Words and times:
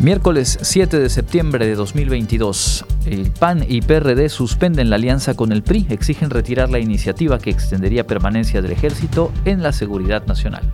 Miércoles 0.00 0.60
7 0.62 1.00
de 1.00 1.08
septiembre 1.08 1.66
de 1.66 1.74
2022. 1.74 2.84
El 3.04 3.32
PAN 3.32 3.64
y 3.68 3.80
PRD 3.80 4.28
suspenden 4.28 4.90
la 4.90 4.96
alianza 4.96 5.34
con 5.34 5.50
el 5.50 5.64
PRI, 5.64 5.88
exigen 5.90 6.30
retirar 6.30 6.70
la 6.70 6.78
iniciativa 6.78 7.40
que 7.40 7.50
extendería 7.50 8.06
permanencia 8.06 8.62
del 8.62 8.70
ejército 8.70 9.32
en 9.44 9.60
la 9.60 9.72
seguridad 9.72 10.24
nacional. 10.24 10.70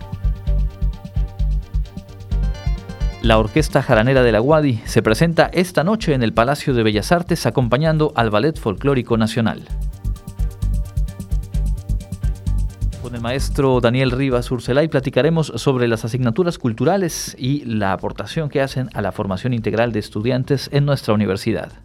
La 3.23 3.39
Orquesta 3.39 3.81
Jaranera 3.81 4.21
de 4.21 4.31
la 4.31 4.37
Guadi 4.37 4.83
se 4.85 5.01
presenta 5.01 5.49
esta 5.51 5.83
noche 5.83 6.13
en 6.13 6.21
el 6.21 6.31
Palacio 6.31 6.75
de 6.75 6.83
Bellas 6.83 7.11
Artes 7.11 7.47
acompañando 7.47 8.13
al 8.15 8.29
Ballet 8.29 8.55
Folclórico 8.55 9.17
Nacional. 9.17 9.63
Maestro 13.25 13.81
Daniel 13.81 14.11
Rivas 14.11 14.51
Urcelay 14.51 14.87
platicaremos 14.87 15.51
sobre 15.55 15.87
las 15.87 16.05
asignaturas 16.05 16.59
culturales 16.59 17.35
y 17.39 17.65
la 17.65 17.91
aportación 17.91 18.49
que 18.49 18.61
hacen 18.61 18.91
a 18.93 19.01
la 19.01 19.11
formación 19.11 19.51
integral 19.51 19.91
de 19.91 19.97
estudiantes 19.97 20.69
en 20.71 20.85
nuestra 20.85 21.15
universidad. 21.15 21.84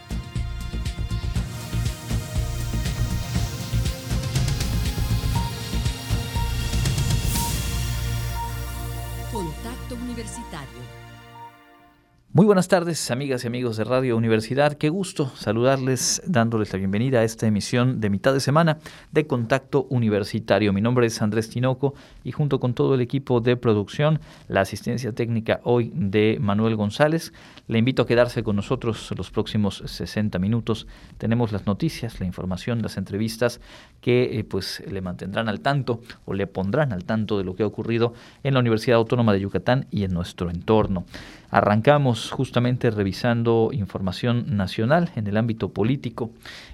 Muy 12.33 12.45
buenas 12.45 12.69
tardes, 12.69 13.11
amigas 13.11 13.43
y 13.43 13.47
amigos 13.47 13.75
de 13.75 13.83
Radio 13.83 14.15
Universidad. 14.15 14.77
Qué 14.77 14.87
gusto 14.87 15.29
saludarles, 15.35 16.21
dándoles 16.25 16.71
la 16.71 16.79
bienvenida 16.79 17.19
a 17.19 17.23
esta 17.25 17.45
emisión 17.45 17.99
de 17.99 18.09
mitad 18.09 18.33
de 18.33 18.39
semana 18.39 18.77
de 19.11 19.27
Contacto 19.27 19.85
Universitario. 19.89 20.71
Mi 20.71 20.79
nombre 20.79 21.05
es 21.07 21.21
Andrés 21.21 21.49
Tinoco 21.49 21.93
y 22.23 22.31
junto 22.31 22.61
con 22.61 22.73
todo 22.73 22.95
el 22.95 23.01
equipo 23.01 23.41
de 23.41 23.57
producción, 23.57 24.21
la 24.47 24.61
asistencia 24.61 25.11
técnica 25.11 25.59
hoy 25.65 25.91
de 25.93 26.37
Manuel 26.39 26.77
González, 26.77 27.33
le 27.71 27.79
invito 27.79 28.01
a 28.01 28.05
quedarse 28.05 28.43
con 28.43 28.57
nosotros 28.57 29.13
los 29.15 29.31
próximos 29.31 29.81
60 29.85 30.37
minutos. 30.39 30.87
Tenemos 31.17 31.53
las 31.53 31.67
noticias, 31.67 32.19
la 32.19 32.25
información, 32.25 32.81
las 32.81 32.97
entrevistas 32.97 33.61
que 34.01 34.37
eh, 34.39 34.43
pues 34.43 34.83
le 34.91 34.99
mantendrán 34.99 35.47
al 35.47 35.61
tanto 35.61 36.01
o 36.25 36.33
le 36.33 36.47
pondrán 36.47 36.91
al 36.91 37.05
tanto 37.05 37.37
de 37.37 37.45
lo 37.45 37.55
que 37.55 37.63
ha 37.63 37.65
ocurrido 37.65 38.13
en 38.43 38.55
la 38.55 38.59
Universidad 38.59 38.97
Autónoma 38.97 39.31
de 39.31 39.39
Yucatán 39.39 39.87
y 39.89 40.03
en 40.03 40.13
nuestro 40.13 40.49
entorno. 40.49 41.05
Arrancamos 41.49 42.29
justamente 42.29 42.91
revisando 42.91 43.69
información 43.71 44.57
nacional 44.57 45.09
en 45.15 45.27
el 45.27 45.37
ámbito 45.37 45.69
político 45.69 46.31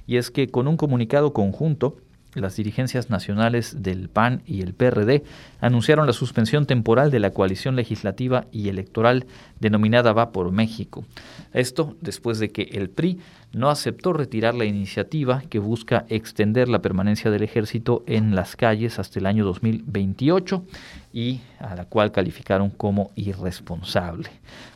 y 0.08 0.18
es 0.18 0.32
que 0.32 0.48
con 0.48 0.68
un 0.68 0.78
comunicado 0.78 1.32
conjunto, 1.32 1.98
las 2.34 2.56
dirigencias 2.56 3.10
nacionales 3.10 3.82
del 3.82 4.10
PAN 4.10 4.42
y 4.46 4.62
el 4.62 4.74
PRD 4.74 5.24
anunciaron 5.60 6.06
la 6.06 6.14
suspensión 6.14 6.66
temporal 6.66 7.10
de 7.10 7.20
la 7.20 7.32
coalición 7.32 7.76
legislativa 7.76 8.46
y 8.52 8.70
electoral 8.70 9.26
denominada 9.60 10.14
Va 10.14 10.32
por 10.32 10.52
México. 10.52 11.06
Esto 11.54 11.96
después 12.02 12.40
de 12.40 12.50
que 12.50 12.64
el 12.74 12.90
PRI 12.90 13.20
no 13.54 13.70
aceptó 13.70 14.14
retirar 14.14 14.54
la 14.54 14.66
iniciativa 14.66 15.42
que 15.50 15.60
busca 15.60 16.06
extender 16.10 16.70
la 16.70 16.82
permanencia 16.82 17.32
del 17.32 17.44
ejército 17.44 18.04
en 18.06 18.36
las 18.36 18.56
calles 18.56 19.00
hasta 19.00 19.20
el 19.20 19.26
año 19.26 19.46
2028 19.46 20.64
y 21.18 21.42
a 21.58 21.74
la 21.74 21.86
cual 21.86 22.12
calificaron 22.12 22.70
como 22.70 23.10
irresponsable. 23.16 24.30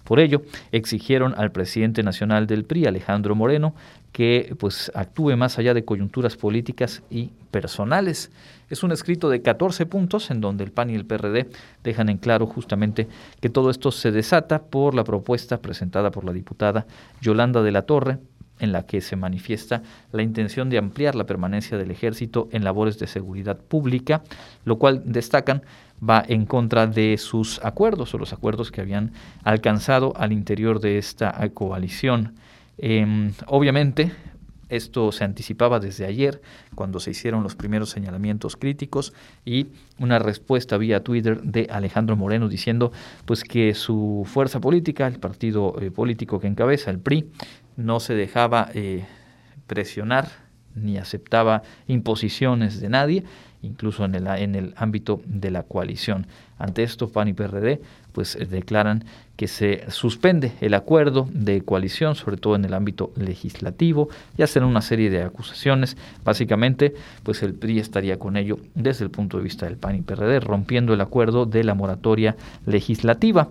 Por 0.03 0.19
ello, 0.19 0.41
exigieron 0.71 1.35
al 1.37 1.51
presidente 1.51 2.01
nacional 2.01 2.47
del 2.47 2.63
PRI, 2.63 2.87
Alejandro 2.87 3.35
Moreno, 3.35 3.75
que 4.11 4.55
pues 4.57 4.91
actúe 4.95 5.37
más 5.37 5.59
allá 5.59 5.75
de 5.75 5.85
coyunturas 5.85 6.37
políticas 6.37 7.03
y 7.11 7.29
personales. 7.51 8.31
Es 8.71 8.81
un 8.81 8.91
escrito 8.91 9.29
de 9.29 9.43
14 9.43 9.85
puntos 9.85 10.31
en 10.31 10.41
donde 10.41 10.63
el 10.63 10.71
PAN 10.71 10.89
y 10.89 10.95
el 10.95 11.05
PRD 11.05 11.47
dejan 11.83 12.09
en 12.09 12.17
claro 12.17 12.47
justamente 12.47 13.07
que 13.39 13.49
todo 13.49 13.69
esto 13.69 13.91
se 13.91 14.11
desata 14.11 14.63
por 14.63 14.95
la 14.95 15.03
propuesta 15.03 15.61
presentada 15.61 16.09
por 16.09 16.25
la 16.25 16.33
diputada 16.33 16.87
Yolanda 17.21 17.61
de 17.61 17.71
la 17.71 17.83
Torre, 17.83 18.17
en 18.61 18.71
la 18.71 18.83
que 18.83 19.01
se 19.01 19.17
manifiesta 19.17 19.83
la 20.13 20.21
intención 20.21 20.69
de 20.69 20.77
ampliar 20.77 21.15
la 21.15 21.25
permanencia 21.25 21.77
del 21.77 21.91
ejército 21.91 22.47
en 22.51 22.63
labores 22.63 22.97
de 22.99 23.07
seguridad 23.07 23.57
pública, 23.57 24.23
lo 24.63 24.77
cual 24.77 25.01
destacan 25.05 25.63
va 26.07 26.23
en 26.27 26.45
contra 26.45 26.87
de 26.87 27.17
sus 27.17 27.59
acuerdos 27.63 28.13
o 28.13 28.17
los 28.17 28.33
acuerdos 28.33 28.71
que 28.71 28.81
habían 28.81 29.11
alcanzado 29.43 30.13
al 30.15 30.31
interior 30.31 30.79
de 30.79 30.97
esta 30.97 31.31
coalición. 31.53 32.35
Em, 32.77 33.33
obviamente, 33.47 34.11
esto 34.71 35.11
se 35.11 35.25
anticipaba 35.25 35.79
desde 35.79 36.05
ayer, 36.05 36.41
cuando 36.75 36.99
se 37.01 37.11
hicieron 37.11 37.43
los 37.43 37.55
primeros 37.55 37.89
señalamientos 37.89 38.55
críticos 38.55 39.13
y 39.43 39.67
una 39.99 40.17
respuesta 40.17 40.77
vía 40.77 41.03
Twitter 41.03 41.41
de 41.41 41.67
Alejandro 41.69 42.15
Moreno 42.15 42.47
diciendo 42.47 42.93
pues 43.25 43.43
que 43.43 43.73
su 43.73 44.25
fuerza 44.25 44.61
política, 44.61 45.07
el 45.07 45.19
partido 45.19 45.75
eh, 45.81 45.91
político 45.91 46.39
que 46.39 46.47
encabeza, 46.47 46.89
el 46.89 46.99
PRI, 46.99 47.29
no 47.77 47.99
se 47.99 48.13
dejaba 48.13 48.69
eh, 48.73 49.05
presionar 49.67 50.29
ni 50.75 50.97
aceptaba 50.97 51.63
imposiciones 51.87 52.79
de 52.79 52.89
nadie, 52.89 53.23
incluso 53.61 54.05
en 54.05 54.15
el, 54.15 54.27
en 54.27 54.55
el 54.55 54.73
ámbito 54.77 55.21
de 55.25 55.51
la 55.51 55.63
coalición. 55.63 56.27
Ante 56.57 56.83
esto, 56.83 57.09
PAN 57.09 57.27
y 57.27 57.33
PRD 57.33 57.81
pues 58.11 58.35
eh, 58.35 58.45
declaran 58.45 59.05
que 59.35 59.47
se 59.47 59.89
suspende 59.89 60.51
el 60.61 60.73
acuerdo 60.73 61.27
de 61.31 61.61
coalición, 61.61 62.15
sobre 62.15 62.37
todo 62.37 62.55
en 62.55 62.65
el 62.65 62.73
ámbito 62.73 63.11
legislativo, 63.15 64.09
y 64.37 64.43
hacen 64.43 64.63
una 64.63 64.81
serie 64.81 65.09
de 65.09 65.23
acusaciones. 65.23 65.97
Básicamente, 66.23 66.93
pues 67.23 67.41
el 67.43 67.53
PRI 67.53 67.79
estaría 67.79 68.19
con 68.19 68.37
ello 68.37 68.59
desde 68.75 69.05
el 69.05 69.11
punto 69.11 69.37
de 69.37 69.43
vista 69.43 69.65
del 69.65 69.77
PAN 69.77 69.95
y 69.95 70.01
PRD, 70.01 70.39
rompiendo 70.39 70.93
el 70.93 71.01
acuerdo 71.01 71.45
de 71.45 71.63
la 71.63 71.73
moratoria 71.73 72.35
legislativa. 72.65 73.49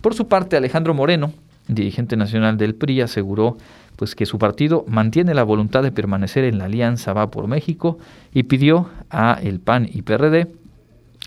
Por 0.00 0.14
su 0.14 0.28
parte, 0.28 0.56
Alejandro 0.56 0.94
Moreno, 0.94 1.32
dirigente 1.68 2.16
nacional 2.16 2.56
del 2.56 2.74
PRI, 2.74 3.02
aseguró 3.02 3.56
pues 3.96 4.14
que 4.14 4.26
su 4.26 4.38
partido 4.38 4.84
mantiene 4.86 5.34
la 5.34 5.42
voluntad 5.42 5.82
de 5.82 5.90
permanecer 5.90 6.44
en 6.44 6.58
la 6.58 6.66
alianza 6.66 7.12
Va 7.12 7.30
por 7.30 7.48
México 7.48 7.98
y 8.32 8.44
pidió 8.44 8.88
a 9.10 9.38
el 9.42 9.58
PAN 9.58 9.88
y 9.92 10.02
PRD 10.02 10.48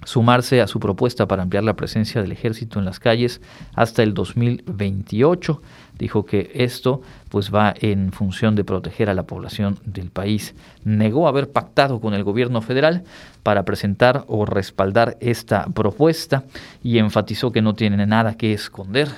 sumarse 0.06 0.62
a 0.62 0.68
su 0.68 0.80
propuesta 0.80 1.28
para 1.28 1.44
ampliar 1.44 1.64
la 1.64 1.76
presencia 1.76 2.22
del 2.22 2.32
ejército 2.32 2.80
en 2.80 2.86
las 2.86 3.00
calles 3.00 3.42
hasta 3.76 4.04
el 4.04 4.14
2028. 4.14 5.62
Dijo 5.98 6.26
que 6.26 6.52
esto 6.56 7.02
pues 7.30 7.54
va 7.54 7.74
en 7.80 8.12
función 8.12 8.56
de 8.56 8.64
proteger 8.64 9.10
a 9.10 9.14
la 9.14 9.24
población 9.24 9.78
del 9.86 10.10
país. 10.10 10.56
Negó 10.84 11.28
haber 11.28 11.52
pactado 11.52 12.00
con 12.00 12.14
el 12.14 12.24
gobierno 12.24 12.62
federal 12.62 13.04
para 13.44 13.64
presentar 13.64 14.24
o 14.28 14.46
respaldar 14.46 15.18
esta 15.20 15.66
propuesta 15.66 16.46
y 16.82 16.98
enfatizó 16.98 17.52
que 17.52 17.62
no 17.62 17.76
tiene 17.76 18.06
nada 18.08 18.36
que 18.36 18.54
esconder 18.54 19.10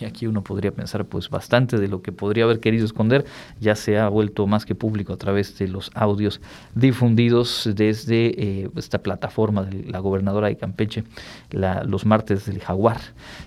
y 0.00 0.04
aquí 0.04 0.26
uno 0.26 0.42
podría 0.42 0.72
pensar 0.72 1.04
pues 1.04 1.30
bastante 1.30 1.78
de 1.78 1.88
lo 1.88 2.02
que 2.02 2.12
podría 2.12 2.44
haber 2.44 2.60
querido 2.60 2.84
esconder. 2.84 3.24
Ya 3.60 3.74
se 3.74 3.98
ha 3.98 4.08
vuelto 4.08 4.46
más 4.46 4.64
que 4.64 4.74
público 4.74 5.12
a 5.12 5.16
través 5.16 5.58
de 5.58 5.68
los 5.68 5.90
audios 5.94 6.40
difundidos 6.74 7.68
desde 7.74 8.62
eh, 8.62 8.70
esta 8.76 8.98
plataforma 8.98 9.62
de 9.64 9.90
la 9.90 9.98
gobernadora 9.98 10.48
de 10.48 10.56
Campeche 10.56 11.04
los 11.50 12.06
martes 12.06 12.46
del 12.46 12.60
jaguar. 12.60 13.00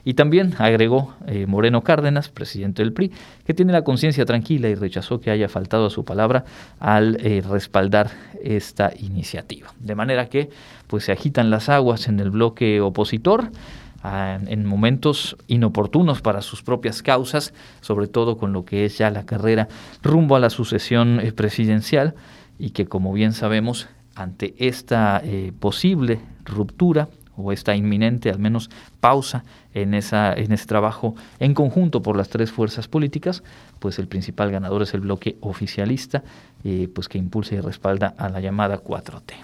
Y 0.06 0.14
también 0.14 0.54
agregó 0.58 1.16
eh, 1.28 1.46
Moreno 1.48 1.84
Cárdenas 1.84 2.30
presidente 2.30 2.82
del 2.82 2.94
PRI 2.94 3.12
que 3.46 3.54
tiene 3.54 3.74
la 3.74 3.84
conciencia 3.84 4.26
tranquila 4.26 4.70
y 4.70 4.76
rechazó 4.76 5.20
que 5.20 5.32
haya 5.32 5.50
faltado 5.50 5.88
a 5.88 5.90
su 5.90 6.06
palabra 6.06 6.46
al 6.80 7.18
eh, 7.22 7.42
respaldar 7.48 8.12
esta 8.44 8.92
iniciativa. 8.98 9.74
De 9.80 9.96
manera 9.96 10.28
que 10.28 10.50
pues 10.88 11.06
se 11.06 11.12
agitan 11.12 11.50
las 11.50 11.70
aguas 11.70 12.08
en 12.08 12.20
el 12.20 12.30
bloque 12.30 12.82
opositor 12.82 13.52
en 14.04 14.66
momentos 14.66 15.36
inoportunos 15.48 16.22
para 16.22 16.42
sus 16.42 16.64
propias 16.64 17.02
causas, 17.02 17.54
sobre 17.82 18.08
todo 18.08 18.38
con 18.38 18.54
lo 18.54 18.64
que 18.64 18.86
es 18.86 18.98
ya 18.98 19.10
la 19.10 19.26
carrera 19.26 19.68
rumbo 20.02 20.36
a 20.36 20.40
la 20.40 20.50
sucesión 20.50 21.20
eh, 21.20 21.32
presidencial 21.32 22.16
y 22.60 22.72
que 22.72 22.86
como 22.86 23.14
bien 23.14 23.34
sabemos 23.34 23.88
ante 24.16 24.56
esta 24.58 25.22
eh, 25.24 25.52
posible 25.60 26.20
ruptura 26.46 27.10
o 27.36 27.52
esta 27.52 27.76
inminente 27.76 28.30
al 28.30 28.40
menos 28.40 28.70
pausa 29.00 29.44
en, 29.74 29.94
esa, 29.94 30.34
en 30.34 30.52
ese 30.52 30.66
trabajo 30.66 31.16
en 31.40 31.54
conjunto 31.54 32.02
por 32.02 32.18
las 32.18 32.30
tres 32.30 32.52
fuerzas 32.52 32.88
políticas, 32.88 33.44
pues 33.80 34.00
el 34.00 34.08
principal 34.08 34.52
ganador 34.52 34.82
es 34.82 34.94
el 34.94 35.02
bloque 35.02 35.38
oficialista, 35.42 36.24
eh, 36.64 36.90
pues 36.94 37.08
que 37.08 37.20
impulsa 37.20 37.56
y 37.56 37.60
respalda 37.60 38.16
a 38.18 38.30
la 38.30 38.40
llamada 38.40 38.82
4T. 38.82 39.36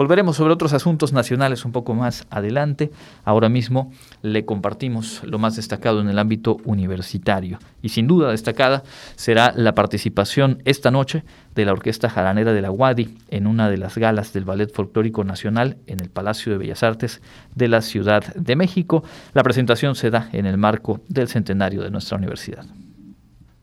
Volveremos 0.00 0.36
sobre 0.36 0.54
otros 0.54 0.72
asuntos 0.72 1.12
nacionales 1.12 1.66
un 1.66 1.72
poco 1.72 1.92
más 1.92 2.26
adelante. 2.30 2.90
Ahora 3.22 3.50
mismo 3.50 3.92
le 4.22 4.46
compartimos 4.46 5.20
lo 5.24 5.38
más 5.38 5.56
destacado 5.56 6.00
en 6.00 6.08
el 6.08 6.18
ámbito 6.18 6.56
universitario. 6.64 7.58
Y 7.82 7.90
sin 7.90 8.06
duda 8.06 8.30
destacada 8.30 8.82
será 9.16 9.52
la 9.54 9.74
participación 9.74 10.62
esta 10.64 10.90
noche 10.90 11.22
de 11.54 11.66
la 11.66 11.72
Orquesta 11.72 12.08
Jaranera 12.08 12.54
de 12.54 12.62
la 12.62 12.70
Wadi 12.70 13.14
en 13.28 13.46
una 13.46 13.68
de 13.68 13.76
las 13.76 13.98
galas 13.98 14.32
del 14.32 14.46
Ballet 14.46 14.72
Folclórico 14.72 15.22
Nacional 15.22 15.76
en 15.86 16.00
el 16.00 16.08
Palacio 16.08 16.50
de 16.50 16.56
Bellas 16.56 16.82
Artes 16.82 17.20
de 17.54 17.68
la 17.68 17.82
Ciudad 17.82 18.24
de 18.34 18.56
México. 18.56 19.04
La 19.34 19.42
presentación 19.42 19.96
se 19.96 20.08
da 20.08 20.30
en 20.32 20.46
el 20.46 20.56
marco 20.56 21.02
del 21.08 21.28
centenario 21.28 21.82
de 21.82 21.90
nuestra 21.90 22.16
universidad. 22.16 22.64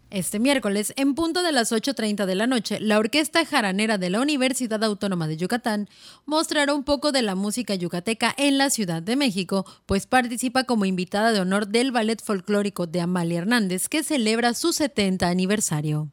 Este 0.09 0.39
miércoles, 0.39 0.94
en 0.95 1.15
punto 1.15 1.44
de 1.44 1.51
las 1.51 1.74
8.30 1.74 2.25
de 2.25 2.36
la 2.36 2.48
noche, 2.48 2.80
la 2.80 2.98
Orquesta 2.98 3.45
Jaranera 3.45 3.98
de 3.98 4.09
la 4.09 4.21
Universidad 4.21 4.81
Autónoma 4.86 5.27
de 5.27 5.36
Yucatán 5.36 5.89
mostrará 6.25 6.74
un 6.74 6.86
poco 6.86 7.12
de 7.12 7.21
la 7.21 7.36
música 7.36 7.75
yucateca 7.75 8.33
en 8.38 8.57
la 8.57 8.69
Ciudad 8.69 9.04
de 9.04 9.18
México, 9.18 9.65
pues 9.86 10.07
participa 10.07 10.63
como 10.63 10.86
invitada 10.86 11.33
de 11.33 11.42
honor 11.42 11.68
del 11.68 11.92
Ballet 11.92 12.24
Folclórico 12.24 12.88
de 12.88 13.01
Amalia 13.01 13.39
Hernández, 13.39 13.89
que 13.89 14.01
celebra 14.01 14.54
su 14.54 14.71
70 14.71 15.27
aniversario. 15.27 16.07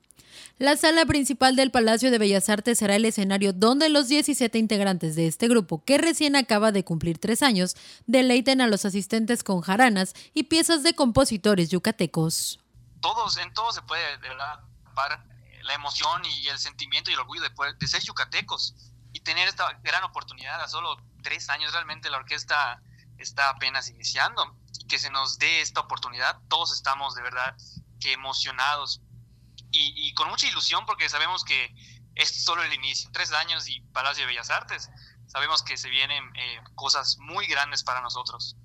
La 0.59 0.77
sala 0.77 1.07
principal 1.07 1.55
del 1.55 1.71
Palacio 1.71 2.11
de 2.11 2.19
Bellas 2.19 2.49
Artes 2.49 2.79
será 2.79 2.97
el 2.97 3.05
escenario 3.05 3.53
donde 3.53 3.91
los 3.91 4.09
17 4.09 4.59
integrantes 4.59 5.15
de 5.15 5.29
este 5.29 5.47
grupo, 5.47 5.85
que 5.85 5.99
recién 5.99 6.35
acaba 6.35 6.73
de 6.73 6.83
cumplir 6.83 7.19
tres 7.19 7.45
años, 7.45 7.77
deleiten 8.09 8.61
a 8.61 8.67
los 8.67 8.85
asistentes 8.85 9.45
con 9.45 9.61
jaranas 9.61 10.15
y 10.35 10.45
piezas 10.45 10.83
de 10.83 10.95
compositores 10.95 11.69
yucatecos 11.71 12.59
todos, 13.05 13.37
en 13.37 13.53
todo 13.53 13.71
se 13.71 13.83
puede 13.83 14.17
de 14.17 14.31
verdad 14.31 14.61
la 15.61 15.75
emoción 15.75 16.25
y 16.25 16.49
el 16.49 16.59
sentimiento 16.59 17.11
y 17.11 17.13
el 17.13 17.21
orgullo 17.21 17.43
de, 17.43 17.51
de 17.79 17.87
ser 17.87 18.03
yucatecos 18.03 18.75
y 19.13 19.21
tener 19.21 19.47
esta 19.47 19.79
gran 19.83 20.03
oportunidad 20.05 20.59
a 20.59 20.69
solo 20.69 20.97
tres 21.23 21.51
años. 21.51 21.73
Realmente 21.73 22.09
la 22.09 22.17
orquesta 22.17 22.81
está 23.19 23.51
apenas 23.51 23.91
iniciando 23.91 24.57
y 24.81 24.87
que 24.87 24.99
se 24.99 25.11
nos 25.11 25.39
dé 25.39 25.61
esta 25.61 25.81
oportunidad. 25.81 26.41
Todos 26.49 26.73
estamos 26.73 27.15
de 27.15 27.21
verdad 27.21 27.55
que 28.01 28.15
emocionados 28.15 29.03
y, 29.71 30.15
con 30.15 30.31
mucha 30.31 30.47
ilusión 30.47 30.87
porque 30.87 31.07
sabemos 31.11 31.45
que 31.45 31.75
es 32.15 32.45
solo 32.45 32.63
el 32.63 32.73
inicio. 32.73 33.11
Tres 33.13 33.33
años 33.33 33.69
y 33.69 33.83
Palacio 33.93 34.23
de 34.23 34.29
Bellas 34.29 34.49
Artes. 34.49 34.89
Sabemos 35.27 35.63
que 35.63 35.77
se 35.77 35.91
vienen 35.91 36.25
eh, 36.37 36.59
cosas 36.75 37.19
muy 37.19 37.47
grandes 37.49 37.85
para 37.85 38.01
nosotros. 38.01 38.57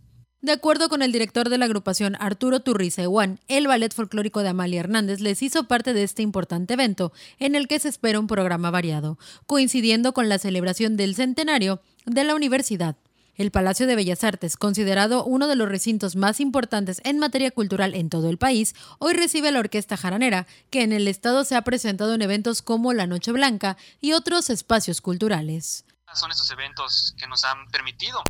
De 0.41 0.53
acuerdo 0.53 0.87
con 0.87 1.01
el 1.01 1.11
director 1.11 1.49
de 1.49 1.57
la 1.57 1.65
agrupación 1.65 2.15
Arturo 2.17 2.61
Turriza 2.61 3.03
el 3.49 3.67
Ballet 3.67 3.93
Folclórico 3.93 4.41
de 4.41 4.47
Amalia 4.47 4.79
Hernández 4.79 5.19
les 5.19 5.43
hizo 5.43 5.65
parte 5.65 5.91
de 5.91 6.03
este 6.03 6.21
importante 6.21 6.75
evento, 6.75 7.11
en 7.39 7.55
el 7.55 7.67
que 7.67 7.77
se 7.77 7.89
espera 7.89 8.21
un 8.21 8.27
programa 8.27 8.71
variado, 8.71 9.19
coincidiendo 9.47 10.13
con 10.13 10.29
la 10.29 10.39
celebración 10.39 10.95
del 10.95 11.15
centenario 11.15 11.81
de 12.05 12.23
la 12.23 12.35
universidad. 12.35 12.95
El 13.35 13.51
Palacio 13.51 13.85
de 13.85 13.97
Bellas 13.97 14.23
Artes, 14.23 14.55
considerado 14.55 15.25
uno 15.25 15.47
de 15.47 15.57
los 15.57 15.67
recintos 15.67 16.15
más 16.15 16.39
importantes 16.39 17.01
en 17.03 17.19
materia 17.19 17.51
cultural 17.51 17.93
en 17.93 18.09
todo 18.09 18.29
el 18.29 18.37
país, 18.37 18.75
hoy 18.97 19.15
recibe 19.15 19.49
a 19.49 19.51
la 19.51 19.59
Orquesta 19.59 19.97
Jaranera, 19.97 20.47
que 20.69 20.83
en 20.83 20.93
el 20.93 21.09
estado 21.09 21.43
se 21.43 21.57
ha 21.57 21.63
presentado 21.63 22.13
en 22.13 22.21
eventos 22.21 22.61
como 22.61 22.93
la 22.93 23.07
Noche 23.07 23.33
Blanca 23.33 23.75
y 23.99 24.13
otros 24.13 24.49
espacios 24.49 25.01
culturales. 25.01 25.83
Son 26.13 26.31
estos 26.31 26.49
eventos 26.51 27.13
que 27.17 27.27
nos 27.27 27.43
han 27.43 27.67
permitido 27.67 28.23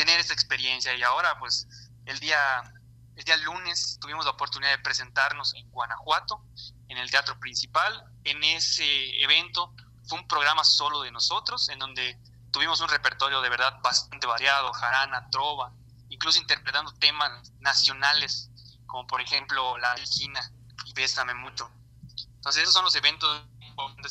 tener 0.00 0.18
esa 0.18 0.32
experiencia. 0.32 0.94
Y 0.94 1.02
ahora 1.02 1.38
pues 1.38 1.68
el 2.06 2.18
día 2.18 2.62
el 3.16 3.24
día 3.24 3.36
lunes 3.38 3.98
tuvimos 4.00 4.24
la 4.24 4.30
oportunidad 4.30 4.70
de 4.70 4.78
presentarnos 4.78 5.54
en 5.54 5.70
Guanajuato 5.70 6.42
en 6.88 6.96
el 6.96 7.10
teatro 7.10 7.38
principal. 7.38 8.02
En 8.24 8.42
ese 8.42 9.22
evento 9.22 9.74
fue 10.08 10.18
un 10.18 10.26
programa 10.26 10.64
solo 10.64 11.02
de 11.02 11.10
nosotros 11.10 11.68
en 11.68 11.78
donde 11.78 12.18
tuvimos 12.50 12.80
un 12.80 12.88
repertorio 12.88 13.42
de 13.42 13.50
verdad 13.50 13.78
bastante 13.82 14.26
variado 14.26 14.72
jarana 14.72 15.28
trova 15.30 15.72
incluso 16.08 16.40
interpretando 16.40 16.92
temas 16.94 17.52
nacionales 17.60 18.50
como 18.86 19.06
por 19.06 19.20
ejemplo 19.20 19.76
la 19.78 19.94
esquina 19.94 20.40
y 20.86 20.92
bésame 20.94 21.34
mucho. 21.34 21.70
Entonces 22.36 22.62
esos 22.62 22.72
son 22.72 22.84
los 22.84 22.94
eventos 22.94 23.44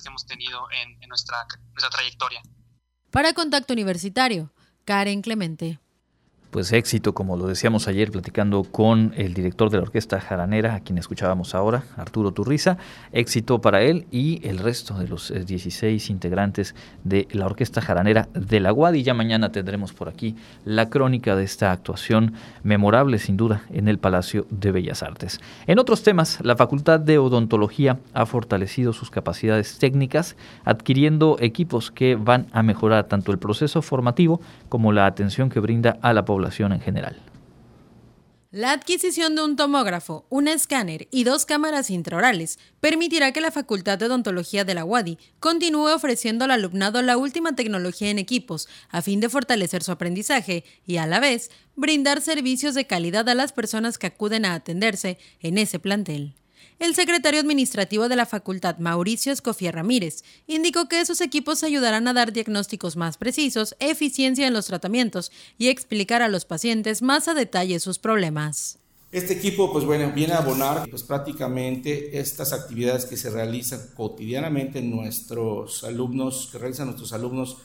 que 0.01 0.07
hemos 0.07 0.25
tenido 0.25 0.69
en, 0.71 1.01
en 1.01 1.09
nuestra, 1.09 1.45
nuestra 1.73 1.89
trayectoria. 1.89 2.41
Para 3.11 3.33
Contacto 3.33 3.73
Universitario 3.73 4.51
Karen 4.89 5.21
Clemente 5.21 5.77
pues 6.51 6.73
éxito, 6.73 7.13
como 7.13 7.37
lo 7.37 7.45
decíamos 7.45 7.87
ayer 7.87 8.11
platicando 8.11 8.63
con 8.63 9.13
el 9.15 9.35
director 9.35 9.69
de 9.69 9.77
la 9.77 9.83
Orquesta 9.83 10.19
Jaranera, 10.19 10.75
a 10.75 10.79
quien 10.79 10.97
escuchábamos 10.97 11.53
ahora, 11.53 11.83
Arturo 11.95 12.31
Turriza, 12.31 12.77
éxito 13.11 13.61
para 13.61 13.83
él 13.83 14.07
y 14.09 14.45
el 14.47 14.57
resto 14.57 14.95
de 14.95 15.07
los 15.07 15.31
16 15.31 15.83
eh, 16.09 16.11
integrantes 16.11 16.73
de 17.03 17.27
la 17.31 17.45
Orquesta 17.45 17.81
Jaranera 17.81 18.29
de 18.33 18.59
la 18.59 18.73
UAD. 18.73 18.95
Y 18.95 19.03
ya 19.03 19.13
mañana 19.13 19.51
tendremos 19.51 19.93
por 19.93 20.09
aquí 20.09 20.35
la 20.65 20.89
crónica 20.89 21.35
de 21.35 21.43
esta 21.43 21.71
actuación 21.71 22.33
memorable, 22.63 23.19
sin 23.19 23.37
duda, 23.37 23.61
en 23.71 23.87
el 23.87 23.99
Palacio 23.99 24.47
de 24.49 24.71
Bellas 24.71 25.03
Artes. 25.03 25.39
En 25.67 25.77
otros 25.77 26.01
temas, 26.01 26.39
la 26.41 26.55
Facultad 26.55 26.99
de 26.99 27.19
Odontología 27.19 27.99
ha 28.13 28.25
fortalecido 28.25 28.91
sus 28.93 29.11
capacidades 29.11 29.77
técnicas, 29.77 30.35
adquiriendo 30.65 31.37
equipos 31.39 31.91
que 31.91 32.15
van 32.15 32.47
a 32.53 32.63
mejorar 32.63 33.07
tanto 33.07 33.31
el 33.31 33.37
proceso 33.37 33.83
formativo 33.83 34.41
como 34.67 34.91
la 34.91 35.05
atención 35.05 35.49
que 35.49 35.59
brinda 35.59 35.97
a 36.01 36.11
la 36.11 36.25
población 36.25 36.38
en 36.47 36.81
general. 36.81 37.21
La 38.51 38.71
adquisición 38.71 39.35
de 39.35 39.43
un 39.43 39.55
tomógrafo, 39.55 40.25
un 40.29 40.47
escáner 40.47 41.07
y 41.11 41.23
dos 41.23 41.45
cámaras 41.45 41.91
intraorales 41.91 42.57
permitirá 42.79 43.31
que 43.31 43.41
la 43.41 43.51
Facultad 43.51 43.99
de 43.99 44.07
Odontología 44.07 44.65
de 44.65 44.73
la 44.73 44.85
UADI 44.85 45.19
continúe 45.39 45.93
ofreciendo 45.93 46.45
al 46.45 46.51
alumnado 46.51 47.03
la 47.03 47.15
última 47.15 47.53
tecnología 47.53 48.09
en 48.09 48.17
equipos 48.17 48.67
a 48.89 49.03
fin 49.03 49.19
de 49.19 49.29
fortalecer 49.29 49.83
su 49.83 49.91
aprendizaje 49.91 50.63
y 50.87 50.97
a 50.97 51.05
la 51.05 51.19
vez 51.19 51.51
brindar 51.75 52.21
servicios 52.21 52.73
de 52.73 52.87
calidad 52.87 53.29
a 53.29 53.35
las 53.35 53.53
personas 53.53 53.99
que 53.99 54.07
acuden 54.07 54.45
a 54.45 54.55
atenderse 54.55 55.19
en 55.41 55.59
ese 55.59 55.77
plantel. 55.77 56.33
El 56.79 56.95
secretario 56.95 57.41
administrativo 57.41 58.07
de 58.07 58.15
la 58.15 58.25
facultad, 58.25 58.77
Mauricio 58.77 59.33
Escofía 59.33 59.73
Ramírez, 59.73 60.23
indicó 60.47 60.87
que 60.87 61.01
esos 61.01 61.19
equipos 61.19 61.61
ayudarán 61.63 62.07
a 62.07 62.13
dar 62.13 62.31
diagnósticos 62.31 62.95
más 62.95 63.17
precisos, 63.17 63.75
eficiencia 63.81 64.47
en 64.47 64.53
los 64.53 64.67
tratamientos 64.67 65.29
y 65.57 65.67
explicar 65.67 66.21
a 66.21 66.29
los 66.29 66.45
pacientes 66.45 67.01
más 67.01 67.27
a 67.27 67.33
detalle 67.33 67.81
sus 67.81 67.99
problemas. 67.99 68.79
Este 69.11 69.33
equipo, 69.33 69.73
pues 69.73 69.83
bueno, 69.83 70.13
viene 70.15 70.31
a 70.31 70.37
abonar 70.37 70.87
pues 70.89 71.03
prácticamente 71.03 72.17
estas 72.17 72.53
actividades 72.53 73.03
que 73.03 73.17
se 73.17 73.29
realizan 73.29 73.81
cotidianamente 73.93 74.79
en 74.79 74.89
nuestros 74.89 75.83
alumnos, 75.83 76.47
que 76.49 76.59
realizan 76.59 76.85
nuestros 76.85 77.11
alumnos 77.11 77.57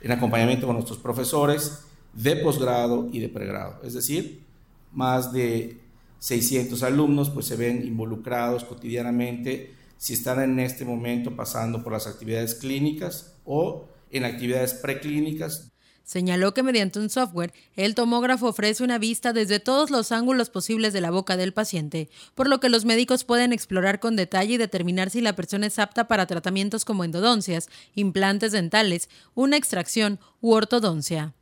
en 0.00 0.12
acompañamiento 0.12 0.68
con 0.68 0.76
nuestros 0.76 1.00
profesores 1.00 1.80
de 2.12 2.36
posgrado 2.36 3.08
y 3.10 3.18
de 3.18 3.30
pregrado. 3.30 3.80
Es 3.82 3.94
decir, 3.94 4.44
más 4.92 5.32
de 5.32 5.79
600 6.20 6.82
alumnos 6.82 7.30
pues 7.30 7.46
se 7.46 7.56
ven 7.56 7.84
involucrados 7.84 8.64
cotidianamente 8.64 9.74
si 9.96 10.12
están 10.14 10.40
en 10.40 10.60
este 10.60 10.84
momento 10.84 11.34
pasando 11.34 11.82
por 11.82 11.92
las 11.92 12.06
actividades 12.06 12.54
clínicas 12.54 13.34
o 13.44 13.86
en 14.10 14.24
actividades 14.24 14.74
preclínicas. 14.74 15.70
Señaló 16.04 16.54
que 16.54 16.62
mediante 16.62 16.98
un 16.98 17.08
software, 17.08 17.52
el 17.76 17.94
tomógrafo 17.94 18.48
ofrece 18.48 18.82
una 18.82 18.98
vista 18.98 19.32
desde 19.32 19.60
todos 19.60 19.90
los 19.90 20.10
ángulos 20.10 20.50
posibles 20.50 20.92
de 20.92 21.00
la 21.00 21.10
boca 21.10 21.36
del 21.36 21.52
paciente, 21.52 22.08
por 22.34 22.48
lo 22.48 22.58
que 22.58 22.68
los 22.68 22.84
médicos 22.84 23.24
pueden 23.24 23.52
explorar 23.52 24.00
con 24.00 24.16
detalle 24.16 24.54
y 24.54 24.56
determinar 24.56 25.10
si 25.10 25.20
la 25.20 25.36
persona 25.36 25.68
es 25.68 25.78
apta 25.78 26.08
para 26.08 26.26
tratamientos 26.26 26.84
como 26.84 27.04
endodoncias, 27.04 27.68
implantes 27.94 28.50
dentales, 28.50 29.08
una 29.34 29.56
extracción 29.56 30.18
u 30.40 30.52
ortodoncia. 30.52 31.34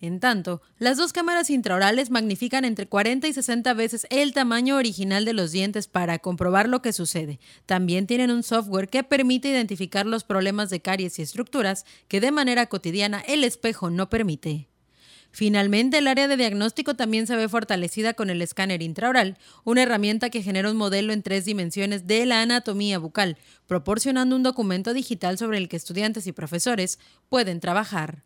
En 0.00 0.20
tanto, 0.20 0.60
las 0.78 0.98
dos 0.98 1.14
cámaras 1.14 1.48
intraorales 1.48 2.10
magnifican 2.10 2.66
entre 2.66 2.86
40 2.86 3.28
y 3.28 3.32
60 3.32 3.72
veces 3.72 4.06
el 4.10 4.34
tamaño 4.34 4.76
original 4.76 5.24
de 5.24 5.32
los 5.32 5.52
dientes 5.52 5.88
para 5.88 6.18
comprobar 6.18 6.68
lo 6.68 6.82
que 6.82 6.92
sucede. 6.92 7.40
También 7.64 8.06
tienen 8.06 8.30
un 8.30 8.42
software 8.42 8.88
que 8.88 9.04
permite 9.04 9.48
identificar 9.48 10.04
los 10.04 10.24
problemas 10.24 10.68
de 10.68 10.80
caries 10.80 11.18
y 11.18 11.22
estructuras 11.22 11.86
que 12.08 12.20
de 12.20 12.30
manera 12.30 12.66
cotidiana 12.66 13.20
el 13.26 13.42
espejo 13.42 13.88
no 13.88 14.10
permite. 14.10 14.68
Finalmente, 15.30 15.98
el 15.98 16.08
área 16.08 16.28
de 16.28 16.36
diagnóstico 16.36 16.94
también 16.94 17.26
se 17.26 17.36
ve 17.36 17.48
fortalecida 17.48 18.14
con 18.14 18.30
el 18.30 18.40
escáner 18.40 18.82
intraoral, 18.82 19.36
una 19.64 19.82
herramienta 19.82 20.30
que 20.30 20.42
genera 20.42 20.70
un 20.70 20.76
modelo 20.76 21.12
en 21.12 21.22
tres 21.22 21.44
dimensiones 21.44 22.06
de 22.06 22.24
la 22.26 22.42
anatomía 22.42 22.98
bucal, 22.98 23.36
proporcionando 23.66 24.36
un 24.36 24.42
documento 24.42 24.94
digital 24.94 25.36
sobre 25.36 25.58
el 25.58 25.68
que 25.68 25.76
estudiantes 25.76 26.26
y 26.26 26.32
profesores 26.32 26.98
pueden 27.28 27.60
trabajar. 27.60 28.24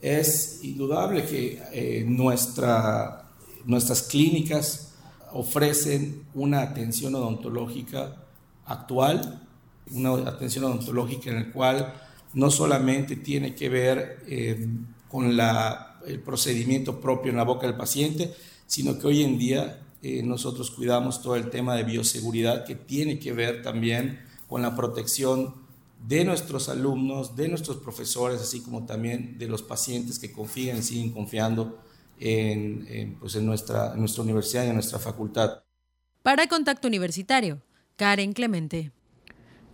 Es 0.00 0.60
indudable 0.62 1.26
que 1.26 1.62
eh, 1.72 2.04
nuestra, 2.06 3.30
nuestras 3.66 4.02
clínicas 4.02 4.92
ofrecen 5.32 6.24
una 6.34 6.62
atención 6.62 7.14
odontológica 7.14 8.16
actual, 8.64 9.46
una 9.92 10.12
atención 10.28 10.64
odontológica 10.64 11.30
en 11.30 11.36
la 11.36 11.52
cual 11.52 11.94
no 12.34 12.50
solamente 12.50 13.16
tiene 13.16 13.54
que 13.54 13.68
ver 13.68 14.24
eh, 14.26 14.68
con 15.08 15.36
la, 15.36 15.98
el 16.06 16.20
procedimiento 16.20 17.00
propio 17.00 17.30
en 17.30 17.36
la 17.36 17.44
boca 17.44 17.66
del 17.66 17.76
paciente, 17.76 18.34
sino 18.66 18.98
que 18.98 19.06
hoy 19.06 19.22
en 19.22 19.38
día 19.38 19.82
eh, 20.02 20.22
nosotros 20.22 20.70
cuidamos 20.70 21.20
todo 21.20 21.36
el 21.36 21.50
tema 21.50 21.74
de 21.74 21.84
bioseguridad 21.84 22.64
que 22.64 22.74
tiene 22.74 23.18
que 23.18 23.32
ver 23.32 23.62
también 23.62 24.20
con 24.48 24.62
la 24.62 24.74
protección 24.74 25.54
de 26.06 26.24
nuestros 26.24 26.68
alumnos, 26.68 27.36
de 27.36 27.48
nuestros 27.48 27.76
profesores, 27.78 28.40
así 28.40 28.62
como 28.62 28.86
también 28.86 29.38
de 29.38 29.48
los 29.48 29.62
pacientes 29.62 30.18
que 30.18 30.32
confían 30.32 30.78
y 30.78 30.82
siguen 30.82 31.12
confiando 31.12 31.78
en, 32.18 33.16
pues 33.20 33.36
en, 33.36 33.46
nuestra, 33.46 33.92
en 33.94 34.00
nuestra 34.00 34.22
universidad 34.22 34.64
y 34.64 34.68
en 34.68 34.74
nuestra 34.74 34.98
facultad. 34.98 35.62
Para 36.22 36.46
Contacto 36.48 36.88
Universitario, 36.88 37.62
Karen 37.96 38.32
Clemente. 38.32 38.92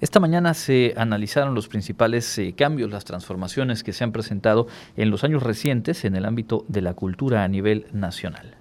Esta 0.00 0.20
mañana 0.20 0.52
se 0.52 0.92
analizaron 0.96 1.54
los 1.54 1.68
principales 1.68 2.36
eh, 2.38 2.54
cambios, 2.56 2.90
las 2.90 3.04
transformaciones 3.04 3.82
que 3.82 3.94
se 3.94 4.04
han 4.04 4.12
presentado 4.12 4.66
en 4.96 5.10
los 5.10 5.24
años 5.24 5.42
recientes 5.42 6.04
en 6.04 6.16
el 6.16 6.26
ámbito 6.26 6.66
de 6.68 6.82
la 6.82 6.92
cultura 6.92 7.44
a 7.44 7.48
nivel 7.48 7.86
nacional. 7.92 8.56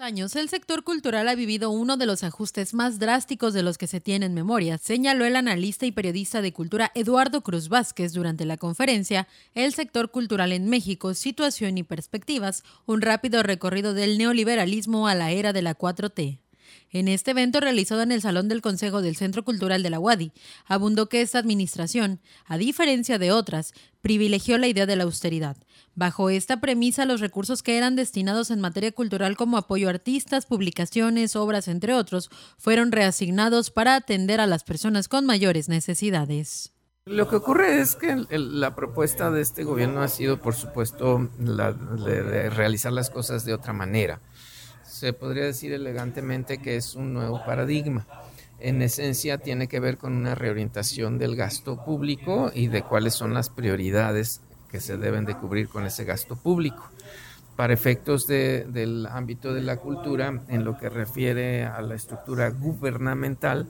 Años, 0.00 0.36
el 0.36 0.48
sector 0.48 0.84
cultural 0.84 1.28
ha 1.28 1.34
vivido 1.34 1.70
uno 1.70 1.96
de 1.96 2.06
los 2.06 2.22
ajustes 2.22 2.72
más 2.72 2.98
drásticos 2.98 3.52
de 3.52 3.62
los 3.62 3.78
que 3.78 3.86
se 3.86 4.00
tiene 4.00 4.26
en 4.26 4.34
memoria, 4.34 4.78
señaló 4.78 5.24
el 5.24 5.34
analista 5.34 5.86
y 5.86 5.92
periodista 5.92 6.40
de 6.40 6.52
cultura 6.52 6.92
Eduardo 6.94 7.42
Cruz 7.42 7.68
Vázquez 7.68 8.12
durante 8.12 8.44
la 8.44 8.56
conferencia 8.56 9.26
El 9.54 9.72
sector 9.72 10.10
cultural 10.10 10.52
en 10.52 10.68
México, 10.68 11.14
situación 11.14 11.78
y 11.78 11.82
perspectivas, 11.82 12.62
un 12.86 13.02
rápido 13.02 13.42
recorrido 13.42 13.92
del 13.92 14.18
neoliberalismo 14.18 15.08
a 15.08 15.14
la 15.14 15.32
era 15.32 15.52
de 15.52 15.62
la 15.62 15.76
4T. 15.76 16.38
En 16.90 17.08
este 17.08 17.32
evento 17.32 17.60
realizado 17.60 18.02
en 18.02 18.12
el 18.12 18.22
Salón 18.22 18.48
del 18.48 18.62
Consejo 18.62 19.02
del 19.02 19.16
Centro 19.16 19.44
Cultural 19.44 19.82
de 19.82 19.90
la 19.90 20.00
UADI, 20.00 20.32
abundó 20.66 21.08
que 21.08 21.20
esta 21.20 21.38
administración, 21.38 22.20
a 22.46 22.56
diferencia 22.56 23.18
de 23.18 23.32
otras, 23.32 23.74
privilegió 24.00 24.58
la 24.58 24.68
idea 24.68 24.86
de 24.86 24.96
la 24.96 25.04
austeridad. 25.04 25.56
Bajo 25.98 26.30
esta 26.30 26.60
premisa, 26.60 27.06
los 27.06 27.20
recursos 27.20 27.64
que 27.64 27.76
eran 27.76 27.96
destinados 27.96 28.52
en 28.52 28.60
materia 28.60 28.92
cultural 28.92 29.36
como 29.36 29.56
apoyo 29.56 29.88
a 29.88 29.90
artistas, 29.90 30.46
publicaciones, 30.46 31.34
obras, 31.34 31.66
entre 31.66 31.92
otros, 31.92 32.30
fueron 32.56 32.92
reasignados 32.92 33.72
para 33.72 33.96
atender 33.96 34.40
a 34.40 34.46
las 34.46 34.62
personas 34.62 35.08
con 35.08 35.26
mayores 35.26 35.68
necesidades. 35.68 36.72
Lo 37.04 37.28
que 37.28 37.34
ocurre 37.34 37.80
es 37.80 37.96
que 37.96 38.24
la 38.30 38.76
propuesta 38.76 39.32
de 39.32 39.40
este 39.40 39.64
gobierno 39.64 40.00
ha 40.00 40.06
sido, 40.06 40.40
por 40.40 40.54
supuesto, 40.54 41.30
la 41.40 41.72
de 41.72 42.48
realizar 42.48 42.92
las 42.92 43.10
cosas 43.10 43.44
de 43.44 43.54
otra 43.54 43.72
manera 43.72 44.20
se 44.88 45.12
podría 45.12 45.44
decir 45.44 45.72
elegantemente 45.72 46.58
que 46.58 46.76
es 46.76 46.94
un 46.94 47.12
nuevo 47.12 47.44
paradigma. 47.44 48.06
En 48.58 48.82
esencia 48.82 49.38
tiene 49.38 49.68
que 49.68 49.78
ver 49.78 49.98
con 49.98 50.14
una 50.14 50.34
reorientación 50.34 51.18
del 51.18 51.36
gasto 51.36 51.84
público 51.84 52.50
y 52.52 52.66
de 52.66 52.82
cuáles 52.82 53.14
son 53.14 53.34
las 53.34 53.50
prioridades 53.50 54.40
que 54.70 54.80
se 54.80 54.96
deben 54.96 55.24
de 55.24 55.34
cubrir 55.34 55.68
con 55.68 55.84
ese 55.86 56.04
gasto 56.04 56.36
público. 56.36 56.88
Para 57.56 57.72
efectos 57.72 58.26
del 58.26 59.06
ámbito 59.10 59.52
de 59.52 59.62
la 59.62 59.78
cultura, 59.78 60.42
en 60.48 60.64
lo 60.64 60.78
que 60.78 60.88
refiere 60.88 61.64
a 61.64 61.82
la 61.82 61.96
estructura 61.96 62.50
gubernamental, 62.50 63.66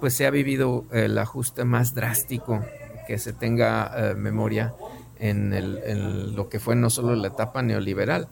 pues 0.00 0.14
se 0.14 0.26
ha 0.26 0.30
vivido 0.30 0.86
el 0.92 1.18
ajuste 1.18 1.64
más 1.64 1.94
drástico 1.94 2.64
que 3.06 3.18
se 3.18 3.34
tenga 3.34 3.92
eh, 3.94 4.14
memoria 4.14 4.72
en 5.20 6.34
lo 6.36 6.48
que 6.48 6.60
fue 6.60 6.76
no 6.76 6.90
solo 6.90 7.14
la 7.16 7.28
etapa 7.28 7.60
neoliberal, 7.60 8.28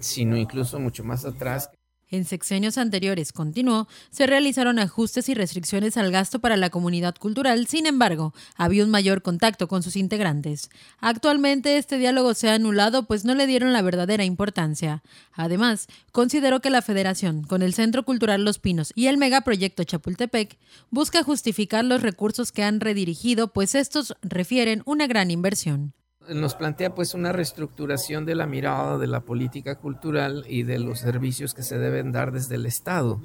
sino 0.00 0.36
incluso 0.36 0.78
mucho 0.78 1.02
más 1.02 1.24
atrás. 1.24 1.70
En 2.10 2.24
sexenios 2.24 2.78
anteriores, 2.78 3.32
continuó, 3.32 3.86
se 4.10 4.26
realizaron 4.26 4.78
ajustes 4.78 5.28
y 5.28 5.34
restricciones 5.34 5.98
al 5.98 6.10
gasto 6.10 6.38
para 6.38 6.56
la 6.56 6.70
comunidad 6.70 7.14
cultural, 7.16 7.66
sin 7.66 7.84
embargo, 7.84 8.32
había 8.56 8.84
un 8.84 8.90
mayor 8.90 9.20
contacto 9.20 9.68
con 9.68 9.82
sus 9.82 9.94
integrantes. 9.94 10.70
Actualmente 11.00 11.76
este 11.76 11.98
diálogo 11.98 12.32
se 12.32 12.48
ha 12.48 12.54
anulado 12.54 13.06
pues 13.06 13.26
no 13.26 13.34
le 13.34 13.46
dieron 13.46 13.74
la 13.74 13.82
verdadera 13.82 14.24
importancia. 14.24 15.02
Además, 15.34 15.86
consideró 16.10 16.60
que 16.60 16.70
la 16.70 16.80
Federación, 16.80 17.42
con 17.42 17.60
el 17.60 17.74
Centro 17.74 18.04
Cultural 18.04 18.42
Los 18.42 18.58
Pinos 18.58 18.92
y 18.94 19.08
el 19.08 19.18
megaproyecto 19.18 19.84
Chapultepec, 19.84 20.58
busca 20.90 21.22
justificar 21.22 21.84
los 21.84 22.00
recursos 22.00 22.52
que 22.52 22.62
han 22.62 22.80
redirigido, 22.80 23.52
pues 23.52 23.74
estos 23.74 24.14
refieren 24.22 24.82
una 24.86 25.06
gran 25.06 25.30
inversión 25.30 25.92
nos 26.34 26.54
plantea 26.54 26.94
pues 26.94 27.14
una 27.14 27.32
reestructuración 27.32 28.24
de 28.24 28.34
la 28.34 28.46
mirada 28.46 28.98
de 28.98 29.06
la 29.06 29.20
política 29.20 29.76
cultural 29.76 30.44
y 30.48 30.62
de 30.62 30.78
los 30.78 31.00
servicios 31.00 31.54
que 31.54 31.62
se 31.62 31.78
deben 31.78 32.12
dar 32.12 32.32
desde 32.32 32.56
el 32.56 32.66
Estado 32.66 33.20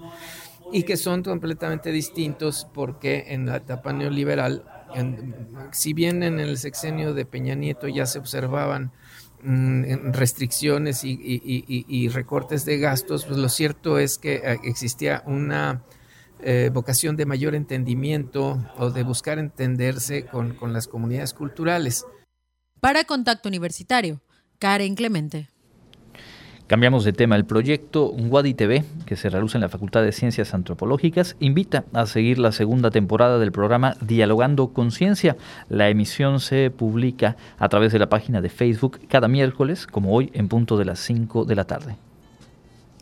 y 0.72 0.84
que 0.84 0.98
son 0.98 1.24
completamente 1.24 1.92
distintos 1.92 2.68
porque 2.74 3.26
en 3.28 3.46
la 3.46 3.58
etapa 3.58 3.94
neoliberal, 3.94 4.64
si 5.72 5.94
bien 5.94 6.24
en 6.24 6.40
el 6.40 6.58
sexenio 6.58 7.14
de 7.14 7.26
Peña 7.26 7.56
Nieto 7.56 7.88
ya 7.88 8.06
se 8.06 8.20
observaban 8.20 8.92
mm, 9.44 10.12
restricciones 10.14 11.04
y, 11.04 12.10
recortes 12.10 12.66
de 12.66 12.80
gastos, 12.80 13.26
pues 13.26 13.38
lo 13.38 13.50
cierto 13.50 14.00
es 14.00 14.18
que 14.18 14.36
eh, 14.36 14.60
existía 14.64 15.24
una 15.26 15.84
eh, 16.40 16.72
vocación 16.74 17.16
de 17.18 17.26
mayor 17.26 17.56
entendimiento 17.56 18.64
o 18.78 18.90
de 18.90 19.04
buscar 19.04 19.40
entenderse 19.40 20.26
con, 20.26 20.56
con 20.56 20.74
las 20.74 20.88
comunidades 20.88 21.34
culturales. 21.34 22.06
Para 22.84 23.06
Contacto 23.06 23.48
Universitario, 23.48 24.20
Karen 24.60 24.96
Clemente. 24.96 25.48
Cambiamos 26.68 27.06
de 27.06 27.14
tema. 27.14 27.38
El 27.38 27.46
proyecto 27.46 28.10
Wadi 28.10 28.56
TV, 28.56 28.84
que 29.06 29.16
se 29.16 29.30
realiza 29.30 29.58
en 29.58 29.62
la 29.62 29.70
Facultad 29.70 30.04
de 30.04 30.12
Ciencias 30.12 30.54
Antropológicas, 30.54 31.38
invita 31.40 31.86
a 31.94 32.06
seguir 32.08 32.40
la 32.40 32.52
segunda 32.52 32.92
temporada 32.92 33.40
del 33.40 33.54
programa 33.54 33.96
Dialogando 34.02 34.74
Conciencia. 34.74 35.38
La 35.70 35.88
emisión 35.88 36.42
se 36.42 36.72
publica 36.72 37.38
a 37.58 37.70
través 37.70 37.94
de 37.94 38.00
la 38.00 38.10
página 38.10 38.42
de 38.42 38.50
Facebook 38.50 39.00
cada 39.08 39.30
miércoles, 39.30 39.88
como 39.88 40.14
hoy, 40.14 40.30
en 40.34 40.50
punto 40.50 40.76
de 40.76 40.84
las 40.84 41.00
5 41.00 41.46
de 41.46 41.56
la 41.56 41.64
tarde. 41.64 41.96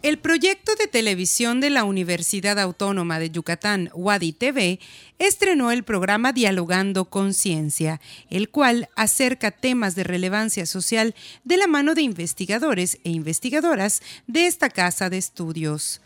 El 0.02 0.18
proyecto 0.18 0.74
de 0.74 0.88
televisión 0.88 1.62
de 1.62 1.70
la 1.70 1.84
Universidad 1.84 2.58
Autónoma 2.58 3.20
de 3.20 3.30
Yucatán, 3.30 3.92
Wadi 3.94 4.34
TV, 4.34 4.80
estrenó 5.20 5.72
el 5.72 5.84
programa 5.84 6.34
Dialogando 6.34 7.06
Conciencia, 7.06 8.02
el 8.32 8.50
cual 8.50 8.90
acerca 8.96 9.52
temas 9.52 9.94
de 9.94 10.04
relevancia 10.04 10.66
social 10.66 11.14
de 11.44 11.58
la 11.58 11.68
mano 11.68 11.94
de 11.94 12.02
investigadores 12.02 12.98
e 13.04 13.12
investigadoras 13.12 14.02
de 14.26 14.48
esta 14.48 14.72
casa 14.72 15.12
de 15.12 15.20
estudios. 15.20 16.02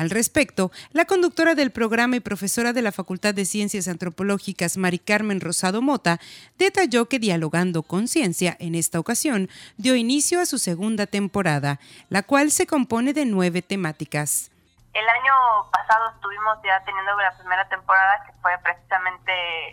Al 0.00 0.08
respecto, 0.08 0.70
la 0.92 1.04
conductora 1.04 1.54
del 1.54 1.72
programa 1.72 2.16
y 2.16 2.20
profesora 2.20 2.72
de 2.72 2.80
la 2.80 2.90
Facultad 2.90 3.34
de 3.34 3.44
Ciencias 3.44 3.86
Antropológicas, 3.86 4.78
Mari 4.78 4.98
Carmen 4.98 5.42
Rosado 5.42 5.82
Mota, 5.82 6.16
detalló 6.56 7.04
que 7.04 7.18
Dialogando 7.18 7.82
con 7.82 8.08
Ciencia, 8.08 8.56
en 8.60 8.76
esta 8.76 8.98
ocasión, 8.98 9.50
dio 9.76 9.96
inicio 9.96 10.40
a 10.40 10.46
su 10.46 10.56
segunda 10.56 11.04
temporada, 11.04 11.80
la 12.08 12.22
cual 12.22 12.50
se 12.50 12.66
compone 12.66 13.12
de 13.12 13.26
nueve 13.26 13.60
temáticas. 13.60 14.50
El 14.94 15.06
año 15.06 15.68
pasado 15.70 16.08
estuvimos 16.14 16.56
ya 16.64 16.82
teniendo 16.86 17.14
la 17.20 17.36
primera 17.36 17.68
temporada 17.68 18.24
que 18.24 18.32
fue 18.40 18.56
precisamente 18.62 19.32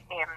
em, 0.09 0.29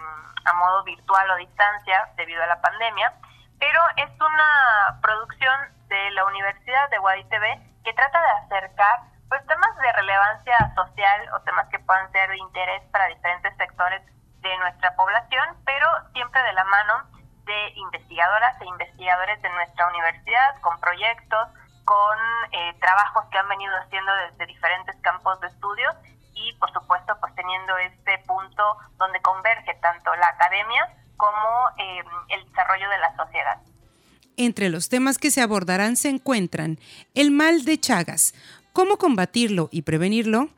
a 0.45 0.53
modo 0.53 0.85
virtual 0.85 1.29
o 1.33 1.37
distancia 1.37 2.09
debido 2.17 2.41
a 2.45 2.47
la 2.47 2.61
pandemia, 2.61 3.13
pero 3.59 3.81
es 3.97 4.11
una 4.21 5.01
producción 5.03 5.53
de 5.89 6.13
la 6.13 6.25
Universidad 6.27 6.89
de 6.91 7.25
TV 7.29 7.61
que 7.83 7.93
trata 7.93 8.21
de 8.23 8.31
acercar 8.47 9.11
pues 9.31 9.47
temas 9.47 9.77
de 9.77 9.93
relevancia 9.93 10.75
social 10.75 11.21
o 11.33 11.41
temas 11.43 11.69
que 11.69 11.79
puedan 11.79 12.11
ser 12.11 12.29
de 12.29 12.37
interés 12.37 12.83
para 12.91 13.07
diferentes 13.07 13.57
sectores 13.57 14.03
de 14.43 14.59
nuestra 14.59 14.95
población, 14.97 15.57
pero 15.65 15.87
siempre 16.13 16.43
de 16.43 16.53
la 16.53 16.65
mano 16.65 16.95
de 17.47 17.71
investigadoras 17.77 18.61
e 18.61 18.65
investigadores 18.67 19.41
de 19.41 19.49
nuestra 19.51 19.87
universidad, 19.87 20.61
con 20.61 20.79
proyectos, 20.81 21.49
con 21.85 22.19
eh, 22.51 22.75
trabajos 22.81 23.25
que 23.31 23.39
han 23.39 23.49
venido 23.49 23.73
haciendo 23.79 24.13
desde 24.27 24.47
diferentes 24.47 24.97
campos 25.01 25.41
de 25.41 25.47
estudio 25.47 25.89
y, 26.35 26.53
por 26.55 26.73
supuesto, 26.73 27.17
pues 27.21 27.33
teniendo 27.37 27.79
este 27.79 28.19
punto 28.27 28.79
donde 28.99 29.23
converge 29.23 29.75
tanto 29.75 30.15
la 30.17 30.27
academia 30.27 30.89
como 31.17 31.71
eh, 31.79 32.03
el 32.31 32.45
desarrollo 32.47 32.89
de 32.91 32.99
la 32.99 33.15
sociedad. 33.17 33.59
Entre 34.37 34.71
los 34.71 34.89
temas 34.89 35.19
que 35.19 35.31
se 35.31 35.43
abordarán 35.43 35.97
se 35.97 36.09
encuentran 36.09 36.79
el 37.15 37.31
mal 37.31 37.65
de 37.65 37.79
Chagas, 37.79 38.33
cómo 38.73 38.99
combatirlo 38.99 39.69
y 39.71 39.83
prevenirlo, 39.83 40.49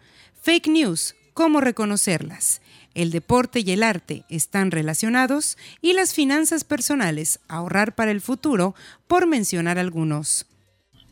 fake 0.42 0.68
news, 0.68 1.14
cómo 1.34 1.60
reconocerlas, 1.60 2.60
el 2.94 3.10
deporte 3.10 3.60
y 3.60 3.72
el 3.72 3.82
arte 3.82 4.24
están 4.28 4.70
relacionados 4.70 5.56
y 5.80 5.94
las 5.94 6.14
finanzas 6.14 6.64
personales, 6.64 7.40
ahorrar 7.48 7.92
para 7.94 8.10
el 8.10 8.20
futuro, 8.20 8.74
por 9.08 9.26
mencionar 9.26 9.78
algunos. 9.78 10.46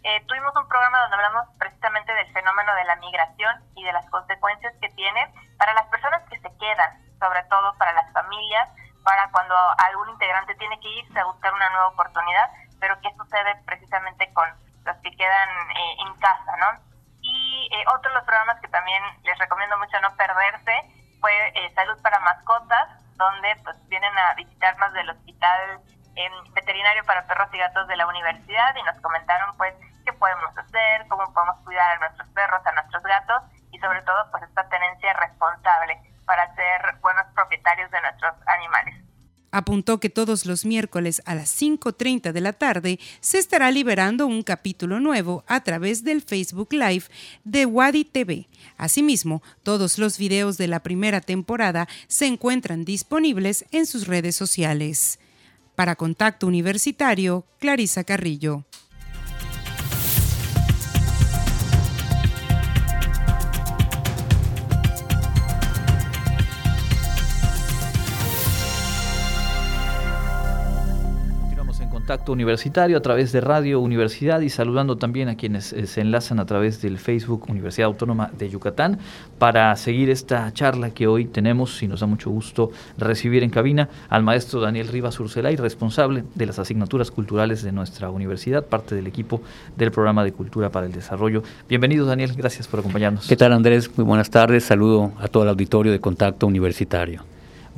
Eh, 0.02 0.24
tuvimos 0.26 0.52
un 0.56 0.68
programa 0.68 1.00
donde 1.02 1.16
hablamos 1.16 1.48
precisamente 1.58 2.12
del 2.12 2.32
fenómeno 2.32 2.74
de 2.74 2.84
la 2.84 2.96
migración 2.96 3.52
y 3.76 3.84
de 3.84 3.92
las 3.92 4.08
consecuencias 4.08 4.72
que 4.80 4.88
tiene 4.90 5.28
para 5.58 5.74
las 5.74 5.86
personas 5.88 6.22
que 6.30 6.38
se 6.40 6.48
quedan, 6.56 6.90
sobre 7.18 7.42
todo 7.44 7.74
para 7.76 7.92
las 7.92 8.10
familias, 8.12 8.68
para 9.04 9.30
cuando 9.30 9.54
algún 9.84 10.08
integrante 10.10 10.54
tiene 10.54 10.78
que 10.80 10.88
irse 10.88 11.18
a 11.18 11.24
buscar 11.24 11.52
una 11.52 11.68
nueva 11.70 11.88
oportunidad, 11.88 12.50
pero 12.80 12.98
qué 13.00 13.08
sucede 13.16 13.56
precisamente 13.66 14.32
con 14.32 14.48
los 14.84 14.96
que 14.98 15.10
quedan 15.16 15.48
eh, 15.70 15.96
en 16.06 16.14
casa, 16.20 16.56
¿no? 16.56 16.89
Y 17.60 17.68
eh, 17.74 17.84
otro 17.94 18.10
de 18.10 18.16
los 18.16 18.24
programas 18.24 18.58
que 18.60 18.68
también 18.68 19.02
les 19.22 19.38
recomiendo 19.38 19.76
mucho 19.76 20.00
no 20.00 20.16
perderse 20.16 20.72
fue 21.20 21.32
eh, 21.54 21.70
Salud 21.74 22.00
para 22.00 22.18
Mascotas, 22.20 22.88
donde 23.16 23.54
pues 23.62 23.76
vienen 23.88 24.16
a 24.16 24.34
visitarnos 24.34 24.92
del 24.94 25.10
Hospital 25.10 25.80
em, 26.16 26.32
Veterinario 26.54 27.04
para 27.04 27.26
Perros 27.26 27.52
y 27.52 27.58
Gatos 27.58 27.86
de 27.86 27.96
la 27.96 28.06
Universidad 28.06 28.74
y 28.76 28.82
nos 28.82 28.98
comentaron 29.02 29.54
pues 29.58 29.74
qué 30.06 30.12
podemos 30.14 30.56
hacer, 30.56 31.06
cómo 31.08 31.30
podemos 31.34 31.56
cuidar 31.64 31.96
a 31.96 31.98
nuestros 31.98 32.28
perros, 32.28 32.66
a 32.66 32.72
nuestros 32.72 33.02
gatos 33.02 33.42
y 33.72 33.78
sobre 33.78 34.00
todo 34.02 34.30
pues 34.30 34.42
esta 34.44 34.66
tenencia 34.70 35.12
responsable 35.12 36.00
para 36.24 36.54
ser 36.54 36.96
buenos 37.02 37.26
propietarios 37.34 37.90
de 37.90 38.00
nuestros 38.00 38.34
animales. 38.46 38.99
Apuntó 39.52 39.98
que 39.98 40.10
todos 40.10 40.46
los 40.46 40.64
miércoles 40.64 41.22
a 41.24 41.34
las 41.34 41.60
5.30 41.60 42.32
de 42.32 42.40
la 42.40 42.52
tarde 42.52 43.00
se 43.20 43.38
estará 43.38 43.70
liberando 43.70 44.26
un 44.26 44.42
capítulo 44.42 45.00
nuevo 45.00 45.44
a 45.46 45.62
través 45.64 46.04
del 46.04 46.22
Facebook 46.22 46.72
Live 46.72 47.04
de 47.44 47.66
Wadi 47.66 48.04
TV. 48.04 48.48
Asimismo, 48.76 49.42
todos 49.62 49.98
los 49.98 50.18
videos 50.18 50.56
de 50.56 50.68
la 50.68 50.80
primera 50.82 51.20
temporada 51.20 51.88
se 52.06 52.26
encuentran 52.26 52.84
disponibles 52.84 53.64
en 53.72 53.86
sus 53.86 54.06
redes 54.06 54.36
sociales. 54.36 55.18
Para 55.74 55.96
Contacto 55.96 56.46
Universitario, 56.46 57.46
Clarisa 57.58 58.04
Carrillo. 58.04 58.64
Contacto 72.10 72.32
Universitario 72.32 72.96
a 72.96 73.02
través 73.02 73.30
de 73.30 73.40
Radio 73.40 73.78
Universidad 73.78 74.40
y 74.40 74.48
saludando 74.48 74.96
también 74.96 75.28
a 75.28 75.36
quienes 75.36 75.72
eh, 75.72 75.86
se 75.86 76.00
enlazan 76.00 76.40
a 76.40 76.44
través 76.44 76.82
del 76.82 76.98
Facebook 76.98 77.48
Universidad 77.48 77.86
Autónoma 77.86 78.32
de 78.36 78.50
Yucatán 78.50 78.98
para 79.38 79.76
seguir 79.76 80.10
esta 80.10 80.52
charla 80.52 80.90
que 80.90 81.06
hoy 81.06 81.26
tenemos 81.26 81.80
y 81.84 81.86
nos 81.86 82.00
da 82.00 82.08
mucho 82.08 82.28
gusto 82.30 82.72
recibir 82.98 83.44
en 83.44 83.50
cabina 83.50 83.88
al 84.08 84.24
maestro 84.24 84.60
Daniel 84.60 84.88
Rivas 84.88 85.20
Urcelay, 85.20 85.54
responsable 85.54 86.24
de 86.34 86.46
las 86.46 86.58
asignaturas 86.58 87.12
culturales 87.12 87.62
de 87.62 87.70
nuestra 87.70 88.10
universidad, 88.10 88.66
parte 88.66 88.96
del 88.96 89.06
equipo 89.06 89.40
del 89.76 89.92
programa 89.92 90.24
de 90.24 90.32
Cultura 90.32 90.68
para 90.68 90.86
el 90.86 90.92
Desarrollo. 90.92 91.44
Bienvenido 91.68 92.06
Daniel, 92.06 92.32
gracias 92.36 92.66
por 92.66 92.80
acompañarnos. 92.80 93.28
¿Qué 93.28 93.36
tal 93.36 93.52
Andrés? 93.52 93.88
Muy 93.96 94.04
buenas 94.04 94.30
tardes, 94.30 94.64
saludo 94.64 95.12
a 95.20 95.28
todo 95.28 95.44
el 95.44 95.48
auditorio 95.48 95.92
de 95.92 96.00
Contacto 96.00 96.48
Universitario. 96.48 97.22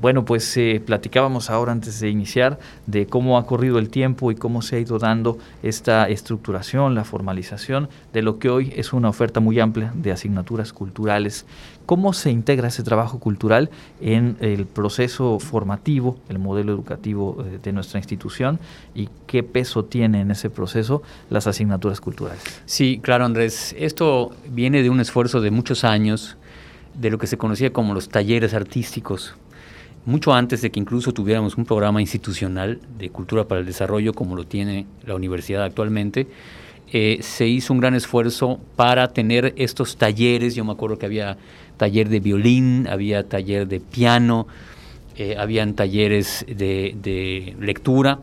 Bueno, 0.02 0.25
pues 0.25 0.56
eh, 0.56 0.82
platicábamos 0.85 1.49
ahora 1.49 1.71
antes 1.71 2.00
de 2.00 2.11
iniciar 2.11 2.59
de 2.88 3.06
cómo 3.06 3.38
ha 3.38 3.47
corrido 3.47 3.78
el 3.78 3.88
tiempo 3.88 4.32
y 4.32 4.35
cómo 4.35 4.61
se 4.61 4.75
ha 4.75 4.78
ido 4.80 4.99
dando 4.99 5.38
esta 5.62 6.09
estructuración, 6.09 6.97
la 6.97 7.04
formalización 7.04 7.88
de 8.12 8.23
lo 8.23 8.40
que 8.40 8.50
hoy 8.50 8.73
es 8.75 8.92
una 8.92 9.09
oferta 9.09 9.38
muy 9.38 9.61
amplia 9.61 9.92
de 9.94 10.11
asignaturas 10.11 10.73
culturales. 10.73 11.47
¿Cómo 11.87 12.14
se 12.14 12.32
integra 12.32 12.66
ese 12.66 12.82
trabajo 12.82 13.21
cultural 13.21 13.71
en 14.00 14.37
el 14.40 14.66
proceso 14.66 15.38
formativo, 15.38 16.18
el 16.28 16.40
modelo 16.40 16.73
educativo 16.73 17.44
eh, 17.47 17.61
de 17.62 17.73
nuestra 17.73 18.00
institución 18.00 18.59
y 18.97 19.09
qué 19.28 19.44
peso 19.44 19.85
tiene 19.85 20.21
en 20.23 20.32
ese 20.32 20.50
proceso 20.50 21.02
las 21.30 21.47
asignaturas 21.47 22.00
culturales? 22.00 22.42
Sí, 22.66 22.99
claro 23.00 23.25
Andrés, 23.25 23.73
esto 23.78 24.32
viene 24.50 24.82
de 24.82 24.90
un 24.90 24.99
esfuerzo 24.99 25.40
de 25.40 25.52
muchos 25.52 25.85
años 25.85 26.37
de 26.92 27.09
lo 27.09 27.18
que 27.18 27.28
se 27.28 27.38
conocía 27.38 27.73
como 27.73 27.94
los 27.94 28.09
talleres 28.09 28.52
artísticos 28.52 29.37
mucho 30.04 30.35
antes 30.35 30.62
de 30.62 30.71
que 30.71 30.80
incluso 30.80 31.12
tuviéramos 31.12 31.56
un 31.56 31.64
programa 31.64 32.00
institucional 32.00 32.80
de 32.99 33.11
cultura 33.11 33.44
para 33.44 33.61
el 33.61 33.66
desarrollo 33.66 34.12
como 34.14 34.35
lo 34.35 34.44
tiene 34.44 34.87
la 35.06 35.14
universidad 35.14 35.62
actualmente, 35.62 36.26
eh, 36.94 37.18
se 37.23 37.47
hizo 37.47 37.73
un 37.73 37.80
gran 37.80 37.94
esfuerzo 37.94 38.61
para 38.76 39.12
tener 39.12 39.54
estos 39.56 39.97
talleres. 39.97 40.54
Yo 40.54 40.64
me 40.64 40.73
acuerdo 40.73 40.99
que 40.99 41.06
había 41.06 41.38
taller 41.78 42.11
de 42.11 42.21
violín, 42.21 42.87
había 42.87 43.26
taller 43.26 43.66
de 43.66 43.80
piano, 43.80 44.47
eh, 45.16 45.37
habían 45.38 45.75
talleres 45.75 46.44
de, 46.47 47.56
lectura, 47.61 48.18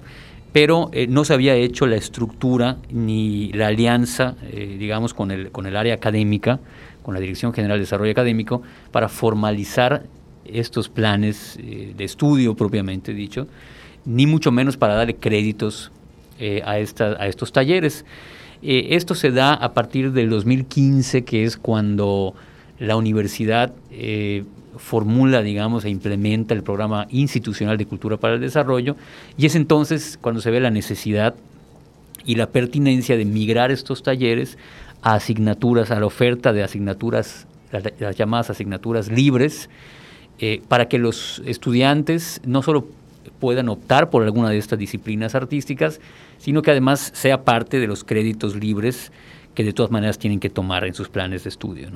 pero 0.51 0.89
eh, 0.93 1.07
no 1.07 1.25
se 1.25 1.33
había 1.33 1.55
hecho 1.55 1.87
la 1.87 1.95
estructura 1.95 2.77
ni 2.91 3.51
la 3.53 3.67
alianza, 3.67 4.35
digamos, 4.53 5.15
con 5.15 5.31
el, 5.31 5.51
con 5.51 5.65
el 5.65 5.75
área 5.75 5.95
académica, 5.95 6.59
con 7.01 7.15
la 7.15 7.19
Dirección 7.19 7.53
General 7.53 7.77
de 7.77 7.85
Desarrollo 7.85 8.11
Académico, 8.11 8.61
para 8.91 9.09
formalizar 9.09 10.03
estos 10.53 10.89
planes 10.89 11.57
eh, 11.59 11.93
de 11.95 12.03
estudio 12.03 12.55
propiamente 12.55 13.13
dicho, 13.13 13.47
ni 14.05 14.25
mucho 14.25 14.51
menos 14.51 14.77
para 14.77 14.95
darle 14.95 15.15
créditos 15.15 15.91
eh, 16.39 16.61
a, 16.65 16.71
a 16.71 17.27
estos 17.27 17.51
talleres. 17.51 18.05
Eh, 18.61 18.89
esto 18.91 19.15
se 19.15 19.31
da 19.31 19.53
a 19.53 19.73
partir 19.73 20.11
del 20.11 20.29
2015, 20.29 21.23
que 21.23 21.43
es 21.43 21.57
cuando 21.57 22.33
la 22.79 22.95
universidad 22.95 23.73
formula, 24.77 25.41
digamos, 25.41 25.83
e 25.83 25.89
implementa 25.89 26.53
el 26.53 26.63
programa 26.63 27.07
institucional 27.09 27.77
de 27.77 27.85
cultura 27.85 28.17
para 28.17 28.35
el 28.35 28.41
desarrollo, 28.41 28.95
y 29.37 29.45
es 29.45 29.55
entonces 29.55 30.17
cuando 30.21 30.39
se 30.39 30.51
ve 30.51 30.61
la 30.61 30.69
necesidad 30.69 31.35
y 32.25 32.35
la 32.35 32.47
pertinencia 32.47 33.17
de 33.17 33.25
migrar 33.25 33.71
estos 33.71 34.03
talleres 34.03 34.57
a 35.01 35.15
asignaturas, 35.15 35.91
a 35.91 35.99
la 35.99 36.05
oferta 36.05 36.53
de 36.53 36.63
asignaturas, 36.63 37.47
las 37.71 38.15
llamadas 38.15 38.49
asignaturas 38.49 39.09
libres, 39.09 39.69
eh, 40.39 40.61
para 40.67 40.87
que 40.87 40.97
los 40.97 41.41
estudiantes 41.45 42.41
no 42.45 42.61
solo 42.61 42.87
puedan 43.39 43.69
optar 43.69 44.09
por 44.09 44.23
alguna 44.23 44.49
de 44.49 44.57
estas 44.57 44.79
disciplinas 44.79 45.35
artísticas, 45.35 45.99
sino 46.37 46.61
que 46.61 46.71
además 46.71 47.11
sea 47.13 47.43
parte 47.43 47.79
de 47.79 47.87
los 47.87 48.03
créditos 48.03 48.55
libres 48.55 49.11
que 49.55 49.63
de 49.63 49.73
todas 49.73 49.91
maneras 49.91 50.17
tienen 50.17 50.39
que 50.39 50.49
tomar 50.49 50.85
en 50.85 50.93
sus 50.93 51.09
planes 51.09 51.43
de 51.43 51.49
estudio. 51.49 51.89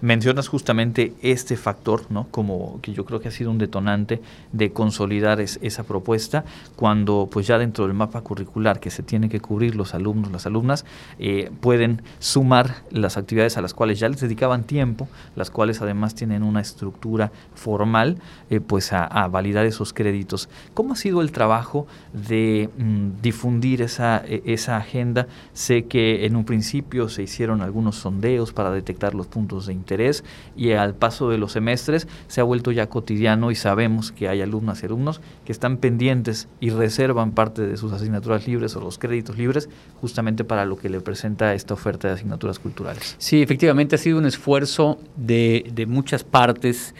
Mencionas 0.00 0.48
justamente 0.48 1.14
este 1.22 1.56
factor, 1.56 2.02
¿no? 2.10 2.28
Como 2.30 2.80
que 2.82 2.92
yo 2.92 3.04
creo 3.04 3.20
que 3.20 3.28
ha 3.28 3.32
sido 3.32 3.50
un 3.50 3.58
detonante 3.58 4.20
de 4.52 4.72
consolidar 4.72 5.40
esa 5.40 5.82
propuesta, 5.84 6.44
cuando 6.76 7.28
pues 7.30 7.46
ya 7.46 7.58
dentro 7.58 7.86
del 7.86 7.94
mapa 7.94 8.20
curricular 8.20 8.80
que 8.80 8.90
se 8.90 9.02
tiene 9.02 9.28
que 9.28 9.40
cubrir 9.40 9.74
los 9.74 9.94
alumnos, 9.94 10.30
las 10.30 10.46
alumnas, 10.46 10.84
eh, 11.18 11.50
pueden 11.60 12.02
sumar 12.18 12.76
las 12.90 13.16
actividades 13.16 13.56
a 13.56 13.62
las 13.62 13.74
cuales 13.74 13.98
ya 13.98 14.08
les 14.08 14.20
dedicaban 14.20 14.64
tiempo, 14.64 15.08
las 15.36 15.50
cuales 15.50 15.82
además 15.82 16.14
tienen 16.14 16.42
una 16.42 16.60
estructura 16.60 17.32
formal, 17.54 18.18
eh, 18.50 18.60
pues 18.60 18.92
a, 18.92 19.26
validar 19.28 19.66
esos 19.66 19.92
créditos. 19.92 20.48
¿Cómo 20.74 20.92
ha 20.92 20.96
sido 20.96 21.22
el 21.22 21.32
trabajo 21.32 21.86
de 22.12 22.68
mm, 22.78 23.22
difundir 23.22 23.82
e, 23.82 24.42
esa 24.44 24.76
agenda? 24.76 25.26
Sé 25.52 25.86
que 25.86 26.26
en 26.26 26.36
un 26.36 26.44
principio 26.44 27.08
se 27.08 27.22
hicieron 27.22 27.62
algunos 27.62 27.96
sondeos 27.96 28.52
para 28.52 28.70
detectar 28.70 29.14
los 29.14 29.23
puntos 29.26 29.66
de 29.66 29.72
interés 29.72 30.24
y 30.56 30.72
al 30.72 30.94
paso 30.94 31.30
de 31.30 31.38
los 31.38 31.52
semestres 31.52 32.08
se 32.28 32.40
ha 32.40 32.44
vuelto 32.44 32.72
ya 32.72 32.88
cotidiano 32.88 33.50
y 33.50 33.54
sabemos 33.54 34.12
que 34.12 34.28
hay 34.28 34.42
alumnas 34.42 34.82
y 34.82 34.86
alumnos 34.86 35.20
que 35.44 35.52
están 35.52 35.76
pendientes 35.78 36.48
y 36.60 36.70
reservan 36.70 37.32
parte 37.32 37.62
de 37.62 37.76
sus 37.76 37.92
asignaturas 37.92 38.46
libres 38.46 38.76
o 38.76 38.80
los 38.80 38.98
créditos 38.98 39.36
libres 39.38 39.68
justamente 40.00 40.44
para 40.44 40.64
lo 40.64 40.76
que 40.76 40.88
le 40.88 41.00
presenta 41.00 41.54
esta 41.54 41.74
oferta 41.74 42.08
de 42.08 42.14
asignaturas 42.14 42.58
culturales. 42.58 43.16
Sí, 43.18 43.42
efectivamente 43.42 43.96
ha 43.96 43.98
sido 43.98 44.18
un 44.18 44.26
esfuerzo 44.26 44.98
de, 45.16 45.70
de 45.72 45.86
muchas 45.86 46.24
partes, 46.24 46.94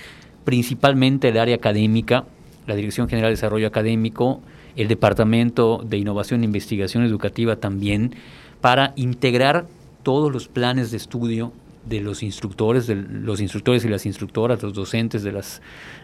principalmente 0.45 1.29
el 1.29 1.39
área 1.39 1.57
académica, 1.57 2.25
la 2.67 2.75
Dirección 2.75 3.09
General 3.09 3.29
de 3.29 3.37
Desarrollo 3.37 3.67
Académico, 3.67 4.41
el 4.77 4.89
Departamento 4.89 5.85
de 5.85 5.99
Innovación 5.99 6.43
e 6.43 6.45
Investigación 6.45 7.05
Educativa 7.05 7.57
también, 7.57 8.15
para 8.61 8.93
integrar 8.97 9.67
todos 10.03 10.33
los 10.33 10.49
planes 10.49 10.91
de 10.91 10.97
estudio 10.97 11.53
de 11.87 12.01
los 12.01 12.23
instructores, 12.23 12.87
de 12.87 12.97
los 12.97 13.41
instructores 13.41 13.85
y 13.85 13.89
las 13.89 14.07
instructoras, 14.07 14.63
los 14.63 14.75
docentes 14.75 15.23
de, 15.23 15.33
las, 15.33 15.61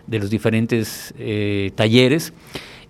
de 0.06 0.18
los 0.18 0.30
diferentes 0.30 1.14
eh, 1.18 1.72
talleres 1.74 2.32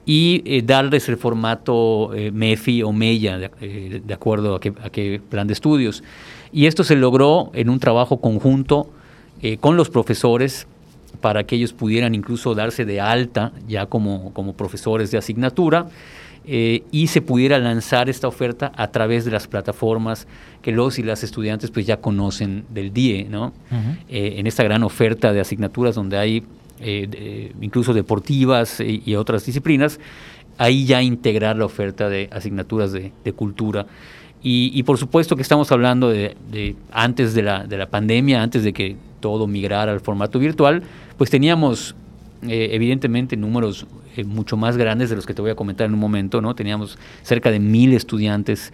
y 0.07 0.43
eh, 0.45 0.63
darles 0.63 1.09
el 1.09 1.17
formato 1.17 2.15
eh, 2.15 2.31
MEFI 2.31 2.83
o 2.83 2.93
MEIA, 2.93 3.39
de, 3.39 4.15
acuerdo 4.15 4.57
a 4.57 4.61
qué, 4.61 4.73
a 4.83 4.91
qué, 4.91 5.21
plan 5.29 5.47
de 5.47 5.53
estudios. 5.53 6.03
Y 6.53 6.67
esto 6.67 6.83
se 6.83 6.97
logró 6.97 7.51
en 7.55 7.71
un 7.71 7.79
trabajo 7.79 8.21
conjunto 8.21 8.91
con 9.61 9.75
los 9.75 9.89
profesores 9.89 10.67
para 11.23 11.45
que 11.45 11.57
ellos 11.57 11.73
pudieran 11.73 12.15
incluso 12.15 12.55
darse 12.55 12.85
de 12.85 13.01
alta 13.01 13.53
ya 13.67 13.87
como, 13.87 14.35
como 14.35 14.53
profesores 14.53 15.11
de 15.11 15.17
asignatura 15.17 15.87
eh, 16.47 16.85
y 16.91 17.09
se 17.09 17.21
pudiera 17.21 17.59
lanzar 17.59 18.09
esta 18.09 18.27
oferta 18.27 18.73
a 18.75 18.91
través 18.91 19.25
de 19.25 19.31
las 19.31 19.47
plataformas 19.47 20.27
que 20.63 20.73
los 20.73 20.99
y 20.99 21.03
las 21.03 21.23
estudiantes 21.23 21.71
pues 21.71 21.87
ya 21.87 21.99
conocen 21.99 22.65
del 22.71 22.93
DIE, 22.93 23.27
¿no? 23.31 23.53
Eh, 24.09 24.35
en 24.39 24.47
esta 24.47 24.63
gran 24.63 24.83
oferta 24.83 25.33
de 25.33 25.41
asignaturas 25.41 25.95
donde 25.95 26.19
hay 26.19 26.43
eh, 26.81 27.53
incluso 27.61 27.93
deportivas 27.93 28.81
y, 28.81 29.15
otras 29.15 29.45
disciplinas, 29.45 30.01
ahí 30.57 30.87
ya 30.87 31.03
integrar 31.03 31.57
la 31.57 31.67
oferta 31.67 32.09
de 32.09 32.29
asignaturas 32.33 32.93
de, 32.93 33.13
cultura. 33.35 33.87
Y, 34.43 34.83
por 34.85 34.97
supuesto 34.97 35.37
que 35.37 35.43
estamos 35.43 35.71
hablando 35.71 36.09
de, 36.09 36.37
de 36.51 36.75
antes 36.91 37.35
de 37.35 37.43
la, 37.43 37.65
de 37.65 37.77
la 37.77 37.91
pandemia, 37.91 38.43
antes 38.43 38.65
de 38.65 38.73
que 38.73 38.97
todo 39.21 39.47
migrara 39.47 39.93
al 39.93 40.01
formato 40.01 40.39
virtual, 40.39 40.83
pues 41.19 41.29
teníamos 41.29 41.95
eh, 42.43 42.71
evidentemente 42.73 43.37
números 43.37 43.87
eh, 44.17 44.25
mucho 44.25 44.57
más 44.57 44.79
grandes 44.79 45.11
de 45.11 45.17
los 45.17 45.27
que 45.27 45.35
te 45.35 45.43
voy 45.43 45.51
a 45.51 45.55
comentar 45.55 45.87
en 45.87 45.93
un 45.93 46.01
momento, 46.01 46.41
¿no? 46.41 46.55
Teníamos 46.55 46.99
cerca 47.23 47.51
de 47.51 47.61
mil 47.61 47.93
estudiantes 47.93 48.73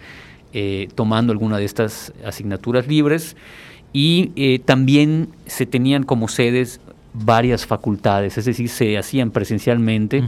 eh, 0.53 0.87
tomando 0.95 1.33
alguna 1.33 1.57
de 1.57 1.65
estas 1.65 2.13
asignaturas 2.25 2.87
libres 2.87 3.35
y 3.91 4.59
también 4.59 5.29
se 5.47 5.65
tenían 5.65 6.03
como 6.03 6.27
sedes 6.27 6.79
varias 7.13 7.65
facultades, 7.65 8.37
es 8.37 8.45
decir, 8.45 8.69
se 8.69 8.97
hacían 8.97 9.31
presencialmente 9.31 10.23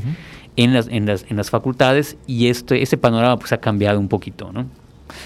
en, 0.55 0.73
las, 0.73 0.87
en, 0.87 1.05
las, 1.05 1.25
en 1.29 1.37
las 1.37 1.51
facultades 1.51 2.17
y 2.25 2.47
este, 2.47 2.81
ese 2.81 2.97
panorama 2.97 3.37
pues 3.37 3.51
ha 3.51 3.59
cambiado 3.59 3.99
un 3.99 4.07
poquito, 4.07 4.51
¿no? 4.51 4.65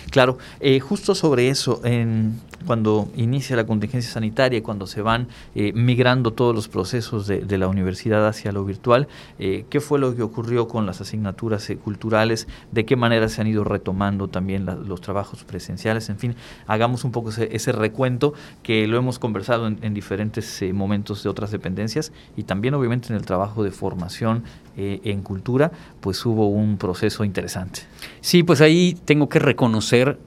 Claro, 0.10 0.40
justo 0.82 1.16
sobre 1.16 1.48
eso, 1.48 1.80
en 1.86 2.40
cuando 2.66 3.10
inicia 3.16 3.56
la 3.56 3.66
contingencia 3.66 4.12
sanitaria, 4.12 4.64
cuando 4.64 4.88
se 4.88 5.02
van 5.02 5.28
eh, 5.56 5.74
migrando 5.74 6.32
todos 6.32 6.56
los 6.56 6.68
procesos 6.68 7.28
de, 7.28 7.58
la 7.58 7.68
universidad 7.68 8.28
hacia 8.28 8.52
lo 8.52 8.66
virtual, 8.66 9.08
eh, 9.38 9.66
¿qué 9.70 9.80
fue 9.80 10.00
lo 10.00 10.16
que 10.16 10.24
ocurrió 10.24 10.68
con 10.68 10.86
las 10.86 11.02
asignaturas 11.02 11.70
eh, 11.70 11.78
culturales? 11.78 12.48
¿De 12.72 12.86
qué 12.86 12.96
manera 12.96 13.30
se 13.30 13.42
han 13.42 13.48
ido 13.48 13.64
retomando 13.64 14.28
también 14.28 14.66
los 14.66 15.02
trabajos 15.02 15.44
presenciales? 15.44 16.10
En 16.10 16.18
fin, 16.18 16.36
hagamos 16.66 17.04
un 17.04 17.12
poco 17.12 17.30
ese, 17.30 17.72
recuento 17.72 18.34
que 18.62 18.88
lo 18.88 18.98
hemos 18.98 19.20
conversado 19.20 19.68
en, 19.68 19.94
diferentes 19.94 20.64
momentos 20.74 21.24
de 21.24 21.30
otras 21.30 21.52
dependencias 21.52 22.12
y 22.36 22.44
también 22.44 22.74
obviamente 22.74 23.10
en 23.10 23.16
el 23.16 23.26
trabajo 23.26 23.64
de 23.64 23.72
formación 23.72 24.44
en 24.76 25.22
cultura, 25.22 25.72
pues 26.02 26.26
hubo 26.26 26.50
un 26.50 26.78
proceso 26.78 27.24
interesante. 27.24 27.82
Sí, 28.22 28.42
pues 28.42 28.60
ahí 28.62 28.98
tengo 29.06 29.30
que 29.30 29.40
reconocer 29.40 30.18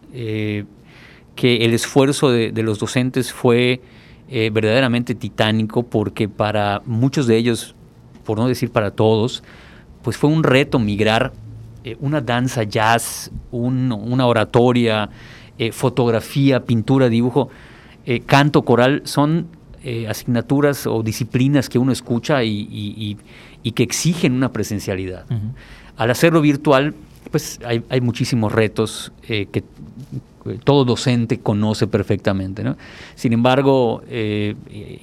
que 1.37 1.59
el 1.64 1.75
esfuerzo 1.75 2.31
de, 2.31 2.51
los 2.62 2.81
docentes 2.81 3.33
fue 3.33 3.81
eh, 4.29 4.51
verdaderamente 4.53 5.14
titánico 5.14 5.85
porque 5.85 6.29
para 6.29 6.83
muchos 6.87 7.29
de 7.29 7.37
ellos, 7.37 7.77
por 8.25 8.38
no 8.38 8.49
decir 8.49 8.70
para 8.70 8.90
todos, 8.90 9.44
pues 10.03 10.16
fue 10.16 10.31
un 10.31 10.42
reto 10.42 10.79
migrar 10.79 11.33
eh, 11.85 11.96
una 12.01 12.20
danza 12.20 12.64
jazz, 12.64 13.31
una 13.53 14.27
oratoria, 14.27 15.11
eh, 15.59 15.70
fotografía, 15.70 16.64
pintura, 16.64 17.09
dibujo, 17.09 17.51
canto, 18.27 18.62
coral, 18.62 19.03
son 19.05 19.49
asignaturas 20.09 20.87
o 20.87 21.03
disciplinas 21.03 21.68
que 21.68 21.79
uno 21.79 21.92
escucha 21.92 22.42
y, 22.42 23.16
que 23.75 23.83
exigen 23.83 24.33
una 24.33 24.53
presencialidad. 24.53 25.27
Al 25.96 26.11
hacerlo 26.11 26.40
virtual, 26.40 26.94
pues 27.33 27.59
hay, 27.64 27.83
hay 27.88 28.01
muchísimos 28.01 28.53
retos 28.53 29.12
que 29.27 29.64
todo 30.62 30.85
docente 30.85 31.38
conoce 31.38 31.87
perfectamente. 31.87 32.62
Sin 33.14 33.32
embargo, 33.32 34.02
eh, 34.09 34.54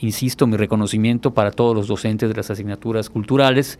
insisto, 0.01 0.47
mi 0.47 0.57
reconocimiento 0.57 1.33
para 1.33 1.51
todos 1.51 1.75
los 1.75 1.87
docentes 1.87 2.29
de 2.29 2.35
las 2.35 2.49
asignaturas 2.49 3.09
culturales, 3.09 3.79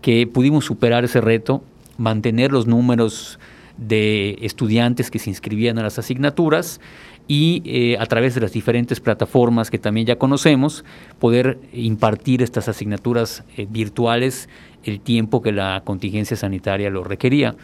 que 0.00 0.26
pudimos 0.26 0.64
superar 0.64 1.04
ese 1.04 1.20
reto, 1.20 1.62
mantener 1.98 2.52
los 2.52 2.66
números 2.66 3.38
de 3.76 4.38
estudiantes 4.42 5.10
que 5.10 5.18
se 5.18 5.30
inscribían 5.30 5.78
a 5.78 5.82
las 5.82 5.98
asignaturas 5.98 6.80
y 7.28 7.62
eh, 7.64 7.96
a 7.98 8.06
través 8.06 8.34
de 8.34 8.40
las 8.40 8.52
diferentes 8.52 9.00
plataformas 9.00 9.70
que 9.70 9.78
también 9.78 10.06
ya 10.06 10.16
conocemos, 10.16 10.84
poder 11.18 11.58
impartir 11.72 12.42
estas 12.42 12.68
asignaturas 12.68 13.44
eh, 13.56 13.66
virtuales 13.70 14.48
el 14.84 15.00
tiempo 15.00 15.42
que 15.42 15.52
la 15.52 15.82
contingencia 15.84 16.36
sanitaria 16.36 16.90
lo 16.90 17.04
requería. 17.04 17.54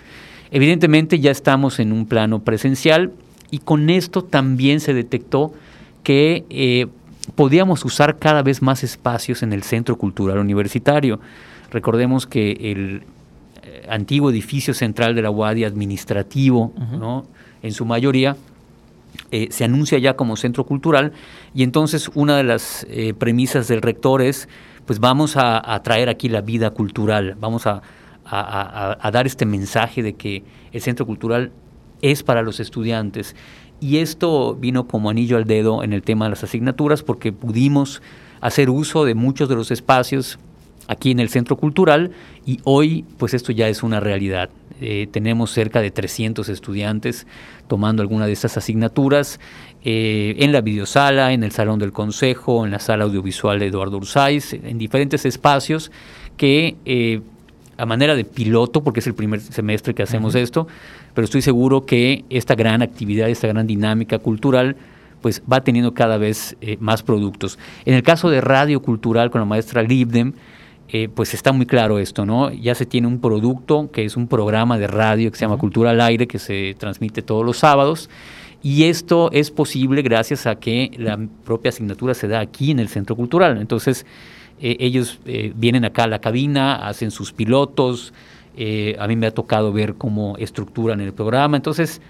Evidentemente 0.50 1.18
ya 1.18 1.30
estamos 1.30 1.80
en 1.80 1.92
un 1.92 2.06
plano 2.06 2.42
presencial, 2.42 3.12
y 3.50 3.58
con 3.58 3.90
esto 3.90 4.22
también 4.22 4.80
se 4.80 4.94
detectó 4.94 5.52
que 6.02 6.44
eh, 6.50 6.86
podíamos 7.34 7.84
usar 7.84 8.18
cada 8.18 8.42
vez 8.42 8.62
más 8.62 8.84
espacios 8.84 9.42
en 9.42 9.52
el 9.52 9.62
Centro 9.62 9.96
Cultural 9.96 10.38
Universitario. 10.38 11.20
Recordemos 11.70 12.26
que 12.26 12.52
el 12.52 13.02
eh, 13.62 13.86
antiguo 13.88 14.30
edificio 14.30 14.74
central 14.74 15.14
de 15.14 15.22
la 15.22 15.30
UADI 15.30 15.64
administrativo, 15.64 16.72
en 17.62 17.72
su 17.72 17.84
mayoría, 17.84 18.36
eh, 19.30 19.48
se 19.50 19.64
anuncia 19.64 19.98
ya 19.98 20.14
como 20.14 20.36
centro 20.36 20.64
cultural 20.64 21.12
y 21.54 21.62
entonces 21.62 22.10
una 22.14 22.36
de 22.36 22.44
las 22.44 22.86
premisas 23.18 23.68
del 23.68 23.82
rector 23.82 24.22
es, 24.22 24.48
pues 24.86 25.00
vamos 25.00 25.36
a, 25.36 25.80
traer 25.82 26.08
aquí 26.08 26.28
la 26.28 26.40
vida 26.40 26.70
cultural, 26.70 27.36
vamos 27.38 27.66
a, 27.66 27.82
a, 28.24 29.10
dar 29.10 29.26
este 29.26 29.44
mensaje 29.44 30.02
de 30.02 30.14
que 30.14 30.44
el 30.72 30.80
centro 30.80 31.04
cultural 31.04 31.52
es 32.02 32.22
para 32.22 32.42
los 32.42 32.60
estudiantes. 32.60 33.34
Y 33.80 33.98
esto 33.98 34.54
vino 34.54 34.88
como 34.88 35.10
anillo 35.10 35.36
al 35.36 35.44
dedo 35.44 35.84
en 35.84 35.92
el 35.92 36.02
tema 36.02 36.24
de 36.24 36.30
las 36.30 36.44
asignaturas 36.44 37.02
porque 37.02 37.32
pudimos 37.32 38.02
hacer 38.40 38.70
uso 38.70 39.04
de 39.04 39.14
muchos 39.14 39.48
de 39.48 39.54
los 39.54 39.70
espacios 39.70 40.38
aquí 40.88 41.10
en 41.10 41.20
el 41.20 41.28
Centro 41.28 41.56
Cultural 41.56 42.10
y 42.44 42.60
hoy 42.64 43.04
pues 43.18 43.34
esto 43.34 43.52
ya 43.52 43.68
es 43.68 43.82
una 43.82 44.00
realidad. 44.00 44.50
Eh, 44.80 45.08
tenemos 45.10 45.50
cerca 45.50 45.80
de 45.80 45.90
300 45.90 46.48
estudiantes 46.48 47.26
tomando 47.66 48.00
alguna 48.00 48.26
de 48.26 48.32
estas 48.32 48.56
asignaturas 48.56 49.38
eh, 49.84 50.36
en 50.38 50.52
la 50.52 50.60
videosala, 50.60 51.32
en 51.32 51.42
el 51.42 51.52
Salón 51.52 51.78
del 51.78 51.92
Consejo, 51.92 52.64
en 52.64 52.70
la 52.70 52.78
sala 52.78 53.04
audiovisual 53.04 53.58
de 53.58 53.66
Eduardo 53.66 53.98
Ursáiz, 53.98 54.52
en 54.54 54.78
diferentes 54.78 55.24
espacios 55.24 55.90
que 56.36 56.76
eh, 56.84 57.20
a 57.78 57.86
manera 57.86 58.14
de 58.14 58.24
piloto, 58.24 58.82
porque 58.82 59.00
es 59.00 59.06
el 59.06 59.14
primer 59.14 59.40
semestre 59.40 59.94
que 59.94 60.02
hacemos 60.02 60.34
esto, 60.34 60.66
pero 61.14 61.24
estoy 61.24 61.42
seguro 61.42 61.86
que 61.86 62.24
esta 62.28 62.54
gran 62.54 62.82
actividad, 62.82 63.30
esta 63.30 63.46
gran 63.46 63.66
dinámica 63.66 64.18
cultural, 64.18 64.76
pues 65.22 65.42
va 65.50 65.62
teniendo 65.62 65.94
cada 65.94 66.18
vez 66.18 66.56
eh, 66.60 66.76
más 66.80 67.02
productos. 67.02 67.58
En 67.84 67.94
el 67.94 68.02
caso 68.02 68.30
de 68.30 68.40
Radio 68.40 68.82
Cultural 68.82 69.30
con 69.30 69.40
la 69.40 69.44
maestra 69.44 69.82
Libdem, 69.82 70.34
eh, 70.90 71.08
pues 71.14 71.34
está 71.34 71.52
muy 71.52 71.66
claro 71.66 71.98
esto, 71.98 72.24
¿no? 72.26 72.50
Ya 72.52 72.74
se 72.74 72.86
tiene 72.86 73.06
un 73.06 73.20
producto 73.20 73.90
que 73.92 74.04
es 74.04 74.16
un 74.16 74.26
programa 74.26 74.78
de 74.78 74.86
radio 74.86 75.30
que 75.30 75.36
se 75.36 75.44
llama 75.44 75.58
Cultura 75.58 75.90
al 75.90 76.00
Aire, 76.00 76.26
que 76.26 76.38
se 76.38 76.74
transmite 76.78 77.22
todos 77.22 77.44
los 77.44 77.58
sábados, 77.58 78.08
y 78.62 78.84
esto 78.84 79.30
es 79.32 79.50
posible 79.50 80.02
gracias 80.02 80.46
a 80.46 80.56
que 80.56 80.90
la 80.96 81.18
propia 81.44 81.68
asignatura 81.68 82.14
se 82.14 82.26
da 82.26 82.40
aquí 82.40 82.72
en 82.72 82.80
el 82.80 82.88
Centro 82.88 83.14
Cultural. 83.14 83.58
Entonces, 83.60 84.04
eh, 84.60 84.76
ellos 84.80 85.20
eh, 85.26 85.52
vienen 85.54 85.84
acá 85.84 86.04
a 86.04 86.06
la 86.08 86.20
cabina, 86.20 86.74
hacen 86.86 87.10
sus 87.10 87.32
pilotos, 87.32 88.12
eh, 88.56 88.96
a 88.98 89.06
mí 89.06 89.16
me 89.16 89.26
ha 89.26 89.30
tocado 89.30 89.72
ver 89.72 89.94
cómo 89.94 90.36
estructuran 90.38 91.00
el 91.00 91.12
programa, 91.12 91.56
entonces 91.56 92.00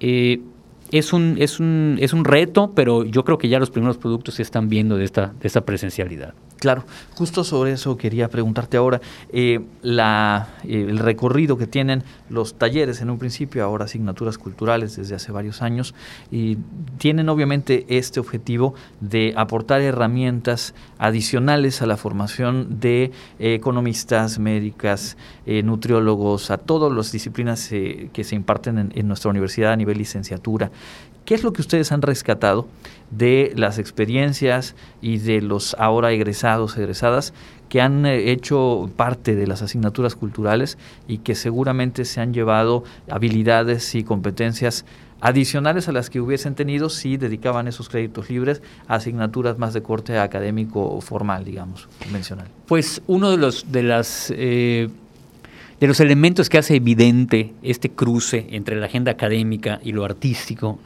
es 0.00 1.12
un, 1.12 1.36
es, 1.38 1.60
un, 1.60 1.96
es 2.00 2.12
un 2.12 2.24
reto, 2.24 2.72
pero 2.74 3.04
yo 3.04 3.24
creo 3.24 3.38
que 3.38 3.48
ya 3.48 3.58
los 3.58 3.70
primeros 3.70 3.96
productos 3.96 4.34
se 4.34 4.42
están 4.42 4.68
viendo 4.68 4.96
de 4.96 5.04
esta, 5.04 5.34
de 5.40 5.46
esta 5.46 5.64
presencialidad. 5.64 6.34
Claro, 6.58 6.84
justo 7.14 7.44
sobre 7.44 7.72
eso 7.72 7.96
quería 7.96 8.28
preguntarte 8.28 8.76
ahora. 8.76 9.00
Eh, 9.30 9.60
la, 9.82 10.48
eh, 10.64 10.86
el 10.88 10.98
recorrido 10.98 11.58
que 11.58 11.66
tienen 11.66 12.04
los 12.30 12.54
talleres 12.54 13.00
en 13.02 13.10
un 13.10 13.18
principio, 13.18 13.64
ahora 13.64 13.84
asignaturas 13.84 14.38
culturales 14.38 14.96
desde 14.96 15.14
hace 15.14 15.30
varios 15.30 15.60
años, 15.60 15.94
y 16.30 16.56
tienen 16.96 17.28
obviamente 17.28 17.84
este 17.88 18.18
objetivo 18.18 18.74
de 19.00 19.34
aportar 19.36 19.82
herramientas 19.82 20.74
adicionales 20.98 21.82
a 21.82 21.86
la 21.86 21.96
formación 21.96 22.80
de 22.80 23.12
economistas, 23.38 24.38
médicas, 24.38 25.16
eh, 25.44 25.62
nutriólogos, 25.62 26.50
a 26.50 26.56
todas 26.56 26.92
las 26.92 27.12
disciplinas 27.12 27.68
que 27.68 28.24
se 28.24 28.36
imparten 28.36 28.92
en 28.94 29.08
nuestra 29.08 29.30
universidad 29.30 29.72
a 29.72 29.76
nivel 29.76 29.98
licenciatura. 29.98 30.70
¿Qué 31.24 31.34
es 31.34 31.42
lo 31.42 31.52
que 31.52 31.62
ustedes 31.62 31.90
han 31.92 32.02
rescatado 32.02 32.68
de 33.10 33.52
las 33.56 33.78
experiencias 33.78 34.74
y 35.00 35.18
de 35.18 35.40
los 35.40 35.74
ahora 35.78 36.12
egresados, 36.12 36.76
egresadas, 36.76 37.32
que 37.68 37.80
han 37.80 38.04
eh, 38.06 38.30
hecho 38.30 38.90
parte 38.96 39.34
de 39.34 39.46
las 39.46 39.62
asignaturas 39.62 40.16
culturales 40.16 40.78
y 41.08 41.18
que 41.18 41.34
seguramente 41.34 42.04
se 42.04 42.20
han 42.20 42.34
llevado 42.34 42.84
habilidades 43.10 43.94
y 43.94 44.04
competencias 44.04 44.84
adicionales 45.20 45.88
a 45.88 45.92
las 45.92 46.10
que 46.10 46.20
hubiesen 46.20 46.54
tenido 46.54 46.90
si 46.90 47.16
dedicaban 47.16 47.66
esos 47.66 47.88
créditos 47.88 48.28
libres 48.28 48.60
a 48.88 48.96
asignaturas 48.96 49.58
más 49.58 49.72
de 49.72 49.82
corte 49.82 50.18
académico 50.18 51.00
formal, 51.00 51.44
digamos, 51.44 51.88
convencional? 52.02 52.48
Pues 52.66 53.00
uno 53.06 53.30
de 53.30 53.38
los 53.38 53.72
de 53.72 53.82
las 53.82 54.30
eh, 54.36 54.90
de 55.84 55.88
los 55.88 56.00
elementos 56.00 56.48
que 56.48 56.56
hace 56.56 56.76
evidente 56.76 57.52
este 57.62 57.90
cruce 57.90 58.46
entre 58.52 58.74
la 58.76 58.86
agenda 58.86 59.12
académica 59.12 59.80
y 59.84 59.92
lo 59.92 60.06
artístico 60.06 60.78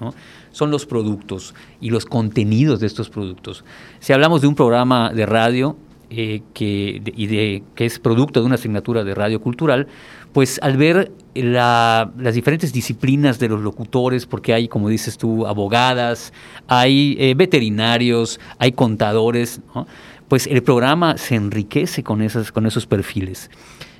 son 0.51 0.73
los 0.73 0.87
productos 0.87 1.55
y 1.81 1.91
los 1.91 2.05
contenidos 2.05 2.81
de 2.81 2.89
estos 2.89 3.09
productos. 3.09 3.65
Si 4.01 4.13
hablamos 4.13 4.41
de 4.41 4.49
un 4.49 4.57
programa 4.57 5.13
de 5.13 5.25
radio 5.25 5.77
eh, 6.11 6.43
que, 6.53 7.01
y 7.15 7.27
de, 7.29 7.63
que 7.77 7.87
es 7.87 8.01
producto 8.01 8.41
de 8.41 8.47
una 8.47 8.57
asignatura 8.57 9.05
de 9.05 9.15
radio 9.15 9.41
cultural, 9.41 9.87
pues 10.33 10.59
al 10.65 10.77
ver 10.77 11.13
las 11.33 12.35
diferentes 12.35 12.73
disciplinas 12.73 13.39
de 13.39 13.51
los 13.51 13.61
locutores, 13.61 14.27
porque 14.27 14.53
hay, 14.53 14.67
como 14.67 14.89
dices 14.89 15.17
tú, 15.17 15.47
abogadas, 15.47 16.33
hay 16.67 17.17
eh, 17.21 17.35
veterinarios, 17.37 18.41
hay 18.59 18.73
contadores, 18.73 19.61
pues 20.27 20.49
el 20.49 20.65
programa 20.65 21.17
se 21.19 21.37
enriquece 21.37 22.03
con, 22.03 22.21
esas, 22.21 22.51
con 22.51 22.67
esos 22.67 22.85
perfiles. 22.87 23.49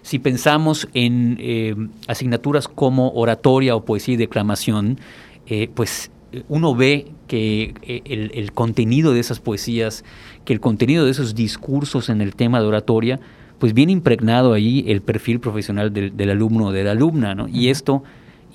Si 0.09 0.19
pensamos 0.19 0.89
en 0.95 1.37
eh, 1.39 1.77
asignaturas 2.07 2.67
como 2.67 3.11
oratoria 3.11 3.77
o 3.77 3.85
poesía 3.85 4.15
y 4.15 4.17
declamación, 4.17 4.99
eh, 5.47 5.69
pues 5.75 6.11
eh, 6.33 6.45
uno 6.49 6.75
ve 6.75 7.09
que 7.27 7.75
el, 8.07 8.53
contenido 8.53 9.13
de 9.13 9.21
esas 9.21 9.39
poesías, 9.39 10.07
que 10.47 10.55
el 10.55 10.61
contenido 10.61 11.05
de 11.05 11.11
esos 11.11 11.35
discursos 11.35 12.09
en 12.09 12.23
el 12.23 12.37
tema 12.37 12.59
de 12.59 12.67
oratoria, 12.67 13.21
pues 13.59 13.75
viene 13.75 13.93
impregnado 13.93 14.55
ahí 14.55 14.83
el 14.89 15.03
perfil 15.03 15.41
profesional 15.41 15.93
del, 15.93 16.31
alumno 16.31 16.69
o 16.69 16.73
de 16.73 16.85
la 16.85 16.93
alumna, 16.93 17.35
¿no? 17.35 17.47
Y 17.47 17.69
esto, 17.69 18.03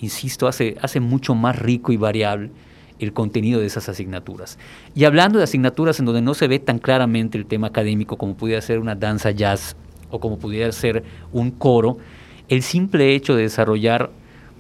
insisto, 0.02 0.48
hace, 0.48 0.76
hace 0.82 1.02
mucho 1.02 1.36
más 1.36 1.60
rico 1.60 1.92
y 1.92 1.98
variable 1.98 2.50
el 2.98 3.14
contenido 3.14 3.60
de 3.60 3.68
esas 3.68 3.88
asignaturas. 3.90 4.58
Y 4.96 5.04
hablando 5.04 5.38
de 5.38 5.44
asignaturas 5.44 6.00
en 6.00 6.08
donde 6.08 6.24
no 6.24 6.34
se 6.34 6.48
ve 6.48 6.58
tan 6.58 6.80
claramente 6.80 7.38
el 7.38 7.46
tema 7.46 7.68
académico 7.68 8.18
como 8.18 8.36
pudiera 8.36 8.60
ser 8.60 8.80
una 8.80 8.96
danza 8.96 9.30
jazz 9.30 9.76
o 10.14 10.20
como 10.20 10.38
pudiera 10.38 10.72
ser 10.72 11.04
un 11.32 11.50
coro, 11.50 11.98
el 12.48 12.62
simple 12.62 13.16
hecho 13.16 13.36
de 13.36 13.44
desarrollar 13.44 14.12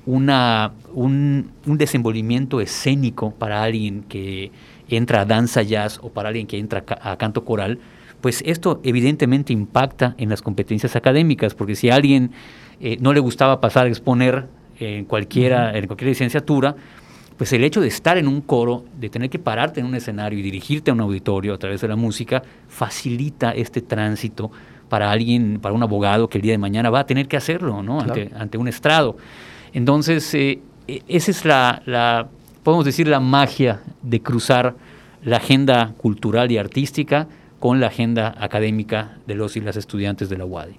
una, 0.05 0.73
un, 0.93 1.51
desenvolvimiento 1.65 2.59
escénico 2.59 3.31
para 3.31 3.61
alguien 3.61 4.03
que 4.03 4.51
entra 4.89 5.21
a 5.21 5.25
danza 5.25 5.61
jazz 5.61 5.99
o 6.01 6.09
para 6.09 6.29
alguien 6.29 6.47
que 6.47 6.57
entra 6.57 6.83
a 7.01 7.17
canto 7.17 7.45
coral, 7.45 7.79
pues 8.19 8.43
esto 8.45 8.81
evidentemente 8.83 9.53
impacta 9.53 10.15
en 10.17 10.29
las 10.29 10.41
competencias 10.41 10.95
académicas, 10.95 11.53
porque 11.53 11.75
si 11.75 11.89
a 11.89 11.95
alguien 11.95 12.31
eh, 12.81 12.97
no 12.99 13.13
le 13.13 13.19
gustaba 13.19 13.61
pasar 13.61 13.85
a 13.85 13.89
exponer 13.89 14.47
en 14.79 15.05
cualquiera, 15.05 15.77
en 15.77 15.85
cualquier 15.85 16.09
licenciatura, 16.09 16.75
pues 17.37 17.53
el 17.53 17.63
hecho 17.63 17.81
de 17.81 17.87
estar 17.87 18.17
en 18.17 18.27
un 18.27 18.41
coro, 18.41 18.85
de 18.99 19.09
tener 19.09 19.29
que 19.29 19.39
pararte 19.39 19.79
en 19.79 19.85
un 19.85 19.95
escenario 19.95 20.39
y 20.39 20.41
dirigirte 20.41 20.91
a 20.91 20.93
un 20.93 21.01
auditorio 21.01 21.53
a 21.53 21.57
través 21.57 21.81
de 21.81 21.87
la 21.87 21.95
música, 21.95 22.43
facilita 22.67 23.51
este 23.51 23.81
tránsito 23.81 24.51
para 24.93 25.09
alguien, 25.09 25.57
para 25.59 25.73
un 25.73 25.81
abogado 25.81 26.29
que 26.29 26.37
el 26.37 26.43
día 26.43 26.51
de 26.51 26.59
mañana 26.59 26.91
va 26.91 26.99
a 26.99 27.05
tener 27.07 27.27
que 27.27 27.35
hacerlo, 27.35 27.81
¿no? 27.81 27.99
Ante, 27.99 28.59
un 28.59 28.67
estrado. 28.67 29.17
Entonces, 29.73 30.31
eh, 30.35 30.59
e, 30.87 31.01
esa 31.07 31.31
es 31.31 31.45
la, 31.45 31.81
la, 31.87 32.27
podemos 32.61 32.85
decir, 32.85 33.07
la 33.07 33.19
magia 33.19 33.81
de 34.03 34.21
cruzar 34.21 34.75
la 35.23 35.37
agenda 35.37 35.95
cultural 35.97 36.51
y 36.51 36.59
artística 36.59 37.27
con 37.59 37.79
la 37.79 37.87
agenda 37.87 38.35
académica 38.37 39.17
de 39.25 39.33
los 39.33 39.57
y 39.57 39.61
las 39.61 39.77
estudiantes 39.77 40.29
de 40.29 40.37
la 40.37 40.45
UADI. 40.45 40.75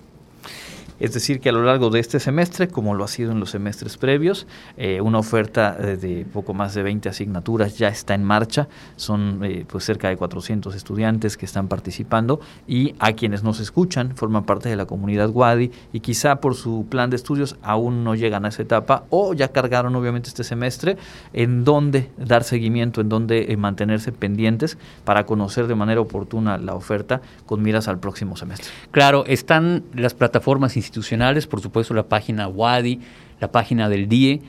Es 1.01 1.13
decir, 1.13 1.41
que 1.41 1.49
a 1.49 1.53
lo 1.53 1.65
largo 1.65 1.91
de 1.91 2.01
este 2.01 2.21
semestre, 2.21 2.69
como 2.69 2.95
lo 2.95 3.05
ha 3.05 3.09
sido 3.09 3.33
en 3.33 3.41
los 3.41 3.51
semestres 3.51 3.97
previos, 3.97 4.47
eh, 4.77 5.01
una 5.01 5.19
oferta 5.19 5.77
eh, 5.79 5.97
de 5.97 6.25
poco 6.25 6.55
más 6.55 6.75
de 6.75 6.83
20 6.83 7.09
asignaturas 7.09 7.79
ya 7.79 7.89
está 7.89 8.15
en 8.15 8.23
marcha. 8.23 8.69
Son 8.97 9.41
eh, 9.43 9.65
pues 9.69 9.85
cerca 9.85 10.09
de 10.09 10.17
400 10.17 10.75
estudiantes 10.75 11.37
que 11.37 11.47
están 11.47 11.69
participando 11.69 12.41
y 12.67 12.95
a 12.99 13.13
quienes 13.13 13.43
nos 13.43 13.61
escuchan 13.61 14.17
forman 14.17 14.45
parte 14.45 14.69
de 14.69 14.77
la 14.77 14.87
comunidad 14.87 15.31
Wadi 15.31 15.73
y 15.93 16.01
quizá 16.01 16.37
por 16.37 16.55
su 16.55 16.87
plan 16.89 17.11
de 17.11 17.17
estudios 17.17 17.57
aún 17.63 18.05
no 18.05 18.15
llegan 18.15 18.45
a 18.45 18.49
esa 18.49 18.63
etapa 18.63 19.05
o 19.11 19.35
ya 19.35 19.49
cargaron 19.49 19.97
obviamente 19.97 20.29
este 20.29 20.45
semestre 20.45 20.97
en 21.33 21.65
dónde 21.65 22.11
dar 22.17 22.45
seguimiento, 22.45 23.01
en 23.01 23.09
dónde 23.09 23.55
mantenerse 23.59 24.13
pendientes 24.13 24.79
para 25.05 25.27
conocer 25.27 25.67
de 25.67 25.75
manera 25.75 26.01
oportuna 26.01 26.59
la 26.59 26.75
oferta 26.75 27.21
con 27.47 27.63
miras 27.63 27.89
al 27.89 27.99
próximo 27.99 28.37
semestre. 28.37 28.71
Claro, 28.91 29.25
están 29.27 29.85
las 29.95 30.15
plataformas 30.15 30.77
institucionales, 30.85 31.47
por 31.47 31.61
supuesto 31.61 31.95
la 31.95 32.05
página 32.05 32.49
WADI, 32.49 33.01
la 33.41 33.51
página 33.51 33.89
del 33.89 34.09
DIE, 34.09 34.43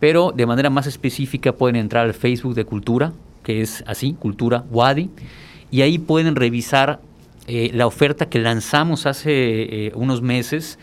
pero 0.00 0.32
de 0.34 0.46
manera 0.46 0.70
más 0.70 0.86
específica 0.86 1.52
pueden 1.52 1.76
entrar 1.76 2.06
al 2.06 2.14
Facebook 2.14 2.54
de 2.54 2.64
Cultura, 2.64 3.12
que 3.42 3.60
es 3.60 3.84
así, 3.86 4.14
Cultura 4.18 4.64
WADI, 4.70 5.10
y 5.70 5.82
ahí 5.82 5.98
pueden 5.98 6.34
revisar 6.36 7.00
eh, 7.46 7.70
la 7.72 7.86
oferta 7.86 8.26
que 8.26 8.38
lanzamos 8.38 9.06
hace 9.06 9.30
eh, 9.86 9.92
unos 9.94 10.22
meses 10.22 10.78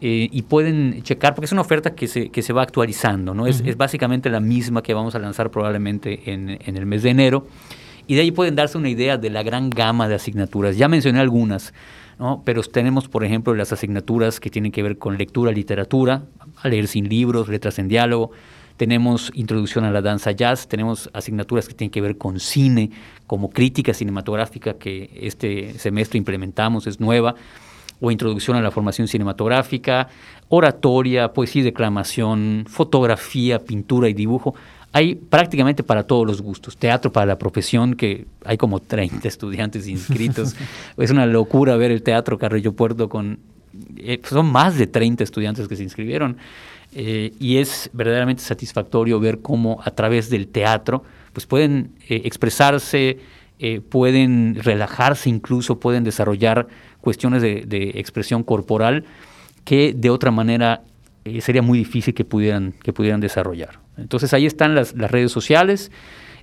eh, 0.00 0.28
y 0.30 0.42
pueden 0.42 1.02
checar, 1.02 1.34
porque 1.34 1.46
es 1.46 1.52
una 1.52 1.60
oferta 1.60 1.94
que 1.94 2.08
se, 2.08 2.30
que 2.30 2.42
se 2.42 2.52
va 2.52 2.62
actualizando, 2.62 3.34
¿no? 3.34 3.46
es, 3.46 3.62
es, 3.66 3.76
básicamente 3.76 4.30
la 4.30 4.40
misma 4.40 4.82
que 4.82 4.94
vamos 4.94 5.14
a 5.14 5.18
lanzar 5.18 5.50
probablemente 5.50 6.32
en, 6.32 6.58
en 6.64 6.76
el 6.76 6.86
mes 6.86 7.02
de 7.02 7.10
enero, 7.10 7.46
y 8.06 8.14
de 8.14 8.22
ahí 8.22 8.32
pueden 8.32 8.56
darse 8.56 8.76
una 8.76 8.88
idea 8.88 9.18
de 9.18 9.30
la 9.30 9.42
gran 9.42 9.70
gama 9.70 10.08
de 10.08 10.16
asignaturas. 10.16 10.76
Ya 10.76 10.88
mencioné 10.88 11.20
algunas, 11.20 11.72
pero 12.44 12.62
tenemos, 12.62 13.08
por 13.08 13.24
ejemplo, 13.24 13.54
las 13.54 13.72
asignaturas 13.72 14.40
que 14.40 14.50
tienen 14.50 14.72
que 14.72 14.82
ver 14.82 14.98
con 14.98 15.16
lectura, 15.16 15.52
literatura, 15.52 16.24
leer 16.64 16.86
sin 16.86 17.08
libros, 17.08 17.48
letras 17.48 17.78
en 17.78 17.88
diálogo, 17.88 18.32
tenemos 18.76 19.30
introducción 19.34 19.84
a 19.84 19.90
la 19.90 20.00
danza 20.00 20.32
jazz, 20.32 20.66
tenemos 20.66 21.10
asignaturas 21.12 21.68
que 21.68 21.74
tienen 21.74 21.90
que 21.90 22.00
ver 22.00 22.16
con 22.16 22.40
cine, 22.40 22.90
como 23.26 23.50
crítica 23.50 23.92
cinematográfica 23.92 24.74
que 24.74 25.10
este 25.20 25.78
semestre 25.78 26.16
implementamos, 26.16 26.86
es 26.86 26.98
nueva, 26.98 27.34
o 28.00 28.10
introducción 28.10 28.56
a 28.56 28.62
la 28.62 28.70
formación 28.70 29.06
cinematográfica, 29.06 30.08
oratoria, 30.48 31.32
poesía 31.34 31.60
y 31.60 31.64
declamación, 31.66 32.64
fotografía, 32.66 33.58
pintura 33.58 34.08
y 34.08 34.14
dibujo 34.14 34.54
hay 34.92 35.14
prácticamente 35.14 35.82
para 35.82 36.02
todos 36.04 36.26
los 36.26 36.42
gustos. 36.42 36.76
Teatro 36.76 37.12
para 37.12 37.26
la 37.26 37.38
profesión, 37.38 37.94
que 37.94 38.26
hay 38.44 38.56
como 38.56 38.80
30 38.80 39.26
estudiantes 39.28 39.86
inscritos. 39.86 40.56
es 40.96 41.10
una 41.10 41.26
locura 41.26 41.76
ver 41.76 41.90
el 41.90 42.02
Teatro 42.02 42.38
Carrillo 42.38 42.72
Puerto 42.72 43.08
con... 43.08 43.38
Eh, 43.96 44.20
son 44.24 44.50
más 44.50 44.76
de 44.76 44.88
30 44.88 45.22
estudiantes 45.22 45.68
que 45.68 45.76
se 45.76 45.84
inscribieron. 45.84 46.38
Eh, 46.92 47.32
y 47.38 47.58
es 47.58 47.88
verdaderamente 47.92 48.42
satisfactorio 48.42 49.20
ver 49.20 49.40
cómo 49.40 49.80
a 49.84 49.92
través 49.92 50.28
del 50.28 50.48
teatro 50.48 51.04
pues 51.32 51.46
pueden 51.46 51.92
eh, 52.08 52.22
expresarse, 52.24 53.18
pueden 53.90 54.54
relajarse 54.56 55.28
incluso, 55.28 55.78
pueden 55.78 56.02
desarrollar 56.02 56.66
cuestiones 57.02 57.42
de, 57.42 57.64
de 57.66 57.90
expresión 57.96 58.42
corporal 58.42 59.04
que 59.64 59.92
de 59.94 60.08
otra 60.08 60.30
manera 60.30 60.82
sería 61.40 61.60
muy 61.60 61.78
difícil 61.78 62.14
que 62.14 62.24
pudieran, 62.24 62.72
que 62.82 62.94
pudieran 62.94 63.20
desarrollar. 63.20 63.79
Entonces 64.00 64.32
ahí 64.34 64.46
están 64.46 64.74
las, 64.74 64.92
redes 64.92 65.32
sociales. 65.32 65.90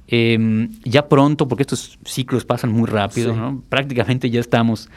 Em, 0.08 0.70
ya 0.84 1.10
pronto, 1.10 1.48
porque 1.48 1.64
estos 1.64 2.00
ciclos 2.06 2.46
pasan 2.46 2.72
muy 2.72 2.88
rápido, 2.88 3.62
prácticamente 3.68 4.30
ya 4.30 4.40
estamos 4.40 4.90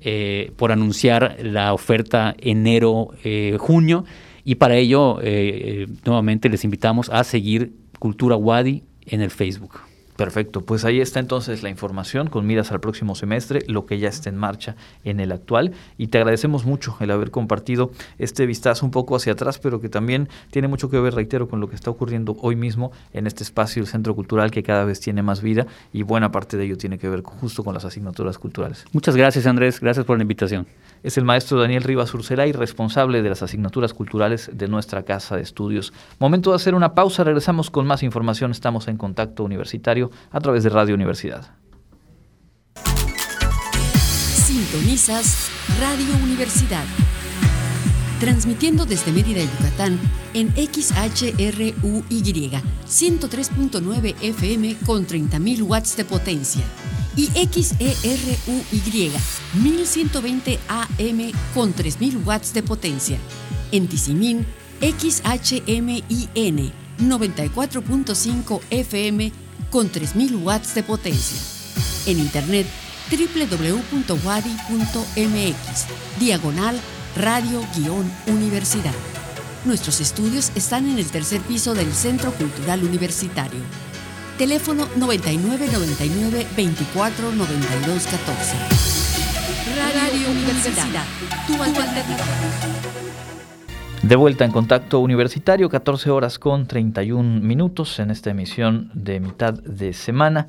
eh, 0.00 0.52
por 0.56 0.72
anunciar 0.72 1.38
la 1.42 1.72
oferta 1.72 2.34
enero-junio 2.38 4.04
eh, 4.06 4.10
y 4.44 4.54
para 4.56 4.76
ello 4.76 5.18
eh, 5.22 5.88
nuevamente 6.04 6.48
les 6.48 6.62
invitamos 6.64 7.08
a 7.08 7.24
seguir 7.24 7.72
Cultura 7.98 8.36
Wadi 8.36 8.84
en 9.06 9.22
el 9.22 9.30
Facebook. 9.30 9.87
Perfecto, 10.18 10.62
pues 10.62 10.84
ahí 10.84 11.00
está 11.00 11.20
entonces 11.20 11.62
la 11.62 11.68
información 11.68 12.28
con 12.28 12.44
miras 12.44 12.72
al 12.72 12.80
próximo 12.80 13.14
semestre, 13.14 13.62
lo 13.68 13.86
que 13.86 14.00
ya 14.00 14.08
está 14.08 14.28
en 14.28 14.36
marcha 14.36 14.74
en 15.04 15.20
el 15.20 15.30
actual 15.30 15.74
y 15.96 16.08
te 16.08 16.18
agradecemos 16.18 16.64
mucho 16.64 16.96
el 16.98 17.12
haber 17.12 17.30
compartido 17.30 17.92
este 18.18 18.44
vistazo 18.44 18.84
un 18.84 18.90
poco 18.90 19.14
hacia 19.14 19.34
atrás, 19.34 19.60
pero 19.60 19.80
que 19.80 19.88
también 19.88 20.28
tiene 20.50 20.66
mucho 20.66 20.90
que 20.90 20.98
ver, 20.98 21.14
reitero, 21.14 21.48
con 21.48 21.60
lo 21.60 21.68
que 21.68 21.76
está 21.76 21.92
ocurriendo 21.92 22.36
hoy 22.40 22.56
mismo 22.56 22.90
en 23.12 23.28
este 23.28 23.44
espacio, 23.44 23.80
el 23.80 23.86
Centro 23.86 24.16
Cultural, 24.16 24.50
que 24.50 24.64
cada 24.64 24.84
vez 24.84 24.98
tiene 24.98 25.22
más 25.22 25.40
vida 25.40 25.68
y 25.92 26.02
buena 26.02 26.32
parte 26.32 26.56
de 26.56 26.64
ello 26.64 26.76
tiene 26.76 26.98
que 26.98 27.08
ver 27.08 27.22
justo 27.22 27.62
con 27.62 27.72
las 27.72 27.84
asignaturas 27.84 28.38
culturales. 28.38 28.86
Muchas 28.90 29.14
gracias 29.14 29.46
Andrés, 29.46 29.78
gracias 29.78 30.04
por 30.04 30.16
la 30.16 30.22
invitación. 30.22 30.66
Es 31.04 31.16
el 31.16 31.24
maestro 31.24 31.60
Daniel 31.60 31.84
Rivas 31.84 32.12
y 32.12 32.52
responsable 32.52 33.22
de 33.22 33.28
las 33.28 33.42
asignaturas 33.42 33.94
culturales 33.94 34.50
de 34.52 34.66
nuestra 34.66 35.04
casa 35.04 35.36
de 35.36 35.42
estudios. 35.42 35.92
Momento 36.18 36.50
de 36.50 36.56
hacer 36.56 36.74
una 36.74 36.94
pausa, 36.94 37.22
regresamos 37.22 37.70
con 37.70 37.86
más 37.86 38.02
información, 38.02 38.50
estamos 38.50 38.88
en 38.88 38.96
contacto 38.96 39.44
universitario 39.44 40.07
a 40.30 40.40
través 40.40 40.62
de 40.64 40.70
Radio 40.70 40.94
Universidad. 40.94 41.54
Sintonizas 44.46 45.50
Radio 45.80 46.14
Universidad. 46.22 46.84
Transmitiendo 48.20 48.84
desde 48.84 49.12
Mérida, 49.12 49.40
Yucatán, 49.42 49.98
en 50.34 50.50
XHRUY 50.54 52.04
103.9 52.88 54.14
FM 54.20 54.76
con 54.84 55.06
30.000 55.06 55.62
watts 55.62 55.96
de 55.96 56.04
potencia 56.04 56.64
y 57.18 57.26
XERUY 57.26 59.12
1120 59.54 60.58
AM 60.68 61.32
con 61.52 61.74
3.000 61.74 62.24
watts 62.24 62.54
de 62.54 62.62
potencia. 62.62 63.18
En 63.72 63.88
Tizimín, 63.88 64.46
XHMIN 64.80 66.72
94.5 67.00 68.60
FM 68.70 69.32
con 69.70 69.88
3000 69.88 70.36
watts 70.36 70.74
de 70.74 70.82
potencia. 70.82 71.38
En 72.06 72.18
internet 72.18 72.66
www.wadi.mx, 73.10 74.18
diagonal 76.18 76.80
radio-universidad. 77.16 78.94
Nuestros 79.64 80.00
estudios 80.00 80.52
están 80.54 80.88
en 80.88 80.98
el 80.98 81.06
tercer 81.10 81.40
piso 81.42 81.74
del 81.74 81.92
Centro 81.92 82.32
Cultural 82.32 82.84
Universitario. 82.84 83.60
Teléfono 84.38 84.88
9999 84.96 86.46
24 86.56 87.32
92 87.32 88.06
14. 88.06 88.54
Radio, 89.92 90.30
Universidad, 90.30 91.04
tu 91.46 91.62
alternativa. 91.62 92.77
De 94.02 94.14
vuelta 94.14 94.44
en 94.44 94.52
contacto 94.52 95.00
universitario, 95.00 95.68
14 95.68 96.10
horas 96.10 96.38
con 96.38 96.66
31 96.66 97.40
minutos 97.40 97.98
en 97.98 98.12
esta 98.12 98.30
emisión 98.30 98.90
de 98.94 99.18
mitad 99.18 99.54
de 99.54 99.92
semana. 99.92 100.46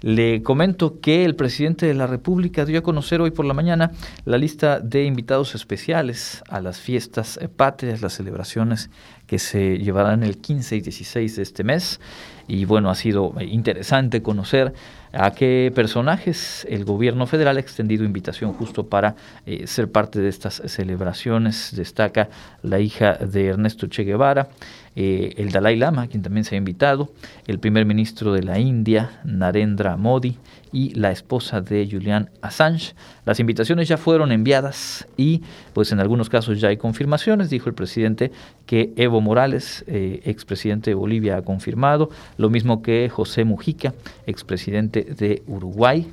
Le 0.00 0.42
comento 0.42 1.00
que 1.00 1.24
el 1.24 1.34
presidente 1.34 1.86
de 1.86 1.94
la 1.94 2.06
República 2.06 2.64
dio 2.64 2.78
a 2.78 2.82
conocer 2.82 3.20
hoy 3.20 3.32
por 3.32 3.46
la 3.46 3.54
mañana 3.54 3.90
la 4.24 4.38
lista 4.38 4.78
de 4.78 5.04
invitados 5.04 5.56
especiales 5.56 6.42
a 6.48 6.60
las 6.60 6.78
fiestas 6.78 7.40
patrias, 7.56 8.00
las 8.00 8.12
celebraciones 8.12 8.90
que 9.26 9.40
se 9.40 9.78
llevarán 9.78 10.22
el 10.22 10.38
15 10.38 10.76
y 10.76 10.80
16 10.80 11.36
de 11.36 11.42
este 11.42 11.64
mes. 11.64 12.00
Y 12.46 12.64
bueno, 12.64 12.90
ha 12.90 12.94
sido 12.94 13.34
interesante 13.40 14.22
conocer 14.22 14.72
a 15.16 15.30
qué 15.32 15.72
personajes 15.74 16.66
el 16.68 16.84
gobierno 16.84 17.26
federal 17.26 17.56
ha 17.56 17.60
extendido 17.60 18.04
invitación 18.04 18.52
justo 18.52 18.86
para 18.86 19.16
eh, 19.46 19.66
ser 19.66 19.90
parte 19.90 20.20
de 20.20 20.28
estas 20.28 20.62
celebraciones. 20.66 21.72
Destaca 21.74 22.28
la 22.62 22.80
hija 22.80 23.14
de 23.14 23.46
Ernesto 23.46 23.86
Che 23.86 24.04
Guevara, 24.04 24.48
eh, 24.96 25.34
el 25.36 25.50
Dalai 25.50 25.76
Lama, 25.76 26.06
quien 26.06 26.22
también 26.22 26.44
se 26.44 26.54
ha 26.54 26.58
invitado, 26.58 27.10
el 27.46 27.58
primer 27.58 27.84
ministro 27.84 28.32
de 28.32 28.42
la 28.42 28.58
India, 28.58 29.20
Narendra 29.24 29.96
Modi, 29.96 30.38
y 30.74 30.92
la 30.94 31.12
esposa 31.12 31.60
de 31.60 31.88
Julian 31.88 32.30
Assange. 32.42 32.94
Las 33.24 33.38
invitaciones 33.38 33.86
ya 33.86 33.96
fueron 33.96 34.32
enviadas 34.32 35.06
y 35.16 35.40
pues 35.72 35.92
en 35.92 36.00
algunos 36.00 36.28
casos 36.28 36.60
ya 36.60 36.68
hay 36.68 36.76
confirmaciones, 36.76 37.48
dijo 37.48 37.68
el 37.68 37.76
presidente 37.76 38.32
que 38.66 38.92
Evo 38.96 39.20
Morales, 39.20 39.84
eh, 39.86 40.20
expresidente 40.24 40.90
de 40.90 40.94
Bolivia, 40.94 41.36
ha 41.36 41.42
confirmado, 41.42 42.10
lo 42.38 42.50
mismo 42.50 42.82
que 42.82 43.08
José 43.08 43.44
Mujica, 43.44 43.94
expresidente 44.26 45.03
de 45.16 45.42
Uruguay. 45.46 46.12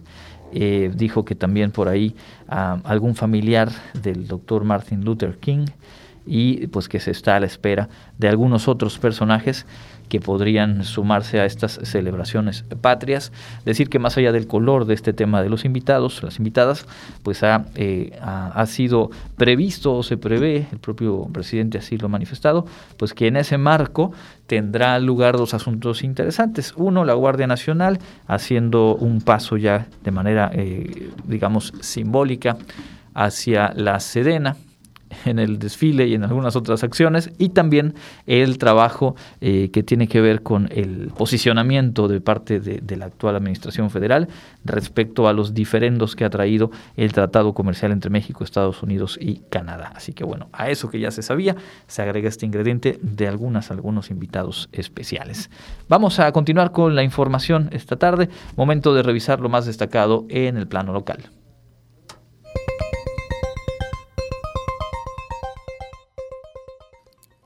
Eh, 0.53 0.91
dijo 0.93 1.23
que 1.23 1.33
también 1.33 1.71
por 1.71 1.87
ahí 1.87 2.13
algún 2.47 3.15
familiar 3.15 3.69
del 3.93 4.27
doctor 4.27 4.65
Martin 4.65 5.05
Luther 5.05 5.37
King 5.37 5.67
y 6.25 6.67
pues 6.67 6.89
que 6.89 6.99
se 6.99 7.11
está 7.11 7.37
a 7.37 7.39
la 7.39 7.45
espera 7.45 7.87
de 8.17 8.27
algunos 8.27 8.67
otros 8.67 8.99
personajes 8.99 9.65
que 10.11 10.19
podrían 10.19 10.83
sumarse 10.83 11.39
a 11.39 11.45
estas 11.45 11.79
celebraciones 11.83 12.65
patrias. 12.81 13.31
Decir 13.63 13.89
que 13.89 13.97
más 13.97 14.17
allá 14.17 14.33
del 14.33 14.45
color 14.45 14.83
de 14.83 14.93
este 14.93 15.13
tema 15.13 15.41
de 15.41 15.47
los 15.47 15.63
invitados, 15.63 16.21
las 16.21 16.37
invitadas, 16.37 16.85
pues 17.23 17.43
ha, 17.43 17.67
eh, 17.75 18.11
ha, 18.21 18.65
sido 18.65 19.09
previsto 19.37 19.95
o 19.95 20.03
se 20.03 20.17
prevé, 20.17 20.67
el 20.69 20.79
propio 20.79 21.29
presidente 21.31 21.77
así 21.77 21.97
lo 21.97 22.07
ha 22.07 22.09
manifestado, 22.09 22.65
pues 22.97 23.13
que 23.13 23.27
en 23.27 23.37
ese 23.37 23.57
marco 23.57 24.11
tendrá 24.47 24.99
lugar 24.99 25.37
dos 25.37 25.53
asuntos 25.53 26.03
interesantes. 26.03 26.73
Uno, 26.75 27.05
la 27.05 27.13
Guardia 27.13 27.47
Nacional 27.47 27.99
haciendo 28.27 28.95
un 28.95 29.21
paso 29.21 29.55
ya 29.55 29.87
de 30.03 30.11
manera, 30.11 30.51
eh, 30.53 31.09
digamos, 31.23 31.73
simbólica 31.79 32.57
hacia 33.13 33.71
la 33.77 34.01
Sedena, 34.01 34.57
en 35.25 35.39
el 35.39 35.59
desfile 35.59 36.07
y 36.07 36.15
en 36.15 36.23
algunas 36.23 36.55
otras 36.55 36.83
acciones, 36.83 37.31
y 37.37 37.49
también 37.49 37.95
el 38.27 38.57
trabajo 38.57 39.15
eh, 39.39 39.69
que 39.71 39.83
tiene 39.83 40.07
que 40.07 40.21
ver 40.21 40.43
con 40.43 40.69
el 40.71 41.11
posicionamiento 41.17 42.07
de 42.07 42.21
parte 42.21 42.59
de, 42.59 42.97
la 42.97 43.05
actual 43.05 43.35
Administración 43.35 43.89
Federal 43.89 44.27
respecto 44.65 45.27
a 45.27 45.33
los 45.33 45.53
diferendos 45.53 46.15
que 46.15 46.25
ha 46.25 46.29
traído 46.29 46.71
el 46.97 47.13
Tratado 47.13 47.53
Comercial 47.53 47.91
entre 47.91 48.09
México, 48.09 48.43
Estados 48.43 48.83
Unidos 48.83 49.17
y 49.19 49.41
Canadá. 49.49 49.93
Así 49.95 50.13
que 50.13 50.23
bueno, 50.23 50.49
a 50.51 50.69
eso 50.69 50.89
que 50.89 50.99
ya 50.99 51.09
se 51.09 51.21
sabía, 51.21 51.55
se 51.87 52.01
agrega 52.01 52.27
este 52.27 52.45
ingrediente 52.45 52.99
de 53.01 53.27
algunas, 53.27 53.71
algunos 53.71 54.11
invitados 54.11 54.69
especiales. 54.71 55.49
Vamos 55.87 56.19
a 56.19 56.31
continuar 56.31 56.71
con 56.71 56.95
la 56.95 57.03
información 57.03 57.69
esta 57.71 57.95
tarde, 57.95 58.29
momento 58.55 58.93
de 58.93 59.03
revisar 59.03 59.39
lo 59.39 59.49
más 59.49 59.65
destacado 59.65 60.25
en 60.29 60.57
el 60.57 60.67
plano 60.67 60.93
local. 60.93 61.29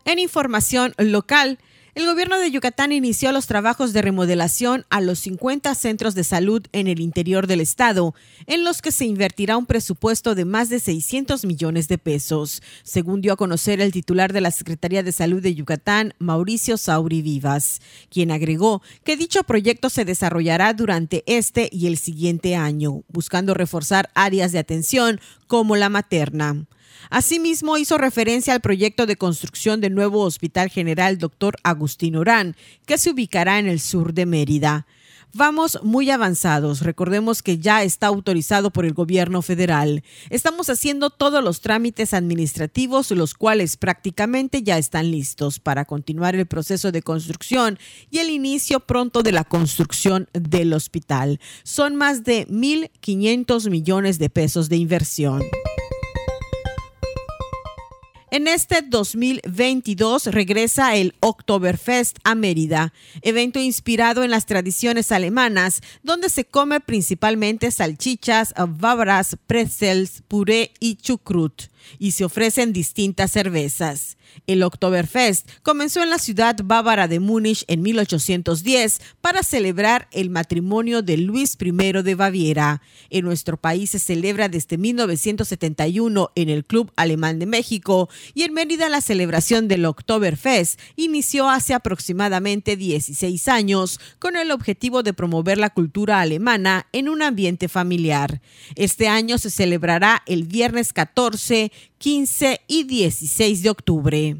En 0.08 0.20
información 0.20 0.94
local, 1.00 1.58
el 1.96 2.06
gobierno 2.06 2.38
de 2.38 2.52
Yucatán 2.52 2.92
inició 2.92 3.32
los 3.32 3.48
trabajos 3.48 3.92
de 3.92 4.04
remodelación 4.04 4.86
a 4.92 5.02
los 5.02 5.18
50 5.18 5.74
centros 5.74 6.14
de 6.14 6.24
salud 6.24 6.62
en 6.74 6.88
el 6.88 7.00
interior 7.00 7.48
del 7.48 7.60
estado, 7.60 8.14
en 8.46 8.64
los 8.64 8.84
que 8.84 8.92
se 8.92 9.06
invertirá 9.06 9.58
un 9.58 9.66
presupuesto 9.66 10.36
de 10.36 10.46
más 10.46 10.70
de 10.70 10.80
600 10.80 11.44
millones 11.46 11.88
de 11.88 11.98
pesos, 11.98 12.62
según 12.84 13.22
dio 13.22 13.34
a 13.34 13.36
conocer 13.36 13.82
el 13.82 13.92
titular 13.92 14.32
de 14.32 14.42
la 14.42 14.52
Secretaría 14.52 15.02
de 15.02 15.12
Salud 15.12 15.42
de 15.42 15.56
Yucatán, 15.56 16.14
Mauricio 16.20 16.78
Sauri 16.78 17.24
Vivas, 17.24 17.82
quien 18.12 18.30
agregó 18.30 18.84
que 19.04 19.18
dicho 19.18 19.42
proyecto 19.42 19.90
se 19.90 20.06
desarrollará 20.06 20.74
durante 20.74 21.24
este 21.26 21.68
y 21.72 21.88
el 21.88 21.98
siguiente 21.98 22.56
año, 22.56 23.02
buscando 23.08 23.56
reforzar 23.56 24.12
áreas 24.14 24.52
de 24.52 24.60
atención 24.60 25.20
como 25.48 25.76
la 25.76 25.90
materna. 25.90 26.68
Asimismo, 27.10 27.78
hizo 27.78 27.98
referencia 27.98 28.54
al 28.54 28.62
proyecto 28.62 29.06
de 29.06 29.16
construcción 29.16 29.82
del 29.82 29.96
nuevo 29.96 30.22
Hospital 30.22 30.70
General 30.70 31.18
Dr. 31.18 31.56
Agustín 31.64 32.16
Orán, 32.16 32.56
que 32.86 32.98
se 32.98 33.12
ubicará 33.12 33.60
en 33.60 33.68
el 33.68 33.80
sur 33.80 34.14
de 34.14 34.26
Mérida. 34.26 34.86
Vamos 35.38 35.80
muy 35.84 36.10
avanzados. 36.12 36.80
Recordemos 36.80 37.44
que 37.44 37.58
ya 37.58 37.84
está 37.84 38.08
autorizado 38.08 38.72
por 38.72 38.86
el 38.86 38.94
gobierno 38.94 39.42
federal. 39.42 40.02
Estamos 40.30 40.70
haciendo 40.70 41.10
todos 41.10 41.44
los 41.44 41.60
trámites 41.60 42.14
administrativos, 42.14 43.12
los 43.12 43.34
cuales 43.34 43.76
prácticamente 43.76 44.64
ya 44.64 44.78
están 44.78 45.12
listos 45.12 45.60
para 45.60 45.84
continuar 45.84 46.36
el 46.36 46.46
proceso 46.46 46.94
de 46.94 47.02
construcción 47.02 47.78
y 48.10 48.20
el 48.20 48.30
inicio 48.30 48.80
pronto 48.80 49.24
de 49.24 49.34
la 49.34 49.44
construcción 49.44 50.30
del 50.32 50.72
hospital. 50.72 51.42
Son 51.64 51.98
más 51.98 52.24
de 52.24 52.48
1.500 52.48 53.70
millones 53.70 54.20
de 54.20 54.30
pesos 54.30 54.70
de 54.70 54.78
inversión. 54.78 55.42
En 58.32 58.48
este 58.48 58.82
2022 58.82 60.26
regresa 60.28 60.96
el 60.96 61.14
Oktoberfest 61.20 62.18
a 62.24 62.34
Mérida, 62.34 62.92
evento 63.22 63.60
inspirado 63.60 64.24
en 64.24 64.32
las 64.32 64.48
tradiciones 64.48 65.12
alemanas, 65.12 65.82
donde 66.02 66.30
se 66.30 66.44
come 66.44 66.80
principalmente 66.80 67.70
salchichas, 67.70 68.54
bávaras, 68.68 69.38
pretzels, 69.46 70.24
puré 70.28 70.74
y 70.80 70.96
chucrut 70.96 71.64
y 72.00 72.12
se 72.12 72.26
ofrecen 72.26 72.74
distintas 72.74 73.32
cervezas. 73.32 74.18
El 74.48 74.64
Oktoberfest 74.64 75.50
comenzó 75.64 76.02
en 76.04 76.10
la 76.10 76.20
ciudad 76.20 76.56
bávara 76.64 77.08
de 77.08 77.20
Múnich 77.20 77.66
en 77.68 77.82
1810 77.82 79.00
para 79.22 79.44
celebrar 79.44 80.08
el 80.12 80.30
matrimonio 80.30 81.02
de 81.02 81.18
Luis 81.18 81.58
I 81.60 81.72
de 81.72 82.16
Baviera. 82.16 82.82
En 83.10 83.26
nuestro 83.26 83.58
país 83.58 83.92
se 83.92 84.00
celebra 84.00 84.50
desde 84.50 84.78
1971 84.78 86.32
en 86.36 86.50
el 86.50 86.66
Club 86.66 86.92
Alemán 86.96 87.40
de 87.40 87.46
México 87.46 88.10
y 88.34 88.44
en 88.44 88.54
Mérida 88.54 88.90
la 88.90 89.02
celebración 89.02 89.68
del 89.68 89.86
Oktoberfest 89.86 90.80
inició 90.96 91.50
hace 91.50 91.74
aproximadamente 91.74 92.76
16 92.76 93.48
años 93.48 94.00
con 94.20 94.36
el 94.36 94.52
objetivo 94.52 95.04
de 95.04 95.14
promover 95.14 95.58
la 95.58 95.70
cultura 95.70 96.22
alemana 96.22 96.88
en 96.92 97.10
un 97.10 97.22
ambiente 97.22 97.68
familiar. 97.68 98.42
Este 98.76 99.08
año 99.08 99.38
se 99.38 99.50
celebrará 99.50 100.24
el 100.26 100.44
viernes 100.44 100.94
14 100.94 101.72
15 102.06 102.62
y 102.68 102.84
16 102.84 103.64
de 103.64 103.70
octubre. 103.72 104.38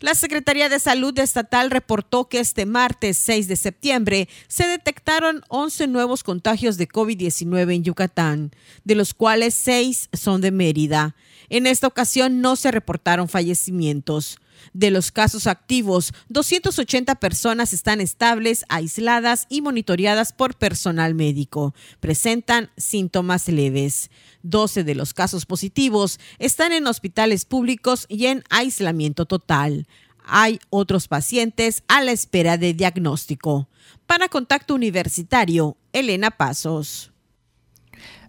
La 0.00 0.16
Secretaría 0.16 0.68
de 0.68 0.80
Salud 0.80 1.16
Estatal 1.16 1.70
reportó 1.70 2.28
que 2.28 2.40
este 2.40 2.66
martes 2.66 3.18
6 3.18 3.46
de 3.46 3.54
septiembre 3.54 4.28
se 4.48 4.66
detectaron 4.66 5.42
11 5.48 5.86
nuevos 5.86 6.24
contagios 6.24 6.76
de 6.76 6.88
COVID-19 6.88 7.72
en 7.72 7.84
Yucatán, 7.84 8.50
de 8.82 8.96
los 8.96 9.14
cuales 9.14 9.54
6 9.54 10.08
son 10.12 10.40
de 10.40 10.50
Mérida. 10.50 11.14
En 11.48 11.68
esta 11.68 11.86
ocasión 11.86 12.40
no 12.40 12.56
se 12.56 12.72
reportaron 12.72 13.28
fallecimientos. 13.28 14.40
De 14.72 14.90
los 14.90 15.12
casos 15.12 15.46
activos, 15.46 16.12
280 16.28 17.16
personas 17.16 17.72
están 17.72 18.00
estables, 18.00 18.64
aisladas 18.68 19.46
y 19.48 19.60
monitoreadas 19.60 20.32
por 20.32 20.56
personal 20.56 21.14
médico. 21.14 21.74
Presentan 22.00 22.70
síntomas 22.76 23.48
leves. 23.48 24.10
12 24.42 24.84
de 24.84 24.94
los 24.94 25.14
casos 25.14 25.46
positivos 25.46 26.18
están 26.38 26.72
en 26.72 26.86
hospitales 26.86 27.44
públicos 27.44 28.06
y 28.08 28.26
en 28.26 28.44
aislamiento 28.50 29.26
total. 29.26 29.86
Hay 30.24 30.60
otros 30.70 31.08
pacientes 31.08 31.82
a 31.88 32.02
la 32.02 32.12
espera 32.12 32.56
de 32.56 32.74
diagnóstico. 32.74 33.68
Para 34.06 34.28
Contacto 34.28 34.74
Universitario, 34.74 35.76
Elena 35.92 36.30
Pasos. 36.30 37.12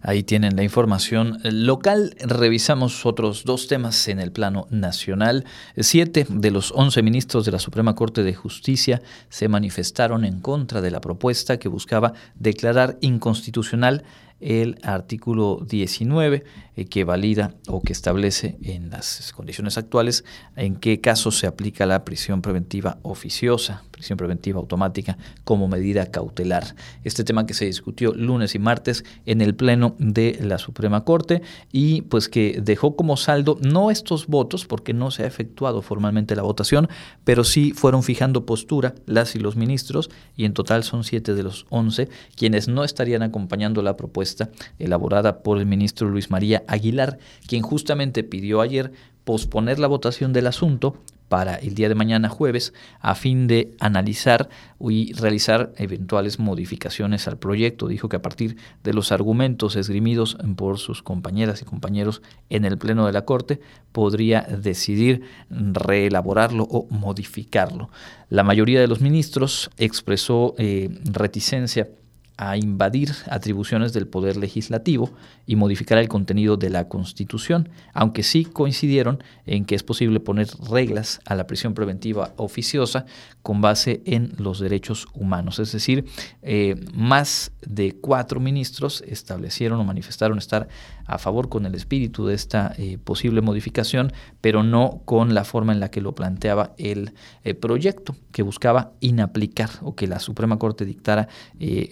Ahí 0.06 0.22
tienen 0.22 0.54
la 0.54 0.62
información 0.62 1.40
local. 1.44 2.14
Revisamos 2.20 3.06
otros 3.06 3.44
dos 3.44 3.68
temas 3.68 4.06
en 4.08 4.20
el 4.20 4.32
plano 4.32 4.66
nacional. 4.68 5.46
Siete 5.78 6.26
de 6.28 6.50
los 6.50 6.72
once 6.72 7.02
ministros 7.02 7.46
de 7.46 7.52
la 7.52 7.58
Suprema 7.58 7.94
Corte 7.94 8.22
de 8.22 8.34
Justicia 8.34 9.00
se 9.30 9.48
manifestaron 9.48 10.26
en 10.26 10.40
contra 10.40 10.82
de 10.82 10.90
la 10.90 11.00
propuesta 11.00 11.58
que 11.58 11.68
buscaba 11.68 12.12
declarar 12.34 12.98
inconstitucional 13.00 14.04
el 14.40 14.78
artículo 14.82 15.64
19 15.66 16.44
eh, 16.76 16.84
que 16.84 17.04
valida 17.04 17.54
o 17.66 17.80
que 17.80 17.92
establece 17.92 18.58
en 18.62 18.90
las 18.90 19.32
condiciones 19.32 19.78
actuales 19.78 20.24
en 20.56 20.76
qué 20.76 21.00
casos 21.00 21.38
se 21.38 21.46
aplica 21.46 21.86
la 21.86 22.04
prisión 22.04 22.42
preventiva 22.42 22.98
oficiosa, 23.02 23.84
prisión 23.90 24.18
preventiva 24.18 24.58
automática 24.58 25.16
como 25.44 25.66
medida 25.66 26.10
cautelar. 26.10 26.74
Este 27.04 27.24
tema 27.24 27.46
que 27.46 27.54
se 27.54 27.64
discutió 27.64 28.12
lunes 28.12 28.54
y 28.54 28.58
martes 28.58 29.04
en 29.24 29.40
el 29.40 29.54
Pleno 29.54 29.93
de 29.98 30.38
la 30.40 30.58
Suprema 30.58 31.04
Corte 31.04 31.42
y 31.72 32.02
pues 32.02 32.28
que 32.28 32.60
dejó 32.62 32.96
como 32.96 33.16
saldo 33.16 33.58
no 33.60 33.90
estos 33.90 34.26
votos 34.26 34.64
porque 34.66 34.92
no 34.92 35.10
se 35.10 35.24
ha 35.24 35.26
efectuado 35.26 35.82
formalmente 35.82 36.36
la 36.36 36.42
votación, 36.42 36.88
pero 37.24 37.44
sí 37.44 37.72
fueron 37.72 38.02
fijando 38.02 38.46
postura 38.46 38.94
las 39.06 39.34
y 39.34 39.38
los 39.38 39.56
ministros 39.56 40.10
y 40.36 40.44
en 40.44 40.54
total 40.54 40.84
son 40.84 41.04
siete 41.04 41.34
de 41.34 41.42
los 41.42 41.66
once 41.70 42.08
quienes 42.36 42.68
no 42.68 42.84
estarían 42.84 43.22
acompañando 43.22 43.82
la 43.82 43.96
propuesta 43.96 44.50
elaborada 44.78 45.42
por 45.42 45.58
el 45.58 45.66
ministro 45.66 46.08
Luis 46.08 46.30
María 46.30 46.62
Aguilar, 46.66 47.18
quien 47.46 47.62
justamente 47.62 48.24
pidió 48.24 48.60
ayer 48.60 48.92
posponer 49.24 49.78
la 49.78 49.86
votación 49.86 50.32
del 50.32 50.46
asunto 50.46 50.96
para 51.34 51.56
el 51.56 51.74
día 51.74 51.88
de 51.88 51.96
mañana 51.96 52.28
jueves 52.28 52.72
a 53.00 53.16
fin 53.16 53.48
de 53.48 53.74
analizar 53.80 54.48
y 54.78 55.14
realizar 55.14 55.72
eventuales 55.78 56.38
modificaciones 56.38 57.26
al 57.26 57.38
proyecto. 57.38 57.88
Dijo 57.88 58.08
que 58.08 58.14
a 58.14 58.22
partir 58.22 58.56
de 58.84 58.92
los 58.92 59.10
argumentos 59.10 59.74
esgrimidos 59.74 60.36
por 60.54 60.78
sus 60.78 61.02
compañeras 61.02 61.60
y 61.60 61.64
compañeros 61.64 62.22
en 62.50 62.64
el 62.64 62.78
Pleno 62.78 63.04
de 63.04 63.12
la 63.12 63.24
Corte 63.24 63.60
podría 63.90 64.42
decidir 64.42 65.22
reelaborarlo 65.50 66.68
o 66.70 66.86
modificarlo. 66.88 67.90
La 68.28 68.44
mayoría 68.44 68.80
de 68.80 68.86
los 68.86 69.00
ministros 69.00 69.70
expresó 69.76 70.54
eh, 70.56 70.88
reticencia 71.02 71.88
a 72.36 72.56
invadir 72.56 73.12
atribuciones 73.30 73.92
del 73.92 74.08
Poder 74.08 74.36
Legislativo 74.36 75.10
y 75.46 75.56
modificar 75.56 75.98
el 75.98 76.08
contenido 76.08 76.56
de 76.56 76.68
la 76.68 76.88
Constitución, 76.88 77.68
aunque 77.92 78.22
sí 78.24 78.44
coincidieron 78.44 79.22
en 79.46 79.64
que 79.64 79.74
es 79.74 79.82
posible 79.84 80.18
poner 80.18 80.48
reglas 80.68 81.20
a 81.26 81.36
la 81.36 81.46
prisión 81.46 81.74
preventiva 81.74 82.32
oficiosa 82.36 83.06
con 83.42 83.60
base 83.60 84.02
en 84.06 84.32
los 84.38 84.58
derechos 84.58 85.06
humanos. 85.14 85.58
Es 85.58 85.72
decir, 85.72 86.06
eh, 86.42 86.76
más 86.92 87.52
de 87.66 87.92
cuatro 87.92 88.40
ministros 88.40 89.04
establecieron 89.06 89.78
o 89.78 89.84
manifestaron 89.84 90.38
estar 90.38 90.66
a 91.06 91.18
favor 91.18 91.48
con 91.48 91.66
el 91.66 91.74
espíritu 91.74 92.26
de 92.26 92.34
esta 92.34 92.74
eh, 92.78 92.98
posible 92.98 93.42
modificación, 93.42 94.12
pero 94.40 94.62
no 94.62 95.02
con 95.04 95.34
la 95.34 95.44
forma 95.44 95.72
en 95.72 95.80
la 95.80 95.90
que 95.90 96.00
lo 96.00 96.14
planteaba 96.14 96.72
el 96.78 97.12
eh, 97.44 97.54
proyecto, 97.54 98.16
que 98.32 98.42
buscaba 98.42 98.92
inaplicar 99.00 99.70
o 99.82 99.94
que 99.94 100.06
la 100.06 100.18
Suprema 100.18 100.58
Corte 100.58 100.84
dictara 100.84 101.28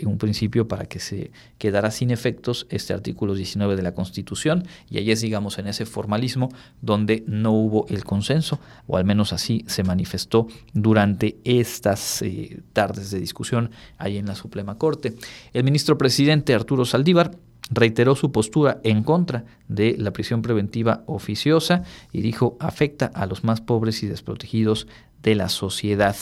un 0.05 0.19
principio 0.19 0.32
para 0.69 0.87
que 0.87 0.99
se 0.99 1.31
quedara 1.59 1.91
sin 1.91 2.11
efectos 2.11 2.67
este 2.71 2.93
artículo 2.93 3.35
19 3.35 3.77
de 3.77 3.83
la 3.83 3.95
Constitución, 3.95 4.65
y 4.91 4.99
ahí 4.99 5.11
es, 5.11 5.21
digamos, 5.21 5.59
en 5.59 5.67
ese 5.67 5.87
formalismo 5.87 6.49
donde 6.81 7.23
no 7.27 7.53
hubo 7.53 7.87
el 7.89 8.05
consenso, 8.05 8.59
o 8.87 8.97
al 8.97 9.05
menos 9.05 9.33
así 9.33 9.65
se 9.67 9.85
manifestó 9.85 10.47
durante 10.73 11.37
estas 11.45 12.23
eh, 12.23 12.61
tardes 12.73 13.11
de 13.11 13.21
discusión 13.21 13.71
ahí 13.99 14.17
en 14.17 14.27
la 14.27 14.35
Suprema 14.35 14.79
Corte. 14.79 15.15
El 15.53 15.65
ministro 15.65 15.97
presidente 15.99 16.55
Arturo 16.55 16.85
Saldívar 16.85 17.33
reiteró 17.71 18.15
su 18.17 18.33
postura 18.33 18.81
en 18.83 19.03
contra 19.03 19.45
de 19.69 19.97
la 19.99 20.13
prisión 20.13 20.43
preventiva 20.43 21.05
oficiosa 21.07 21.85
y 22.13 22.21
dijo 22.21 22.57
afecta 22.61 23.07
a 23.07 23.27
los 23.27 23.45
más 23.45 23.61
pobres 23.61 24.03
y 24.03 24.09
desprotegidos 24.09 24.87
de 25.23 25.35
la 25.35 25.49
sociedad. 25.49 26.17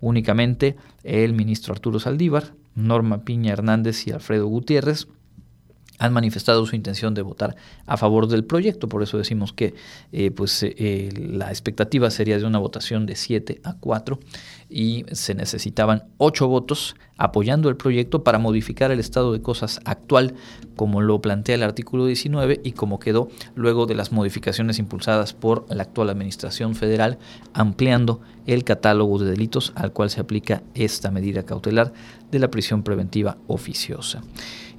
Únicamente 0.00 0.76
el 1.04 1.32
ministro 1.34 1.72
Arturo 1.72 2.00
Saldívar, 2.00 2.54
Norma 2.80 3.24
Piña 3.24 3.52
Hernández 3.52 4.06
y 4.06 4.12
Alfredo 4.12 4.46
Gutiérrez 4.46 5.08
han 6.00 6.14
manifestado 6.14 6.64
su 6.64 6.74
intención 6.74 7.12
de 7.12 7.20
votar 7.20 7.54
a 7.86 7.96
favor 7.98 8.26
del 8.26 8.44
proyecto. 8.44 8.88
Por 8.88 9.02
eso 9.02 9.18
decimos 9.18 9.52
que 9.52 9.74
eh, 10.12 10.30
pues, 10.30 10.62
eh, 10.62 11.10
la 11.14 11.50
expectativa 11.50 12.10
sería 12.10 12.38
de 12.38 12.46
una 12.46 12.58
votación 12.58 13.04
de 13.04 13.16
7 13.16 13.60
a 13.62 13.74
4 13.74 14.18
y 14.70 15.04
se 15.12 15.34
necesitaban 15.34 16.04
8 16.16 16.48
votos 16.48 16.96
apoyando 17.18 17.68
el 17.68 17.76
proyecto 17.76 18.24
para 18.24 18.38
modificar 18.38 18.90
el 18.90 18.98
estado 18.98 19.34
de 19.34 19.42
cosas 19.42 19.80
actual 19.84 20.34
como 20.74 21.02
lo 21.02 21.20
plantea 21.20 21.56
el 21.56 21.62
artículo 21.62 22.06
19 22.06 22.62
y 22.64 22.72
como 22.72 22.98
quedó 22.98 23.28
luego 23.54 23.84
de 23.84 23.94
las 23.94 24.10
modificaciones 24.10 24.78
impulsadas 24.78 25.34
por 25.34 25.66
la 25.68 25.82
actual 25.82 26.08
Administración 26.08 26.74
Federal 26.74 27.18
ampliando 27.52 28.22
el 28.46 28.64
catálogo 28.64 29.18
de 29.18 29.30
delitos 29.30 29.72
al 29.74 29.92
cual 29.92 30.08
se 30.08 30.20
aplica 30.20 30.62
esta 30.74 31.10
medida 31.10 31.42
cautelar 31.42 31.92
de 32.30 32.38
la 32.38 32.50
prisión 32.50 32.82
preventiva 32.82 33.36
oficiosa. 33.48 34.22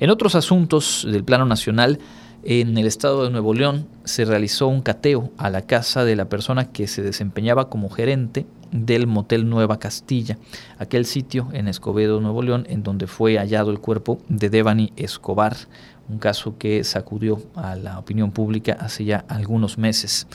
En 0.01 0.09
otros 0.09 0.33
asuntos 0.33 1.05
del 1.07 1.23
plano 1.23 1.45
nacional, 1.45 1.99
en 2.43 2.75
el 2.75 2.87
estado 2.87 3.23
de 3.23 3.29
Nuevo 3.29 3.53
León 3.53 3.85
se 4.03 4.25
realizó 4.25 4.67
un 4.67 4.81
cateo 4.81 5.29
a 5.37 5.51
la 5.51 5.61
casa 5.61 6.03
de 6.03 6.15
la 6.15 6.27
persona 6.27 6.71
que 6.71 6.87
se 6.87 7.03
desempeñaba 7.03 7.69
como 7.69 7.87
gerente 7.87 8.47
del 8.71 9.05
motel 9.05 9.47
Nueva 9.47 9.77
Castilla, 9.77 10.39
aquel 10.79 11.05
sitio 11.05 11.49
en 11.53 11.67
Escobedo, 11.67 12.19
Nuevo 12.19 12.41
León, 12.41 12.65
en 12.67 12.81
donde 12.81 13.05
fue 13.05 13.37
hallado 13.37 13.69
el 13.69 13.77
cuerpo 13.77 14.17
de 14.27 14.49
Devani 14.49 14.91
Escobar, 14.95 15.55
un 16.09 16.17
caso 16.17 16.57
que 16.57 16.83
sacudió 16.83 17.39
a 17.53 17.75
la 17.75 17.99
opinión 17.99 18.31
pública 18.31 18.75
hace 18.79 19.05
ya 19.05 19.23
algunos 19.27 19.77
meses. 19.77 20.25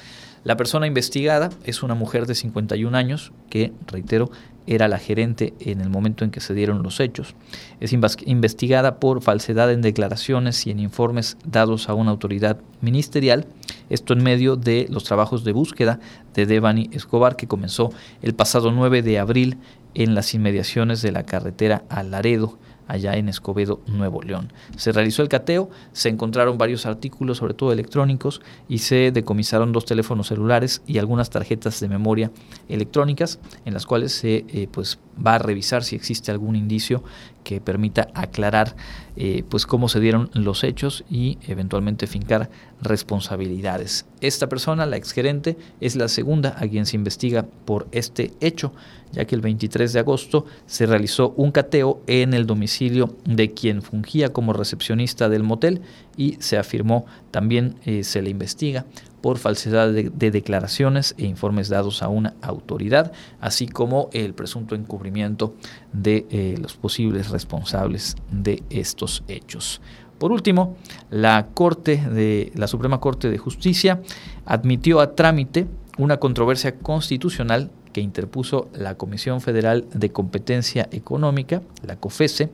La 0.44 0.56
persona 0.56 0.86
investigada 0.86 1.50
es 1.64 1.82
una 1.82 1.96
mujer 1.96 2.26
de 2.26 2.36
51 2.36 2.96
años 2.96 3.32
que, 3.50 3.72
reitero, 3.88 4.30
era 4.66 4.88
la 4.88 4.98
gerente 4.98 5.54
en 5.60 5.80
el 5.80 5.88
momento 5.88 6.24
en 6.24 6.30
que 6.30 6.40
se 6.40 6.54
dieron 6.54 6.82
los 6.82 7.00
hechos. 7.00 7.34
Es 7.80 7.92
investigada 7.92 8.98
por 8.98 9.22
falsedad 9.22 9.72
en 9.72 9.82
declaraciones 9.82 10.66
y 10.66 10.70
en 10.70 10.80
informes 10.80 11.36
dados 11.44 11.88
a 11.88 11.94
una 11.94 12.10
autoridad 12.10 12.58
ministerial, 12.80 13.46
esto 13.90 14.12
en 14.12 14.22
medio 14.22 14.56
de 14.56 14.86
los 14.90 15.04
trabajos 15.04 15.44
de 15.44 15.52
búsqueda 15.52 16.00
de 16.34 16.46
Devani 16.46 16.90
Escobar 16.92 17.36
que 17.36 17.46
comenzó 17.46 17.90
el 18.22 18.34
pasado 18.34 18.72
9 18.72 19.02
de 19.02 19.18
abril 19.18 19.58
en 19.94 20.14
las 20.14 20.34
inmediaciones 20.34 21.00
de 21.02 21.12
la 21.12 21.24
carretera 21.24 21.84
a 21.88 22.02
Laredo, 22.02 22.58
allá 22.87 23.16
en 23.16 23.28
Escobedo, 23.28 23.80
Nuevo 23.87 24.22
León. 24.22 24.53
Se 24.76 24.93
realizó 24.93 25.22
el 25.22 25.28
cateo, 25.28 25.70
se 25.93 26.09
encontraron 26.09 26.59
varios 26.59 26.87
artículos, 26.87 27.39
sobre 27.39 27.55
todo 27.55 27.72
electrónicos, 27.72 28.41
y 28.68 28.78
se 28.78 29.11
decomisaron 29.12 29.72
dos 29.72 29.84
teléfonos 29.84 30.28
celulares 30.28 30.82
y 30.87 30.99
algunas 30.99 31.30
tarjetas 31.30 31.80
de 31.80 31.89
memoria 31.89 32.30
electrónicas, 32.68 33.39
en 33.64 33.74
las 33.74 33.87
cuales 33.87 34.12
se 34.12 34.45
eh, 34.49 34.68
pues, 34.70 34.99
va 35.24 35.34
a 35.34 35.38
revisar 35.38 35.84
si 35.84 35.96
existe 35.96 36.30
algún 36.30 36.56
indicio 36.56 37.02
que 37.44 37.60
permita 37.60 38.08
aclarar 38.14 38.74
eh, 39.14 39.44
pues 39.48 39.66
cómo 39.66 39.88
se 39.88 40.00
dieron 40.00 40.30
los 40.32 40.64
hechos 40.64 41.04
y 41.08 41.38
eventualmente 41.46 42.08
fincar 42.08 42.50
responsabilidades. 42.82 44.04
Esta 44.20 44.48
persona, 44.48 44.84
la 44.84 44.96
exgerente, 44.96 45.56
es 45.80 45.94
la 45.94 46.08
segunda 46.08 46.56
a 46.58 46.66
quien 46.66 46.86
se 46.86 46.96
investiga 46.96 47.46
por 47.64 47.86
este 47.92 48.32
hecho, 48.40 48.72
ya 49.12 49.24
que 49.26 49.36
el 49.36 49.42
23 49.42 49.92
de 49.92 50.00
agosto 50.00 50.44
se 50.66 50.86
realizó 50.86 51.34
un 51.36 51.52
cateo 51.52 52.00
en 52.08 52.34
el 52.34 52.46
domicilio 52.46 53.14
de 53.24 53.52
quien 53.52 53.80
fungía 53.82 54.32
como 54.32 54.52
recepcionista 54.52 55.28
del 55.28 55.44
motel 55.44 55.82
y 56.16 56.36
se 56.40 56.58
afirmó 56.58 57.06
también 57.30 57.76
eh, 57.84 58.02
se 58.02 58.22
le 58.22 58.30
investiga 58.30 58.86
por 59.27 59.39
falsedad 59.39 59.91
de, 59.93 60.31
declaraciones 60.31 61.16
e 61.18 61.27
informes 61.27 61.68
dados 61.68 62.01
a 62.01 62.07
una 62.07 62.35
autoridad, 62.43 63.11
así 63.41 63.66
como 63.66 64.09
el 64.12 64.35
presunto 64.35 64.77
encubrimiento 64.77 65.57
de 65.93 66.27
eh, 66.31 66.55
los 66.62 66.77
posibles 66.77 67.31
responsables 67.31 68.14
de 68.31 68.62
estos 68.70 69.24
hechos. 69.27 69.81
Por 70.20 70.31
último, 70.31 70.77
la 71.11 71.49
Corte 71.55 71.97
de 71.97 72.53
la 72.55 72.68
Suprema 72.68 73.01
Corte 73.01 73.29
de 73.29 73.37
Justicia 73.37 74.01
admitió 74.45 75.01
a 75.01 75.16
trámite 75.16 75.66
una 75.99 76.18
controversia 76.18 76.77
constitucional 76.77 77.72
que 77.93 78.03
interpuso 78.03 78.68
la 78.74 78.95
Comisión 78.95 79.41
Federal 79.41 79.87
de 79.93 80.12
Competencia 80.12 80.89
Económica, 80.93 81.62
la 81.85 81.97
COFESE, 81.97 82.51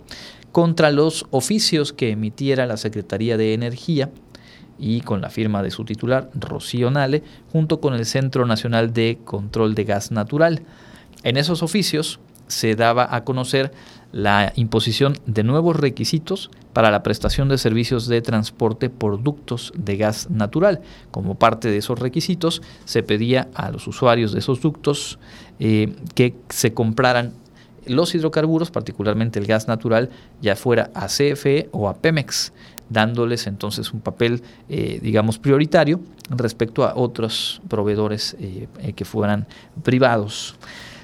contra 0.53 0.91
los 0.91 1.27
oficios 1.33 1.93
que 1.93 2.13
emitiera 2.13 2.65
la 2.65 2.79
Secretaría 2.79 3.37
de 3.37 3.53
Energía 3.53 4.11
y 4.83 5.01
con 5.01 5.21
la 5.21 5.31
firma 5.31 5.63
de 5.63 5.71
su 5.71 5.85
titular, 5.85 6.29
Rocío 6.35 6.91
Nale, 6.91 7.23
junto 7.53 7.81
con 7.81 7.95
el 7.95 8.05
Centro 8.05 8.45
Nacional 8.47 8.93
de 8.93 9.21
Control 9.25 9.77
de 9.77 9.85
Gas 9.85 10.11
Natural. 10.11 10.63
En 11.23 11.37
esos 11.37 11.63
oficios 11.63 12.19
se 12.49 12.75
daba 12.75 13.15
a 13.15 13.23
conocer 13.23 13.73
la 14.11 14.53
imposición 14.57 15.17
de 15.25 15.45
nuevos 15.45 15.77
requisitos 15.77 16.51
para 16.73 16.91
la 16.91 17.05
prestación 17.05 17.49
de 17.49 17.59
servicios 17.59 18.09
de 18.09 18.21
transporte 18.23 18.91
por 18.91 19.23
ductos 19.23 19.73
de 19.77 19.97
gas 19.97 20.29
natural. 20.31 20.81
Como 21.13 21.37
parte 21.39 21.71
de 21.71 21.79
esos 21.79 21.99
requisitos, 21.99 22.61
se 22.85 23.03
pedía 23.03 23.49
a 23.55 23.71
los 23.71 23.87
usuarios 23.87 24.33
de 24.33 24.41
esos 24.41 24.61
ductos 24.61 25.19
eh, 25.61 25.95
que 26.15 26.35
se 26.49 26.75
compraran 26.75 27.33
los 27.87 28.15
hidrocarburos, 28.15 28.71
particularmente 28.71 29.39
el 29.39 29.47
gas 29.47 29.69
natural, 29.69 30.11
ya 30.41 30.57
fuera 30.57 30.91
a 30.95 31.07
CFE 31.07 31.69
o 31.73 31.89
a 31.89 31.95
Pemex 31.95 32.53
dándoles 32.93 33.47
entonces 33.47 33.93
un 33.93 34.01
papel, 34.01 34.43
eh, 34.69 35.01
digamos, 35.03 35.39
prioritario 35.39 36.01
respecto 36.31 36.85
a 36.85 36.95
otros 36.97 37.61
proveedores 37.69 38.37
eh, 38.39 38.69
eh, 38.81 38.93
que 38.93 39.05
fueran 39.05 39.47
privados. 39.83 40.57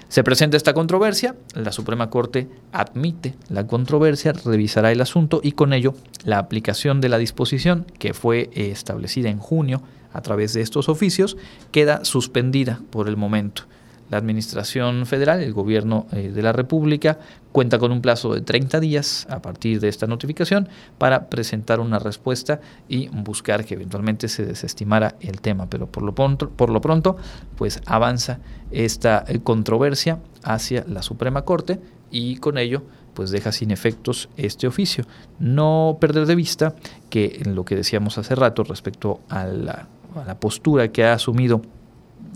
Se 0.09 0.25
presenta 0.25 0.57
esta 0.57 0.73
controversia, 0.73 1.37
la 1.55 1.71
Suprema 1.71 2.09
Corte 2.09 2.49
admite 2.73 3.35
la 3.51 3.67
controversia, 3.67 4.33
revisará 4.33 4.91
el 4.91 5.03
asunto 5.03 5.41
y 5.43 5.53
con 5.53 5.75
ello 5.75 5.95
la 6.25 6.39
aplicación 6.39 7.03
de 7.03 7.11
la 7.11 7.19
disposición 7.19 7.85
que 7.99 8.15
fue 8.15 8.51
establecida 8.55 9.29
en 9.29 9.39
junio 9.39 9.83
a 10.15 10.23
través 10.23 10.55
de 10.55 10.63
estos 10.63 10.89
oficios 10.89 11.37
queda 11.73 12.07
suspendida 12.07 12.81
por 12.91 13.09
el 13.09 13.19
momento. 13.19 13.65
La 14.11 14.19
Administración 14.19 15.07
Federal, 15.07 15.41
el 15.43 15.53
Gobierno 15.53 16.07
eh, 16.13 16.31
de 16.31 16.43
la 16.43 16.53
República, 16.53 17.19
cuenta 17.53 17.79
con 17.79 17.93
un 17.93 18.01
plazo 18.01 18.35
de 18.35 18.41
30 18.41 18.81
días 18.81 19.27
a 19.31 19.43
partir 19.43 19.81
de 19.81 19.89
esta 19.89 20.07
notificación 20.07 20.69
para 20.97 21.29
presentar 21.29 21.81
una 21.81 21.99
respuesta 21.99 22.61
y 22.89 23.09
buscar 23.09 23.65
que 23.65 23.75
eventualmente 23.75 24.29
se 24.29 24.47
desestimara 24.47 25.17
el 25.21 25.41
tema. 25.41 25.69
Pero 25.69 25.87
por 25.87 26.03
lo 26.03 26.15
pronto, 26.15 26.49
por 26.51 26.71
lo 26.71 26.81
pronto 26.81 27.17
pues 27.57 27.81
avanza 27.87 28.39
esta 28.71 29.25
eh, 29.29 29.41
controversia 29.41 30.21
hacia 30.43 30.85
la 30.87 31.03
Suprema 31.03 31.43
Corte 31.43 31.81
y 32.11 32.37
con 32.37 32.59
ello 32.59 32.83
pues 33.15 33.31
deja 33.31 33.51
sin 33.51 33.73
efectos 33.73 34.29
este 34.37 34.67
oficio. 34.67 35.05
No 35.39 35.99
perder 36.01 36.27
de 36.27 36.37
vista 36.37 36.75
que 37.11 37.41
en 37.45 37.55
lo 37.55 37.65
que 37.65 37.75
decíamos 37.75 38.17
hace 38.17 38.35
rato 38.35 38.63
respecto 38.63 39.21
a 39.29 39.45
la, 39.45 39.89
a 40.15 40.25
la 40.25 40.39
postura 40.39 40.93
que 40.93 41.05
ha 41.05 41.15
asumido 41.15 41.61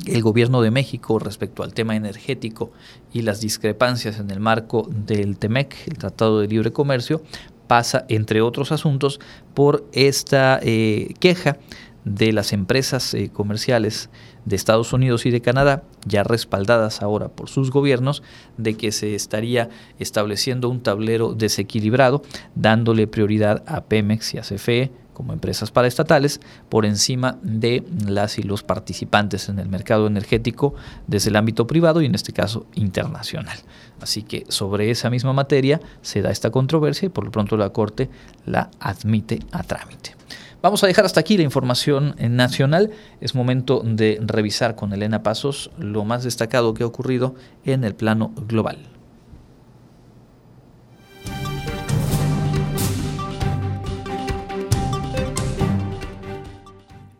el 0.06 0.22
gobierno 0.22 0.62
de 0.62 0.70
México 0.70 1.18
respecto 1.18 1.62
al 1.62 1.74
tema 1.74 1.96
energético 1.96 2.72
y 3.12 3.22
las 3.22 3.40
discrepancias 3.40 4.18
en 4.18 4.30
el 4.30 4.40
marco 4.40 4.88
del 4.90 5.38
TEMEC, 5.38 5.88
el 5.88 5.98
Tratado 5.98 6.40
de 6.40 6.48
Libre 6.48 6.72
Comercio, 6.72 7.22
pasa, 7.66 8.04
entre 8.08 8.42
otros 8.42 8.72
asuntos, 8.72 9.20
por 9.54 9.86
esta 9.92 10.60
eh, 10.62 11.14
queja 11.20 11.58
de 12.04 12.32
las 12.32 12.52
empresas 12.52 13.14
eh, 13.14 13.30
comerciales 13.32 14.10
de 14.44 14.56
Estados 14.56 14.92
Unidos 14.92 15.24
y 15.24 15.30
de 15.30 15.40
Canadá, 15.40 15.84
ya 16.04 16.24
respaldadas 16.24 17.00
ahora 17.00 17.28
por 17.28 17.48
sus 17.48 17.70
gobiernos, 17.70 18.22
de 18.56 18.74
que 18.74 18.90
se 18.90 19.14
estaría 19.14 19.70
estableciendo 20.00 20.68
un 20.68 20.82
tablero 20.82 21.34
desequilibrado, 21.34 22.22
dándole 22.56 23.06
prioridad 23.06 23.62
a 23.66 23.84
Pemex 23.84 24.34
y 24.34 24.38
a 24.38 24.42
CFE 24.42 24.90
como 25.12 25.32
empresas 25.32 25.70
paraestatales 25.70 26.40
por 26.68 26.86
encima 26.86 27.38
de 27.42 27.84
las 28.06 28.38
y 28.38 28.42
los 28.42 28.62
participantes 28.62 29.48
en 29.48 29.58
el 29.58 29.68
mercado 29.68 30.06
energético 30.06 30.74
desde 31.06 31.30
el 31.30 31.36
ámbito 31.36 31.66
privado 31.66 32.02
y 32.02 32.06
en 32.06 32.14
este 32.14 32.32
caso 32.32 32.66
internacional. 32.74 33.58
Así 34.00 34.22
que 34.22 34.44
sobre 34.48 34.90
esa 34.90 35.10
misma 35.10 35.32
materia 35.32 35.80
se 36.00 36.22
da 36.22 36.30
esta 36.30 36.50
controversia 36.50 37.06
y 37.06 37.10
por 37.10 37.24
lo 37.24 37.30
pronto 37.30 37.56
la 37.56 37.70
Corte 37.70 38.10
la 38.46 38.70
admite 38.80 39.40
a 39.52 39.62
trámite. 39.62 40.14
Vamos 40.62 40.84
a 40.84 40.86
dejar 40.86 41.04
hasta 41.04 41.18
aquí 41.18 41.36
la 41.36 41.42
información 41.42 42.14
nacional. 42.20 42.92
Es 43.20 43.34
momento 43.34 43.82
de 43.84 44.18
revisar 44.24 44.76
con 44.76 44.92
Elena 44.92 45.24
Pasos 45.24 45.72
lo 45.76 46.04
más 46.04 46.22
destacado 46.22 46.72
que 46.72 46.84
ha 46.84 46.86
ocurrido 46.86 47.34
en 47.64 47.82
el 47.82 47.96
plano 47.96 48.32
global. 48.46 48.91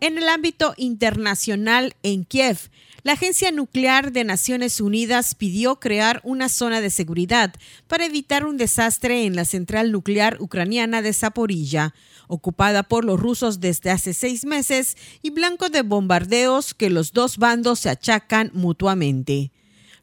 En 0.03 0.17
el 0.17 0.27
ámbito 0.27 0.73
internacional, 0.75 1.95
en 2.03 2.25
Kiev, 2.25 2.57
la 3.03 3.13
Agencia 3.13 3.53
Nuclear 3.53 4.11
de 4.11 4.25
Naciones 4.25 4.81
Unidas 4.81 5.33
pidió 5.33 5.79
crear 5.79 6.19
una 6.25 6.49
zona 6.49 6.81
de 6.81 6.89
seguridad 6.89 7.53
para 7.87 8.03
evitar 8.03 8.43
un 8.43 8.57
desastre 8.57 9.23
en 9.23 9.37
la 9.37 9.45
central 9.45 9.93
nuclear 9.93 10.41
ucraniana 10.41 11.01
de 11.01 11.13
Zaporilla, 11.13 11.93
ocupada 12.27 12.83
por 12.83 13.05
los 13.05 13.17
rusos 13.17 13.61
desde 13.61 13.91
hace 13.91 14.13
seis 14.13 14.43
meses 14.43 14.97
y 15.21 15.29
blanco 15.29 15.69
de 15.69 15.83
bombardeos 15.83 16.73
que 16.73 16.89
los 16.89 17.13
dos 17.13 17.37
bandos 17.37 17.79
se 17.79 17.89
achacan 17.89 18.51
mutuamente. 18.53 19.51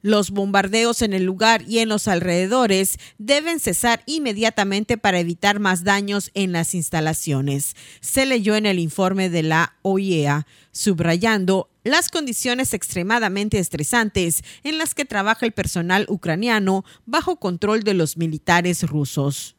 Los 0.03 0.31
bombardeos 0.31 1.03
en 1.03 1.13
el 1.13 1.25
lugar 1.25 1.63
y 1.69 1.81
en 1.81 1.91
los 1.91 2.09
alrededores 2.09 2.99
deben 3.19 3.61
cesar 3.61 4.03
inmediatamente 4.07 4.97
para 4.97 5.21
evitar 5.21 5.61
más 5.61 5.85
daños 5.85 6.31
en 6.33 6.53
las 6.53 6.75
instalaciones, 6.75 7.77
se 8.01 8.25
leyó 8.25 8.57
en 8.57 8.65
el 8.65 8.79
informe 8.79 9.29
de 9.29 9.43
la 9.43 9.77
OIEA, 9.83 10.47
subrayando 10.73 11.69
las 11.85 12.09
condiciones 12.09 12.73
extremadamente 12.73 13.59
estresantes 13.59 14.43
en 14.65 14.79
las 14.79 14.95
que 14.95 15.05
trabaja 15.05 15.45
el 15.45 15.53
personal 15.53 16.07
ucraniano 16.09 16.85
bajo 17.05 17.37
control 17.37 17.83
de 17.83 17.95
los 17.95 18.17
militares 18.17 18.83
rusos. 18.85 19.57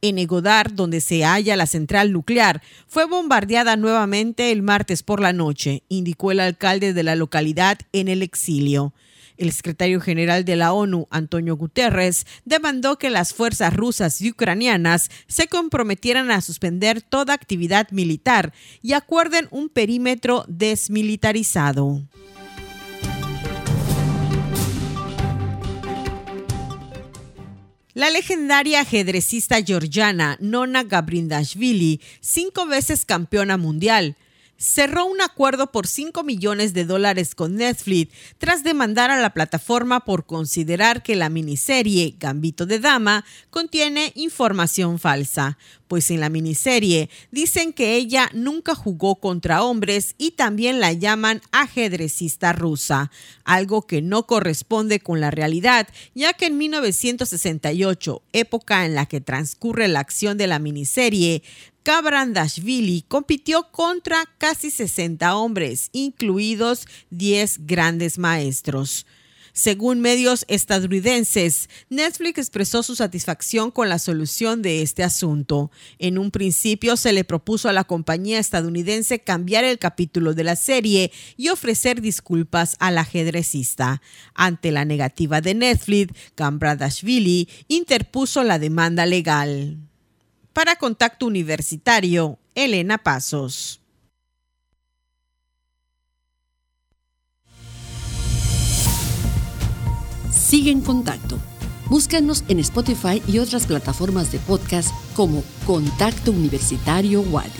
En 0.00 0.18
Egodar, 0.18 0.74
donde 0.74 1.00
se 1.00 1.24
halla 1.24 1.56
la 1.56 1.66
central 1.66 2.12
nuclear, 2.12 2.62
fue 2.86 3.06
bombardeada 3.06 3.76
nuevamente 3.76 4.52
el 4.52 4.62
martes 4.62 5.02
por 5.02 5.20
la 5.20 5.32
noche, 5.32 5.82
indicó 5.88 6.30
el 6.30 6.40
alcalde 6.40 6.92
de 6.92 7.02
la 7.02 7.16
localidad 7.16 7.78
en 7.92 8.08
el 8.08 8.22
exilio. 8.22 8.92
El 9.36 9.52
secretario 9.52 10.00
general 10.00 10.44
de 10.44 10.56
la 10.56 10.72
ONU, 10.72 11.08
Antonio 11.10 11.56
Guterres, 11.56 12.26
demandó 12.44 12.98
que 12.98 13.10
las 13.10 13.34
fuerzas 13.34 13.74
rusas 13.74 14.20
y 14.20 14.30
ucranianas 14.30 15.10
se 15.26 15.48
comprometieran 15.48 16.30
a 16.30 16.40
suspender 16.40 17.02
toda 17.02 17.34
actividad 17.34 17.90
militar 17.90 18.52
y 18.80 18.92
acuerden 18.92 19.48
un 19.50 19.68
perímetro 19.68 20.44
desmilitarizado. 20.46 22.02
La 27.94 28.10
legendaria 28.10 28.80
ajedrecista 28.80 29.62
georgiana 29.62 30.36
Nona 30.40 30.82
Gabrindashvili, 30.82 32.00
cinco 32.20 32.66
veces 32.66 33.04
campeona 33.04 33.56
mundial, 33.56 34.16
cerró 34.64 35.04
un 35.04 35.20
acuerdo 35.20 35.70
por 35.70 35.86
5 35.86 36.22
millones 36.22 36.72
de 36.72 36.86
dólares 36.86 37.34
con 37.34 37.56
Netflix 37.56 38.14
tras 38.38 38.64
demandar 38.64 39.10
a 39.10 39.20
la 39.20 39.34
plataforma 39.34 40.00
por 40.00 40.24
considerar 40.24 41.02
que 41.02 41.16
la 41.16 41.28
miniserie 41.28 42.16
Gambito 42.18 42.64
de 42.64 42.78
Dama 42.78 43.26
contiene 43.50 44.12
información 44.14 44.98
falsa, 44.98 45.58
pues 45.88 46.10
en 46.10 46.20
la 46.20 46.28
miniserie 46.28 47.08
dicen 47.30 47.72
que 47.72 47.94
ella 47.94 48.30
nunca 48.32 48.74
jugó 48.74 49.16
contra 49.16 49.62
hombres 49.62 50.14
y 50.18 50.32
también 50.32 50.80
la 50.80 50.92
llaman 50.92 51.40
ajedrecista 51.52 52.52
rusa, 52.52 53.10
algo 53.44 53.86
que 53.86 54.02
no 54.02 54.26
corresponde 54.26 55.00
con 55.00 55.20
la 55.20 55.30
realidad, 55.30 55.88
ya 56.14 56.32
que 56.32 56.46
en 56.46 56.58
1968, 56.58 58.22
época 58.32 58.84
en 58.86 58.94
la 58.94 59.06
que 59.06 59.20
transcurre 59.20 59.88
la 59.88 60.00
acción 60.00 60.38
de 60.38 60.46
la 60.46 60.58
miniserie, 60.58 61.42
Kabrandashvili 61.84 63.04
compitió 63.08 63.70
contra 63.70 64.24
casi 64.38 64.70
60 64.70 65.36
hombres, 65.36 65.90
incluidos 65.92 66.86
10 67.10 67.66
grandes 67.66 68.18
maestros. 68.18 69.06
Según 69.56 70.00
medios 70.00 70.44
estadounidenses, 70.48 71.68
Netflix 71.88 72.38
expresó 72.38 72.82
su 72.82 72.96
satisfacción 72.96 73.70
con 73.70 73.88
la 73.88 74.00
solución 74.00 74.62
de 74.62 74.82
este 74.82 75.04
asunto. 75.04 75.70
En 76.00 76.18
un 76.18 76.32
principio 76.32 76.96
se 76.96 77.12
le 77.12 77.22
propuso 77.22 77.68
a 77.68 77.72
la 77.72 77.84
compañía 77.84 78.40
estadounidense 78.40 79.20
cambiar 79.20 79.62
el 79.62 79.78
capítulo 79.78 80.34
de 80.34 80.42
la 80.42 80.56
serie 80.56 81.12
y 81.36 81.50
ofrecer 81.50 82.00
disculpas 82.00 82.74
al 82.80 82.98
ajedrecista. 82.98 84.02
Ante 84.34 84.72
la 84.72 84.84
negativa 84.84 85.40
de 85.40 85.54
Netflix, 85.54 86.12
Kambradashvili 86.34 87.48
interpuso 87.68 88.42
la 88.42 88.58
demanda 88.58 89.06
legal. 89.06 89.78
Para 90.52 90.74
Contacto 90.74 91.26
Universitario, 91.26 92.40
Elena 92.56 92.98
Pasos. 92.98 93.83
Sigue 100.34 100.72
en 100.72 100.80
contacto. 100.80 101.38
Búscanos 101.88 102.44
en 102.48 102.58
Spotify 102.58 103.22
y 103.28 103.38
otras 103.38 103.66
plataformas 103.66 104.32
de 104.32 104.38
podcast 104.40 104.90
como 105.14 105.44
Contacto 105.64 106.32
Universitario 106.32 107.20
Wadi. 107.20 107.50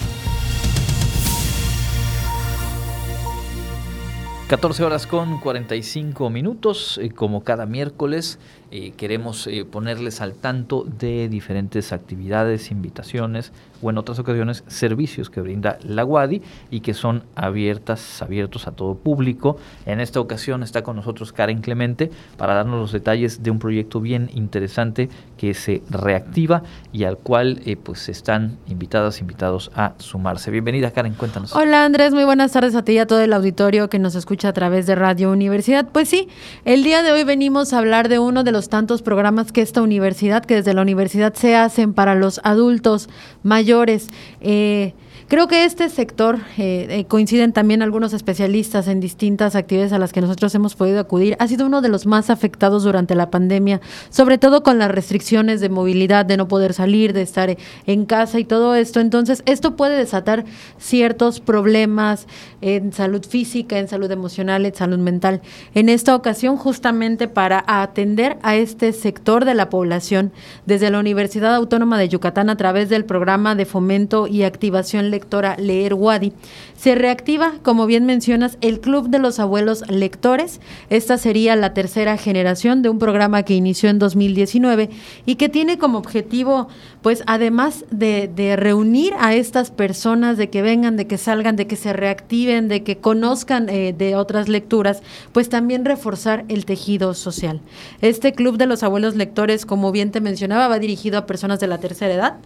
14 4.48 4.84
horas 4.84 5.06
con 5.06 5.40
45 5.40 6.28
minutos, 6.30 6.98
eh, 7.00 7.10
como 7.10 7.44
cada 7.44 7.64
miércoles 7.64 8.38
eh, 8.76 8.92
queremos 8.96 9.46
eh, 9.46 9.64
ponerles 9.64 10.20
al 10.20 10.34
tanto 10.34 10.82
de 10.82 11.28
diferentes 11.28 11.92
actividades, 11.92 12.72
invitaciones 12.72 13.52
o 13.80 13.90
en 13.90 13.98
otras 13.98 14.18
ocasiones 14.18 14.64
servicios 14.66 15.30
que 15.30 15.40
brinda 15.40 15.78
la 15.84 16.04
UADI 16.04 16.42
y 16.72 16.80
que 16.80 16.92
son 16.92 17.22
abiertas, 17.36 18.20
abiertos 18.20 18.66
a 18.66 18.72
todo 18.72 18.96
público. 18.96 19.58
En 19.86 20.00
esta 20.00 20.18
ocasión 20.18 20.64
está 20.64 20.82
con 20.82 20.96
nosotros 20.96 21.32
Karen 21.32 21.60
Clemente 21.60 22.10
para 22.36 22.54
darnos 22.54 22.80
los 22.80 22.90
detalles 22.90 23.44
de 23.44 23.52
un 23.52 23.60
proyecto 23.60 24.00
bien 24.00 24.28
interesante 24.34 25.08
que 25.38 25.54
se 25.54 25.82
reactiva 25.88 26.64
y 26.92 27.04
al 27.04 27.16
cual 27.16 27.60
eh, 27.66 27.76
pues 27.76 28.08
están 28.08 28.58
invitadas, 28.66 29.20
invitados 29.20 29.70
a 29.76 29.92
sumarse. 29.98 30.50
Bienvenida 30.50 30.90
Karen, 30.90 31.14
cuéntanos. 31.14 31.54
Hola 31.54 31.84
Andrés, 31.84 32.12
muy 32.12 32.24
buenas 32.24 32.50
tardes 32.50 32.74
a 32.74 32.82
ti 32.82 32.94
y 32.94 32.98
a 32.98 33.06
todo 33.06 33.20
el 33.20 33.32
auditorio 33.34 33.88
que 33.88 34.00
nos 34.00 34.16
escucha 34.16 34.48
a 34.48 34.52
través 34.52 34.86
de 34.86 34.96
Radio 34.96 35.30
Universidad. 35.30 35.86
Pues 35.92 36.08
sí, 36.08 36.28
el 36.64 36.82
día 36.82 37.04
de 37.04 37.12
hoy 37.12 37.22
venimos 37.22 37.72
a 37.72 37.78
hablar 37.78 38.08
de 38.08 38.18
uno 38.18 38.42
de 38.42 38.50
los 38.50 38.63
tantos 38.68 39.02
programas 39.02 39.52
que 39.52 39.62
esta 39.62 39.82
universidad, 39.82 40.44
que 40.44 40.56
desde 40.56 40.74
la 40.74 40.82
universidad 40.82 41.34
se 41.34 41.56
hacen 41.56 41.94
para 41.94 42.14
los 42.14 42.40
adultos 42.44 43.08
mayores. 43.42 44.08
Eh, 44.40 44.94
Creo 45.26 45.48
que 45.48 45.64
este 45.64 45.88
sector, 45.88 46.38
eh, 46.58 46.86
eh, 46.90 47.04
coinciden 47.06 47.52
también 47.52 47.80
algunos 47.80 48.12
especialistas 48.12 48.88
en 48.88 49.00
distintas 49.00 49.56
actividades 49.56 49.92
a 49.94 49.98
las 49.98 50.12
que 50.12 50.20
nosotros 50.20 50.54
hemos 50.54 50.74
podido 50.74 51.00
acudir, 51.00 51.34
ha 51.38 51.48
sido 51.48 51.66
uno 51.66 51.80
de 51.80 51.88
los 51.88 52.04
más 52.04 52.28
afectados 52.28 52.84
durante 52.84 53.14
la 53.14 53.30
pandemia, 53.30 53.80
sobre 54.10 54.36
todo 54.36 54.62
con 54.62 54.78
las 54.78 54.90
restricciones 54.90 55.62
de 55.62 55.70
movilidad, 55.70 56.26
de 56.26 56.36
no 56.36 56.46
poder 56.46 56.74
salir, 56.74 57.14
de 57.14 57.22
estar 57.22 57.56
en 57.86 58.04
casa 58.04 58.38
y 58.38 58.44
todo 58.44 58.74
esto. 58.74 59.00
Entonces, 59.00 59.42
esto 59.46 59.76
puede 59.76 59.96
desatar 59.96 60.44
ciertos 60.78 61.40
problemas 61.40 62.26
en 62.60 62.92
salud 62.92 63.24
física, 63.24 63.78
en 63.78 63.88
salud 63.88 64.10
emocional, 64.10 64.66
en 64.66 64.74
salud 64.74 64.98
mental. 64.98 65.40
En 65.74 65.88
esta 65.88 66.14
ocasión, 66.14 66.56
justamente 66.56 67.28
para 67.28 67.64
atender 67.66 68.36
a 68.42 68.56
este 68.56 68.92
sector 68.92 69.46
de 69.46 69.54
la 69.54 69.70
población, 69.70 70.32
desde 70.66 70.90
la 70.90 70.98
Universidad 70.98 71.54
Autónoma 71.54 71.98
de 71.98 72.08
Yucatán, 72.08 72.50
a 72.50 72.56
través 72.56 72.88
del 72.90 73.06
programa 73.06 73.54
de 73.54 73.64
fomento 73.64 74.26
y 74.26 74.42
activación 74.42 75.03
lectora 75.10 75.56
Leer 75.58 75.94
Wadi. 75.94 76.32
Se 76.76 76.94
reactiva, 76.94 77.54
como 77.62 77.86
bien 77.86 78.04
mencionas, 78.04 78.58
el 78.60 78.80
Club 78.80 79.08
de 79.08 79.18
los 79.18 79.38
Abuelos 79.38 79.88
Lectores. 79.88 80.60
Esta 80.90 81.16
sería 81.16 81.56
la 81.56 81.72
tercera 81.72 82.16
generación 82.18 82.82
de 82.82 82.90
un 82.90 82.98
programa 82.98 83.42
que 83.42 83.54
inició 83.54 83.88
en 83.88 83.98
2019 83.98 84.90
y 85.24 85.36
que 85.36 85.48
tiene 85.48 85.78
como 85.78 85.98
objetivo, 85.98 86.68
pues 87.00 87.22
además 87.26 87.84
de, 87.90 88.30
reunir 88.56 89.14
a 89.18 89.34
estas 89.34 89.70
personas, 89.70 90.36
de 90.36 90.50
que 90.50 90.62
vengan, 90.62 90.96
de 90.96 91.06
que 91.06 91.16
salgan, 91.16 91.56
de 91.56 91.66
que 91.66 91.76
se 91.76 91.92
reactiven, 91.92 92.68
de 92.68 92.82
que 92.82 92.98
conozcan 92.98 93.68
eh, 93.68 93.94
de 93.96 94.16
otras 94.16 94.48
lecturas, 94.48 95.02
pues 95.32 95.48
también 95.48 95.84
reforzar 95.84 96.44
el 96.48 96.64
tejido 96.66 97.14
social. 97.14 97.60
Este 98.00 98.32
Club 98.32 98.58
de 98.58 98.66
los 98.66 98.82
Abuelos 98.82 99.16
Lectores, 99.16 99.64
como 99.64 99.92
bien 99.92 100.10
te 100.10 100.20
mencionaba, 100.20 100.68
va 100.68 100.78
dirigido 100.78 101.18
a 101.18 101.26
personas 101.26 101.60
de 101.60 101.66
la 101.66 101.78
tercera 101.78 102.14
edad 102.14 102.36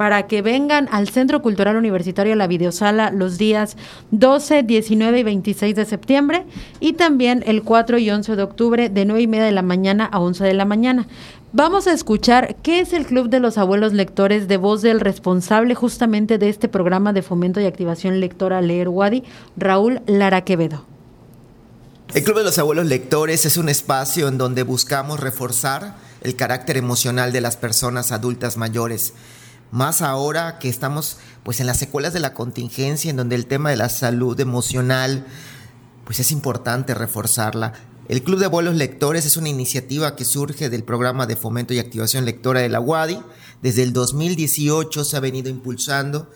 para 0.00 0.26
que 0.26 0.40
vengan 0.40 0.88
al 0.92 1.10
Centro 1.10 1.42
Cultural 1.42 1.76
Universitario, 1.76 2.34
la 2.34 2.46
videosala, 2.46 3.10
los 3.10 3.36
días 3.36 3.76
12, 4.12 4.62
19 4.62 5.18
y 5.18 5.22
26 5.22 5.76
de 5.76 5.84
septiembre 5.84 6.46
y 6.80 6.94
también 6.94 7.44
el 7.46 7.62
4 7.62 7.98
y 7.98 8.10
11 8.10 8.34
de 8.34 8.42
octubre 8.42 8.88
de 8.88 9.04
9 9.04 9.20
y 9.20 9.26
media 9.26 9.44
de 9.44 9.52
la 9.52 9.60
mañana 9.60 10.06
a 10.06 10.18
11 10.20 10.42
de 10.42 10.54
la 10.54 10.64
mañana. 10.64 11.06
Vamos 11.52 11.86
a 11.86 11.92
escuchar 11.92 12.56
qué 12.62 12.80
es 12.80 12.94
el 12.94 13.04
Club 13.04 13.28
de 13.28 13.40
los 13.40 13.58
Abuelos 13.58 13.92
Lectores 13.92 14.48
de 14.48 14.56
voz 14.56 14.80
del 14.80 15.00
responsable 15.00 15.74
justamente 15.74 16.38
de 16.38 16.48
este 16.48 16.70
programa 16.70 17.12
de 17.12 17.20
fomento 17.20 17.60
y 17.60 17.66
activación 17.66 18.20
lectora 18.20 18.62
Leer 18.62 18.88
Wadi, 18.88 19.22
Raúl 19.58 20.00
Lara 20.06 20.44
Quevedo. 20.44 20.86
El 22.14 22.24
Club 22.24 22.38
de 22.38 22.44
los 22.44 22.58
Abuelos 22.58 22.86
Lectores 22.86 23.44
es 23.44 23.58
un 23.58 23.68
espacio 23.68 24.28
en 24.28 24.38
donde 24.38 24.62
buscamos 24.62 25.20
reforzar 25.20 25.96
el 26.22 26.36
carácter 26.36 26.78
emocional 26.78 27.32
de 27.32 27.42
las 27.42 27.58
personas 27.58 28.12
adultas 28.12 28.56
mayores. 28.56 29.12
Más 29.70 30.02
ahora 30.02 30.58
que 30.58 30.68
estamos 30.68 31.18
pues 31.42 31.60
en 31.60 31.66
las 31.66 31.78
secuelas 31.78 32.12
de 32.12 32.20
la 32.20 32.34
contingencia, 32.34 33.10
en 33.10 33.16
donde 33.16 33.36
el 33.36 33.46
tema 33.46 33.70
de 33.70 33.76
la 33.76 33.88
salud 33.88 34.38
emocional 34.40 35.26
pues 36.04 36.18
es 36.20 36.32
importante 36.32 36.94
reforzarla. 36.94 37.72
El 38.08 38.24
Club 38.24 38.40
de 38.40 38.46
Abuelos 38.46 38.74
Lectores 38.74 39.24
es 39.24 39.36
una 39.36 39.48
iniciativa 39.48 40.16
que 40.16 40.24
surge 40.24 40.68
del 40.68 40.82
programa 40.82 41.26
de 41.26 41.36
fomento 41.36 41.72
y 41.72 41.78
activación 41.78 42.24
lectora 42.24 42.58
de 42.58 42.68
la 42.68 42.80
UADI. 42.80 43.20
Desde 43.62 43.84
el 43.84 43.92
2018 43.92 45.04
se 45.04 45.16
ha 45.16 45.20
venido 45.20 45.48
impulsando 45.48 46.28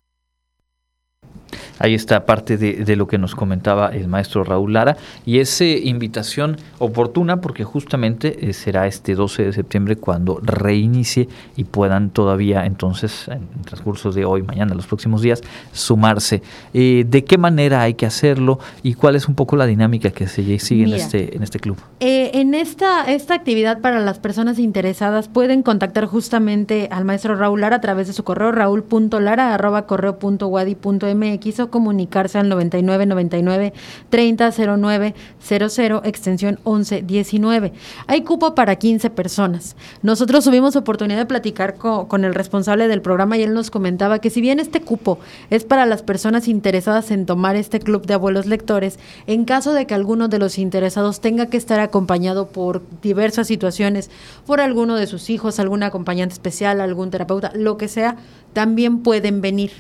Ahí 1.79 1.95
está 1.95 2.27
parte 2.27 2.57
de, 2.57 2.97
lo 2.97 3.09
que 3.09 3.19
nos 3.19 3.35
comentaba 3.35 3.89
el 3.89 4.07
maestro 4.07 4.45
Raúl 4.45 4.75
Lara 4.75 4.97
y 5.27 5.41
es 5.41 5.61
invitación 5.61 6.57
oportuna 6.79 7.41
porque 7.41 7.65
justamente 7.65 8.49
eh, 8.49 8.53
será 8.53 8.87
este 8.87 9.15
12 9.15 9.47
de 9.47 9.53
septiembre 9.53 9.97
cuando 9.97 10.39
reinicie 10.43 11.29
y 11.57 11.65
puedan 11.65 12.11
todavía 12.11 12.67
entonces 12.67 13.29
en 13.29 13.49
el 13.59 13.65
transcurso 13.65 14.13
de 14.13 14.25
hoy, 14.25 14.43
mañana, 14.43 14.75
los 14.75 14.87
próximos 14.87 15.23
días, 15.23 15.41
sumarse. 15.73 16.43
Eh, 16.73 17.05
¿De 17.09 17.25
qué 17.25 17.39
manera 17.39 17.83
hay 17.83 17.95
que 17.95 18.07
hacerlo 18.07 18.59
y 18.83 18.95
cuál 18.95 19.17
es 19.17 19.29
un 19.29 19.35
poco 19.35 19.57
la 19.57 19.67
dinámica 19.67 20.11
que 20.11 20.29
se 20.29 20.59
sigue 20.59 20.85
en, 20.85 20.95
este, 20.95 21.37
en 21.37 21.43
este 21.43 21.59
club? 21.59 21.77
Eh, 22.01 22.31
en 22.35 22.55
esta, 22.55 23.11
esta 23.11 23.35
actividad 23.35 23.81
para 23.81 24.01
las 24.01 24.19
personas 24.19 24.59
interesadas 24.59 25.29
pueden 25.29 25.63
contactar 25.63 26.07
justamente 26.07 26.89
al 26.91 27.05
maestro 27.05 27.37
Raúl 27.37 27.61
Lara 27.61 27.77
a 27.77 27.81
través 27.81 28.07
de 28.07 28.13
su 28.13 28.25
correo 28.25 28.53
raúl.lara.correo.wadi.mx 28.53 31.44
quiso 31.45 31.71
comunicarse 31.71 32.39
al 32.39 32.49
99 32.49 33.05
99 33.05 33.75
30 34.09 34.51
09 34.79 35.15
00 35.47 36.01
extensión 36.05 36.59
11 36.65 37.03
19. 37.03 37.73
Hay 38.07 38.23
cupo 38.23 38.55
para 38.55 38.77
15 38.77 39.11
personas. 39.11 39.77
Nosotros 40.01 40.45
tuvimos 40.45 40.75
oportunidad 40.75 41.19
de 41.19 41.27
platicar 41.27 41.75
con, 41.75 42.25
el 42.25 42.35
responsable 42.35 42.89
del 42.89 43.03
programa 43.03 43.37
y 43.37 43.43
él 43.43 43.53
nos 43.53 43.71
comentaba 43.71 44.21
que 44.21 44.31
si 44.31 44.41
bien 44.41 44.59
este 44.59 44.81
cupo 44.81 45.19
es 45.51 45.65
para 45.65 45.85
las 45.85 46.03
personas 46.03 46.49
interesadas 46.49 47.11
en 47.11 47.27
tomar 47.27 47.57
este 47.57 47.79
club 47.79 48.07
de 48.07 48.15
abuelos 48.15 48.47
lectores, 48.47 48.99
en 49.27 49.45
caso 49.45 49.75
de 49.75 49.87
que 49.87 49.93
alguno 49.93 50.29
de 50.29 50.39
los 50.39 50.57
interesados 50.57 51.21
tenga 51.21 51.47
que 51.47 51.59
estar 51.59 51.79
acompañado 51.79 52.49
por 52.49 52.81
diversas 53.03 53.49
situaciones, 53.49 54.11
por 54.47 54.63
alguno 54.63 54.97
de 54.97 55.07
sus 55.07 55.29
hijos, 55.29 55.61
algún 55.61 55.83
acompañante 55.83 56.33
especial, 56.33 56.81
algún 56.81 57.11
terapeuta, 57.11 57.53
lo 57.55 57.77
que 57.77 57.89
sea, 57.89 58.17
también 58.55 59.01
pueden 59.01 59.43
venir 59.43 59.73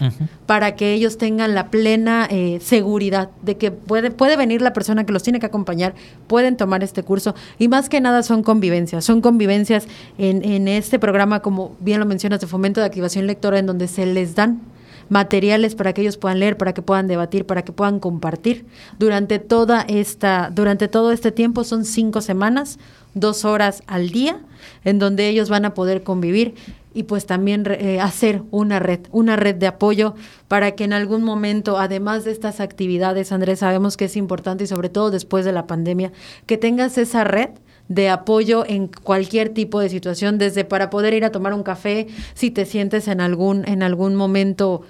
para 0.46 0.76
que 0.76 0.92
ellos 0.92 1.16
tengan 1.16 1.54
la 1.54 1.70
plena 1.70 2.28
eh, 2.30 2.58
seguridad 2.60 3.30
de 3.42 3.56
que 3.56 3.70
puede, 3.70 4.10
puede 4.10 4.36
venir 4.36 4.60
la 4.60 4.74
persona 4.74 5.06
que 5.06 5.12
los 5.12 5.22
tiene 5.22 5.40
que 5.40 5.46
acompañar, 5.46 5.94
pueden 6.26 6.58
tomar 6.58 6.82
este 6.82 7.02
curso. 7.02 7.34
Y 7.58 7.68
más 7.68 7.88
que 7.88 8.00
nada 8.00 8.22
son 8.22 8.42
convivencias, 8.42 9.04
son 9.04 9.22
convivencias 9.22 9.86
en, 10.18 10.44
en 10.44 10.68
este 10.68 10.98
programa, 10.98 11.40
como 11.40 11.76
bien 11.80 12.00
lo 12.00 12.06
mencionas, 12.06 12.40
de 12.40 12.46
fomento 12.46 12.80
de 12.80 12.86
activación 12.86 13.26
lectora, 13.26 13.58
en 13.58 13.66
donde 13.66 13.88
se 13.88 14.04
les 14.04 14.34
dan 14.34 14.60
materiales 15.08 15.74
para 15.74 15.92
que 15.92 16.02
ellos 16.02 16.16
puedan 16.16 16.40
leer, 16.40 16.56
para 16.56 16.72
que 16.74 16.82
puedan 16.82 17.06
debatir, 17.06 17.46
para 17.46 17.62
que 17.62 17.72
puedan 17.72 18.00
compartir. 18.00 18.66
Durante 18.98 19.38
toda 19.38 19.82
esta, 19.82 20.50
durante 20.52 20.88
todo 20.88 21.12
este 21.12 21.32
tiempo 21.32 21.64
son 21.64 21.84
cinco 21.84 22.20
semanas, 22.20 22.78
dos 23.14 23.44
horas 23.44 23.82
al 23.86 24.10
día, 24.10 24.38
en 24.84 24.98
donde 24.98 25.28
ellos 25.28 25.48
van 25.48 25.64
a 25.64 25.74
poder 25.74 26.02
convivir 26.02 26.54
y 26.94 27.02
pues 27.02 27.26
también 27.26 27.64
eh, 27.68 28.00
hacer 28.00 28.42
una 28.50 28.78
red, 28.78 29.00
una 29.10 29.36
red 29.36 29.56
de 29.56 29.66
apoyo 29.66 30.14
para 30.48 30.72
que 30.72 30.84
en 30.84 30.92
algún 30.92 31.24
momento, 31.24 31.76
además 31.76 32.24
de 32.24 32.30
estas 32.30 32.60
actividades, 32.60 33.32
Andrés, 33.32 33.58
sabemos 33.58 33.96
que 33.96 34.06
es 34.06 34.16
importante 34.16 34.64
y 34.64 34.66
sobre 34.68 34.88
todo 34.88 35.10
después 35.10 35.44
de 35.44 35.52
la 35.52 35.66
pandemia, 35.66 36.12
que 36.46 36.56
tengas 36.56 36.96
esa 36.96 37.24
red 37.24 37.50
de 37.88 38.08
apoyo 38.08 38.64
en 38.66 38.88
cualquier 38.88 39.50
tipo 39.50 39.80
de 39.80 39.90
situación, 39.90 40.38
desde 40.38 40.64
para 40.64 40.88
poder 40.88 41.12
ir 41.12 41.24
a 41.24 41.32
tomar 41.32 41.52
un 41.52 41.62
café, 41.62 42.06
si 42.32 42.50
te 42.50 42.64
sientes 42.64 43.08
en 43.08 43.20
algún, 43.20 43.68
en 43.68 43.82
algún 43.82 44.14
momento 44.14 44.82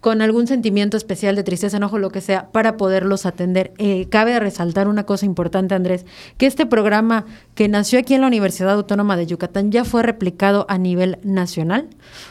con 0.00 0.22
algún 0.22 0.46
sentimiento 0.46 0.96
especial 0.96 1.36
de 1.36 1.42
tristeza, 1.42 1.76
enojo, 1.76 1.98
lo 1.98 2.10
que 2.10 2.20
sea, 2.20 2.50
para 2.52 2.76
poderlos 2.76 3.26
atender. 3.26 3.72
Eh, 3.78 4.06
cabe 4.08 4.38
resaltar 4.40 4.88
una 4.88 5.04
cosa 5.04 5.26
importante, 5.26 5.74
Andrés, 5.74 6.06
que 6.38 6.46
este 6.46 6.64
programa 6.66 7.26
que 7.54 7.68
nació 7.68 7.98
aquí 7.98 8.14
en 8.14 8.22
la 8.22 8.26
Universidad 8.26 8.72
Autónoma 8.72 9.16
de 9.16 9.26
Yucatán 9.26 9.70
ya 9.70 9.84
fue 9.84 10.02
replicado 10.02 10.64
a 10.68 10.78
nivel 10.78 11.18
nacional 11.22 11.88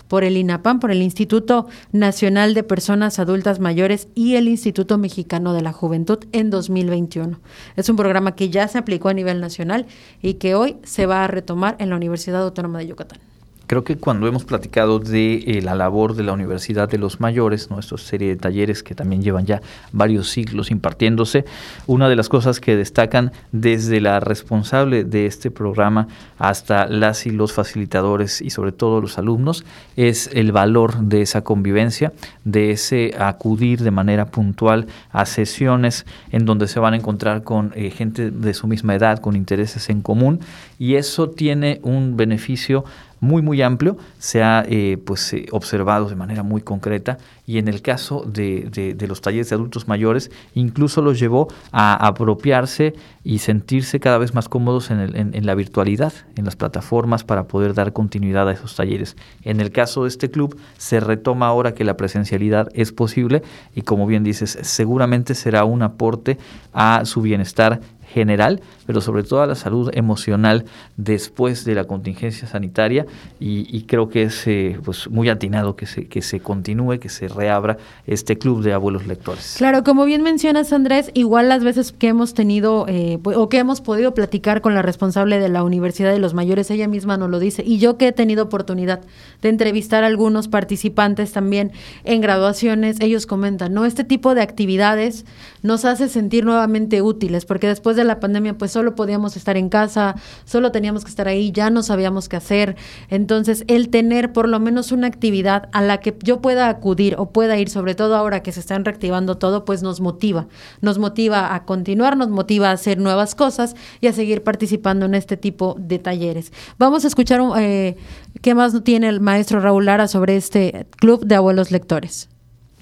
por 0.07 0.23
el 0.23 0.37
INAPAM, 0.37 0.79
por 0.79 0.91
el 0.91 1.01
Instituto 1.01 1.67
Nacional 1.91 2.53
de 2.53 2.63
Personas 2.63 3.19
Adultas 3.19 3.59
Mayores 3.59 4.07
y 4.15 4.35
el 4.35 4.47
Instituto 4.47 4.97
Mexicano 4.97 5.53
de 5.53 5.61
la 5.61 5.71
Juventud 5.71 6.19
en 6.31 6.49
2021. 6.49 7.39
Es 7.75 7.89
un 7.89 7.95
programa 7.95 8.35
que 8.35 8.49
ya 8.49 8.67
se 8.67 8.79
aplicó 8.79 9.09
a 9.09 9.13
nivel 9.13 9.39
nacional 9.39 9.85
y 10.21 10.35
que 10.35 10.55
hoy 10.55 10.77
se 10.83 11.05
va 11.05 11.23
a 11.23 11.27
retomar 11.27 11.75
en 11.79 11.89
la 11.89 11.95
Universidad 11.95 12.41
Autónoma 12.41 12.79
de 12.79 12.87
Yucatán. 12.87 13.28
Creo 13.69 13.83
que 13.83 13.97
cuando 13.97 14.25
hemos 14.25 14.45
platicado 14.45 14.97
de 14.97 15.43
eh, 15.45 15.61
la 15.61 15.75
labor 15.75 16.15
de 16.15 16.23
la 16.23 16.33
Universidad 16.33 16.89
de 16.89 16.97
los 16.97 17.19
Mayores, 17.19 17.69
nuestra 17.69 17.99
serie 17.99 18.29
de 18.29 18.35
talleres 18.35 18.81
que 18.81 18.95
también 18.95 19.21
llevan 19.21 19.45
ya 19.45 19.61
varios 19.91 20.27
siglos 20.31 20.71
impartiéndose, 20.71 21.45
una 21.85 22.09
de 22.09 22.15
las 22.15 22.29
cosas 22.29 22.59
que 22.59 22.75
destacan 22.75 23.31
desde 23.51 24.01
la 24.01 24.21
responsable 24.21 25.03
de 25.03 25.27
este 25.27 25.51
programa 25.51 26.07
hasta 26.39 26.87
las 26.87 27.27
y 27.27 27.29
los 27.29 27.53
facilitadores 27.53 28.41
y 28.41 28.49
sobre 28.49 28.71
todo 28.71 29.01
los 29.01 29.19
alumnos 29.19 29.63
es 29.95 30.31
el 30.33 30.51
valor 30.51 30.97
de 31.01 31.21
esa 31.21 31.43
convivencia, 31.43 32.11
de 32.45 32.71
ese 32.71 33.13
acudir 33.19 33.83
de 33.83 33.91
manera 33.91 34.25
puntual 34.25 34.87
a 35.11 35.27
sesiones 35.27 36.07
en 36.31 36.45
donde 36.45 36.67
se 36.67 36.79
van 36.79 36.95
a 36.95 36.97
encontrar 36.97 37.43
con 37.43 37.71
eh, 37.75 37.91
gente 37.91 38.31
de 38.31 38.55
su 38.55 38.65
misma 38.65 38.95
edad, 38.95 39.19
con 39.19 39.35
intereses 39.35 39.91
en 39.91 40.01
común 40.01 40.39
y 40.79 40.95
eso 40.95 41.29
tiene 41.29 41.79
un 41.83 42.17
beneficio 42.17 42.85
muy 43.19 43.41
muy 43.41 43.61
amplio, 43.61 43.97
se 44.17 44.43
ha 44.43 44.63
eh, 44.67 44.97
pues, 45.03 45.33
eh, 45.33 45.45
observado 45.51 46.09
de 46.09 46.15
manera 46.15 46.43
muy 46.43 46.61
concreta 46.61 47.17
y 47.45 47.57
en 47.57 47.67
el 47.67 47.81
caso 47.81 48.23
de, 48.25 48.95
de, 48.95 49.07
los 49.07 49.21
talleres 49.21 49.49
de 49.49 49.55
adultos 49.55 49.87
mayores 49.87 50.31
incluso 50.53 51.01
los 51.01 51.19
llevó 51.19 51.47
a 51.71 52.07
apropiarse 52.07 52.93
y 53.23 53.39
sentirse 53.39 53.99
cada 53.99 54.17
vez 54.17 54.33
más 54.33 54.47
cómodos 54.47 54.91
en, 54.91 54.99
el, 54.99 55.15
en, 55.15 55.45
la 55.45 55.55
virtualidad, 55.55 56.13
en 56.35 56.45
las 56.45 56.55
plataformas 56.55 57.23
para 57.23 57.47
poder 57.47 57.73
dar 57.73 57.91
continuidad 57.91 58.47
a 58.47 58.53
esos 58.53 58.75
talleres. 58.75 59.17
En 59.43 59.59
el 59.59 59.71
caso 59.71 60.03
de 60.03 60.09
este 60.09 60.31
club 60.31 60.57
se 60.77 60.99
retoma 60.99 61.47
ahora 61.47 61.73
que 61.73 61.83
la 61.83 61.97
presencialidad 61.97 62.69
es 62.73 62.91
posible 62.91 63.41
y 63.75 63.81
como 63.81 64.07
bien 64.07 64.23
dices, 64.23 64.57
seguramente 64.61 65.35
será 65.35 65.65
un 65.65 65.81
aporte 65.81 66.37
a 66.71 67.01
su 67.05 67.21
bienestar 67.21 67.81
general, 68.13 68.61
pero 68.85 69.01
sobre 69.01 69.23
todo 69.23 69.41
a 69.41 69.47
la 69.47 69.55
salud 69.55 69.89
emocional 69.93 70.65
después 70.97 71.65
de 71.65 71.75
la 71.75 71.85
contingencia 71.85 72.47
sanitaria 72.47 73.05
y, 73.39 73.83
creo 73.83 74.09
que 74.09 74.23
es 74.23 74.45
eh, 74.45 74.79
pues 74.83 75.09
muy 75.09 75.29
atinado 75.29 75.75
que 75.75 75.85
se, 75.85 76.07
que 76.07 76.21
se 76.21 76.39
continúe, 76.39 76.99
que 76.99 77.09
se 77.09 77.27
reabra 77.27 77.77
este 78.05 78.37
club 78.37 78.61
de 78.63 78.73
abuelos 78.73 79.07
lectores. 79.07 79.55
Claro, 79.57 79.83
como 79.83 80.05
bien 80.05 80.21
mencionas 80.21 80.73
Andrés, 80.73 81.11
igual 81.13 81.49
las 81.49 81.63
veces 81.63 81.91
que 81.91 82.07
hemos 82.07 82.33
tenido 82.33 82.85
eh, 82.87 83.19
o 83.23 83.49
que 83.49 83.57
hemos 83.57 83.81
podido 83.81 84.13
platicar 84.13 84.61
con 84.61 84.75
la 84.75 84.81
responsable 84.81 85.39
de 85.39 85.49
la 85.49 85.63
Universidad 85.63 86.11
de 86.11 86.19
los 86.19 86.33
Mayores, 86.33 86.69
ella 86.71 86.87
misma 86.87 87.17
nos 87.17 87.29
lo 87.29 87.39
dice, 87.39 87.63
y 87.65 87.79
yo 87.79 87.97
que 87.97 88.07
he 88.07 88.11
tenido 88.11 88.43
oportunidad 88.43 89.01
de 89.41 89.49
entrevistar 89.49 90.03
a 90.03 90.07
algunos 90.07 90.47
participantes 90.47 91.31
también 91.31 91.71
en 92.03 92.21
graduaciones, 92.21 92.99
ellos 92.99 93.25
comentan, 93.25 93.73
¿no? 93.73 93.85
Este 93.85 94.03
tipo 94.03 94.35
de 94.35 94.41
actividades 94.41 95.25
nos 95.61 95.85
hace 95.85 96.09
sentir 96.09 96.45
nuevamente 96.45 97.01
útiles, 97.01 97.45
porque 97.45 97.67
después 97.67 97.95
de 97.99 98.05
la 98.05 98.19
pandemia 98.19 98.57
pues 98.57 98.71
solo 98.71 98.95
podíamos 98.95 99.37
estar 99.37 99.57
en 99.57 99.69
casa, 99.69 100.15
solo 100.45 100.71
teníamos 100.71 101.03
que 101.03 101.09
estar 101.09 101.27
ahí, 101.27 101.51
ya 101.51 101.69
no 101.69 101.83
sabíamos 101.83 102.29
qué 102.29 102.37
hacer. 102.37 102.75
Entonces, 103.09 103.63
el 103.67 103.89
tener 103.89 104.33
por 104.33 104.49
lo 104.49 104.59
menos 104.59 104.91
una 104.91 105.07
actividad 105.07 105.69
a 105.71 105.81
la 105.81 105.99
que 105.99 106.17
yo 106.23 106.41
pueda 106.41 106.69
acudir 106.69 107.15
o 107.17 107.31
pueda 107.31 107.57
ir, 107.57 107.69
sobre 107.69 107.95
todo 107.95 108.15
ahora 108.15 108.41
que 108.41 108.51
se 108.51 108.59
están 108.59 108.85
reactivando 108.85 109.37
todo, 109.37 109.65
pues 109.65 109.83
nos 109.83 110.01
motiva. 110.01 110.47
Nos 110.81 110.97
motiva 110.97 111.53
a 111.53 111.65
continuar, 111.65 112.17
nos 112.17 112.29
motiva 112.29 112.69
a 112.69 112.73
hacer 112.73 112.97
nuevas 112.97 113.35
cosas 113.35 113.75
y 114.01 114.07
a 114.07 114.13
seguir 114.13 114.43
participando 114.43 115.05
en 115.05 115.15
este 115.15 115.37
tipo 115.37 115.75
de 115.79 115.99
talleres. 115.99 116.51
Vamos 116.77 117.03
a 117.05 117.07
escuchar 117.07 117.41
eh, 117.57 117.97
qué 118.41 118.55
más 118.55 118.73
tiene 118.83 119.09
el 119.09 119.19
maestro 119.19 119.59
Raúl 119.59 119.85
Lara 119.85 120.07
sobre 120.07 120.37
este 120.37 120.87
club 120.97 121.25
de 121.25 121.35
abuelos 121.35 121.71
lectores. 121.71 122.29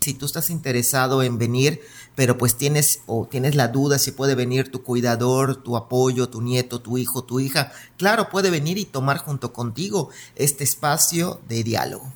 Si 0.01 0.13
tú 0.13 0.25
estás 0.25 0.49
interesado 0.49 1.23
en 1.23 1.37
venir, 1.37 1.81
pero 2.17 2.35
pues 2.39 2.55
tienes 2.55 3.03
o 3.05 3.27
tienes 3.29 3.53
la 3.53 3.67
duda 3.67 3.99
si 3.99 4.09
puede 4.09 4.33
venir 4.33 4.71
tu 4.71 4.81
cuidador, 4.81 5.57
tu 5.57 5.77
apoyo, 5.77 6.29
tu 6.29 6.41
nieto, 6.41 6.81
tu 6.81 6.97
hijo, 6.97 7.23
tu 7.23 7.39
hija, 7.39 7.71
claro, 7.95 8.29
puede 8.29 8.49
venir 8.49 8.79
y 8.79 8.85
tomar 8.85 9.19
junto 9.19 9.53
contigo 9.53 10.09
este 10.35 10.63
espacio 10.63 11.39
de 11.47 11.63
diálogo. 11.63 12.11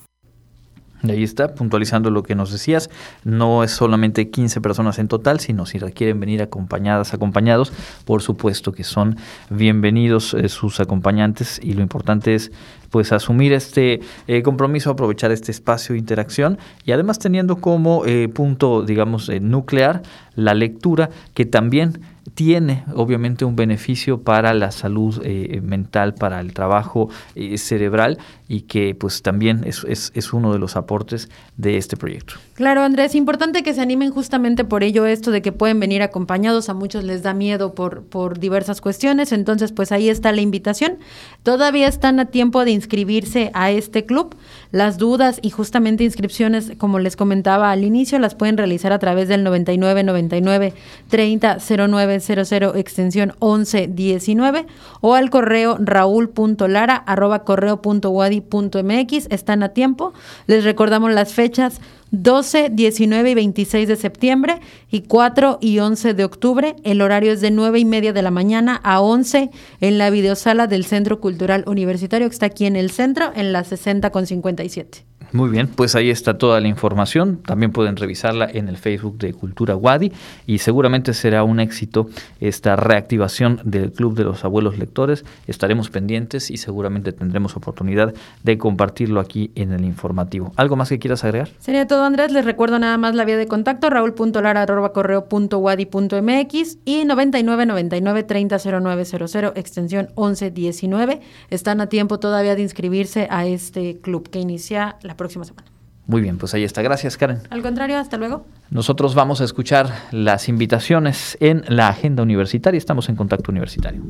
Ahí 1.03 1.23
está, 1.23 1.55
puntualizando 1.55 2.11
lo 2.11 2.21
que 2.21 2.35
nos 2.35 2.51
decías, 2.51 2.89
no 3.23 3.63
es 3.63 3.71
solamente 3.71 4.29
15 4.29 4.61
personas 4.61 4.99
en 4.99 5.07
total, 5.07 5.39
sino 5.39 5.65
si 5.65 5.79
requieren 5.79 6.19
venir 6.19 6.43
acompañadas, 6.43 7.13
acompañados, 7.15 7.73
por 8.05 8.21
supuesto 8.21 8.71
que 8.71 8.83
son 8.83 9.17
bienvenidos 9.49 10.35
eh, 10.35 10.47
sus 10.47 10.79
acompañantes 10.79 11.59
y 11.63 11.73
lo 11.73 11.81
importante 11.81 12.35
es 12.35 12.51
pues 12.91 13.11
asumir 13.13 13.53
este 13.53 14.01
eh, 14.27 14.43
compromiso, 14.43 14.91
aprovechar 14.91 15.31
este 15.31 15.51
espacio 15.51 15.93
de 15.93 15.99
interacción 15.99 16.59
y 16.85 16.91
además 16.91 17.17
teniendo 17.17 17.55
como 17.55 18.05
eh, 18.05 18.27
punto, 18.27 18.83
digamos, 18.83 19.31
nuclear 19.41 20.03
la 20.35 20.53
lectura 20.53 21.09
que 21.33 21.45
también 21.45 21.99
tiene 22.33 22.83
obviamente 22.95 23.45
un 23.45 23.55
beneficio 23.55 24.21
para 24.21 24.53
la 24.53 24.71
salud 24.71 25.21
mental, 25.61 26.13
para 26.13 26.39
el 26.39 26.53
trabajo 26.53 27.09
cerebral 27.55 28.17
y 28.47 28.61
que 28.63 28.95
pues 28.95 29.21
también 29.21 29.63
es, 29.65 29.85
es, 29.87 30.11
es, 30.13 30.33
uno 30.33 30.51
de 30.51 30.59
los 30.59 30.75
aportes 30.75 31.29
de 31.55 31.77
este 31.77 31.95
proyecto. 31.95 32.33
Claro, 32.53 32.81
Andrés, 32.81 33.15
importante 33.15 33.63
que 33.63 33.73
se 33.73 33.79
animen 33.79 34.11
justamente 34.11 34.65
por 34.65 34.83
ello 34.83 35.05
esto 35.05 35.31
de 35.31 35.41
que 35.41 35.53
pueden 35.53 35.79
venir 35.79 36.01
acompañados, 36.01 36.67
a 36.67 36.73
muchos 36.73 37.05
les 37.05 37.23
da 37.23 37.33
miedo 37.33 37.73
por, 37.73 38.03
por 38.03 38.39
diversas 38.39 38.81
cuestiones, 38.81 39.31
entonces 39.31 39.71
pues 39.71 39.93
ahí 39.93 40.09
está 40.09 40.33
la 40.33 40.41
invitación. 40.41 40.99
Todavía 41.43 41.87
están 41.87 42.19
a 42.19 42.25
tiempo 42.25 42.65
de 42.65 42.71
inscribirse 42.71 43.51
a 43.53 43.71
este 43.71 44.05
club. 44.05 44.35
Las 44.71 44.97
dudas 44.97 45.39
y 45.41 45.49
justamente 45.49 46.05
inscripciones, 46.05 46.71
como 46.77 46.99
les 46.99 47.17
comentaba 47.17 47.71
al 47.71 47.83
inicio, 47.83 48.19
las 48.19 48.35
pueden 48.35 48.57
realizar 48.57 48.93
a 48.93 48.99
través 48.99 49.27
del 49.27 49.43
99 49.43 50.03
99 50.03 50.73
30 51.09 51.57
0900 51.59 52.75
extensión 52.75 53.33
1119 53.41 54.65
o 55.01 55.15
al 55.15 55.29
correo 55.29 55.77
raúl.lara 55.79 56.95
arroba 56.95 57.43
mx 57.43 59.27
están 59.29 59.63
a 59.63 59.69
tiempo. 59.69 60.13
Les 60.47 60.63
recordamos 60.63 61.11
las 61.11 61.33
fechas 61.33 61.81
12, 62.11 62.69
19 62.71 63.31
y 63.31 63.33
26 63.33 63.87
de 63.87 63.95
septiembre 63.95 64.59
y 64.89 65.01
4 65.01 65.59
y 65.61 65.79
11 65.79 66.13
de 66.13 66.23
octubre. 66.25 66.75
El 66.83 67.01
horario 67.01 67.31
es 67.31 67.41
de 67.41 67.51
9 67.51 67.79
y 67.79 67.85
media 67.85 68.13
de 68.13 68.21
la 68.21 68.31
mañana 68.31 68.79
a 68.83 69.01
11 69.01 69.49
en 69.79 69.97
la 69.97 70.09
videosala 70.09 70.67
del 70.67 70.85
Centro 70.85 71.19
Cultural 71.19 71.63
Universitario 71.67 72.27
que 72.27 72.33
está 72.33 72.47
aquí 72.47 72.65
en 72.65 72.75
el 72.75 72.91
centro 72.91 73.31
en 73.35 73.53
la 73.53 73.63
60 73.63 74.11
con 74.11 74.27
57. 74.27 75.10
Muy 75.33 75.49
bien, 75.49 75.67
pues 75.67 75.95
ahí 75.95 76.09
está 76.09 76.37
toda 76.37 76.59
la 76.59 76.67
información. 76.67 77.37
También 77.37 77.71
pueden 77.71 77.95
revisarla 77.95 78.49
en 78.51 78.67
el 78.67 78.75
Facebook 78.75 79.17
de 79.17 79.33
Cultura 79.33 79.77
Wadi 79.77 80.11
y 80.45 80.57
seguramente 80.57 81.13
será 81.13 81.45
un 81.45 81.61
éxito 81.61 82.09
esta 82.41 82.75
reactivación 82.75 83.61
del 83.63 83.93
Club 83.93 84.15
de 84.15 84.25
los 84.25 84.43
Abuelos 84.43 84.77
Lectores. 84.77 85.23
Estaremos 85.47 85.89
pendientes 85.89 86.51
y 86.51 86.57
seguramente 86.57 87.13
tendremos 87.13 87.55
oportunidad 87.55 88.13
de 88.43 88.57
compartirlo 88.57 89.21
aquí 89.21 89.51
en 89.55 89.71
el 89.71 89.85
informativo. 89.85 90.51
¿Algo 90.57 90.75
más 90.75 90.89
que 90.89 90.99
quieras 90.99 91.23
agregar? 91.23 91.47
Sería 91.59 91.87
todo, 91.87 92.03
Andrés. 92.03 92.33
Les 92.33 92.43
recuerdo 92.43 92.77
nada 92.77 92.97
más 92.97 93.15
la 93.15 93.23
vía 93.23 93.37
de 93.37 93.47
contacto, 93.47 93.89
raúl.lara.correo.wadi.mx 93.89 96.77
y 96.83 97.05
9999-300900, 97.05 99.53
extensión 99.55 100.09
1119. 100.17 101.21
Están 101.49 101.79
a 101.79 101.87
tiempo 101.87 102.19
todavía 102.19 102.55
de 102.55 102.63
inscribirse 102.63 103.27
a 103.29 103.45
este 103.45 104.01
club 104.01 104.29
que 104.29 104.39
inicia 104.39 104.97
la 105.03 105.15
próxima 105.21 105.45
semana. 105.45 105.67
Muy 106.07 106.21
bien, 106.21 106.37
pues 106.37 106.53
ahí 106.53 106.63
está. 106.63 106.81
Gracias, 106.81 107.15
Karen. 107.15 107.39
Al 107.49 107.61
contrario, 107.61 107.97
hasta 107.97 108.17
luego. 108.17 108.45
Nosotros 108.69 109.15
vamos 109.15 109.39
a 109.39 109.45
escuchar 109.45 109.93
las 110.11 110.49
invitaciones 110.49 111.37
en 111.39 111.63
la 111.67 111.87
agenda 111.89 112.23
universitaria. 112.23 112.77
Estamos 112.77 113.07
en 113.07 113.15
contacto 113.15 113.51
universitario. 113.51 114.01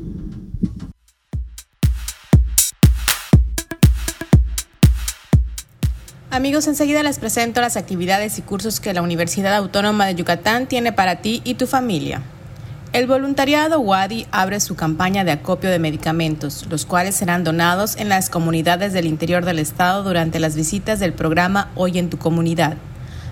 Amigos, 6.30 6.66
enseguida 6.66 7.02
les 7.02 7.18
presento 7.18 7.60
las 7.60 7.76
actividades 7.76 8.38
y 8.38 8.42
cursos 8.42 8.80
que 8.80 8.94
la 8.94 9.02
Universidad 9.02 9.54
Autónoma 9.54 10.06
de 10.06 10.14
Yucatán 10.14 10.66
tiene 10.66 10.90
para 10.90 11.16
ti 11.16 11.42
y 11.44 11.54
tu 11.54 11.66
familia. 11.66 12.22
El 12.92 13.06
voluntariado 13.06 13.80
WADI 13.80 14.26
abre 14.32 14.60
su 14.60 14.76
campaña 14.76 15.24
de 15.24 15.32
acopio 15.32 15.70
de 15.70 15.78
medicamentos, 15.78 16.66
los 16.68 16.84
cuales 16.84 17.16
serán 17.16 17.42
donados 17.42 17.96
en 17.96 18.10
las 18.10 18.28
comunidades 18.28 18.92
del 18.92 19.06
interior 19.06 19.46
del 19.46 19.60
estado 19.60 20.02
durante 20.02 20.38
las 20.38 20.56
visitas 20.56 21.00
del 21.00 21.14
programa 21.14 21.70
Hoy 21.74 21.98
en 21.98 22.10
tu 22.10 22.18
comunidad. 22.18 22.76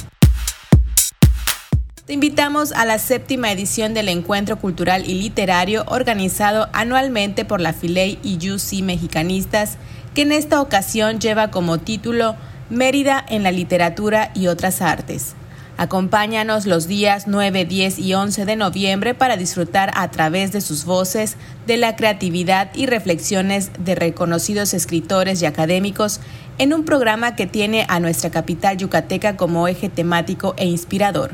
Te 2.05 2.11
invitamos 2.11 2.73
a 2.73 2.83
la 2.83 2.99
séptima 2.99 3.49
edición 3.49 3.93
del 3.93 4.09
Encuentro 4.09 4.59
Cultural 4.59 5.09
y 5.09 5.13
Literario 5.13 5.85
organizado 5.87 6.67
anualmente 6.73 7.45
por 7.45 7.61
la 7.61 7.71
Filey 7.71 8.19
y 8.23 8.51
UC 8.51 8.83
Mexicanistas, 8.83 9.77
que 10.13 10.23
en 10.23 10.33
esta 10.33 10.59
ocasión 10.59 11.21
lleva 11.21 11.49
como 11.49 11.77
título 11.77 12.35
Mérida 12.69 13.23
en 13.29 13.41
la 13.41 13.53
literatura 13.53 14.31
y 14.35 14.47
otras 14.47 14.81
artes. 14.81 15.35
Acompáñanos 15.77 16.65
los 16.65 16.89
días 16.89 17.25
9, 17.27 17.63
10 17.63 17.99
y 17.99 18.13
11 18.13 18.43
de 18.43 18.57
noviembre 18.57 19.13
para 19.13 19.37
disfrutar 19.37 19.89
a 19.95 20.11
través 20.11 20.51
de 20.51 20.59
sus 20.59 20.83
voces 20.83 21.37
de 21.67 21.77
la 21.77 21.95
creatividad 21.95 22.69
y 22.75 22.85
reflexiones 22.85 23.71
de 23.79 23.95
reconocidos 23.95 24.73
escritores 24.73 25.41
y 25.41 25.45
académicos 25.45 26.19
en 26.57 26.73
un 26.73 26.83
programa 26.83 27.37
que 27.37 27.47
tiene 27.47 27.85
a 27.87 28.01
nuestra 28.01 28.29
capital 28.29 28.75
yucateca 28.75 29.37
como 29.37 29.69
eje 29.69 29.87
temático 29.87 30.53
e 30.57 30.65
inspirador 30.65 31.31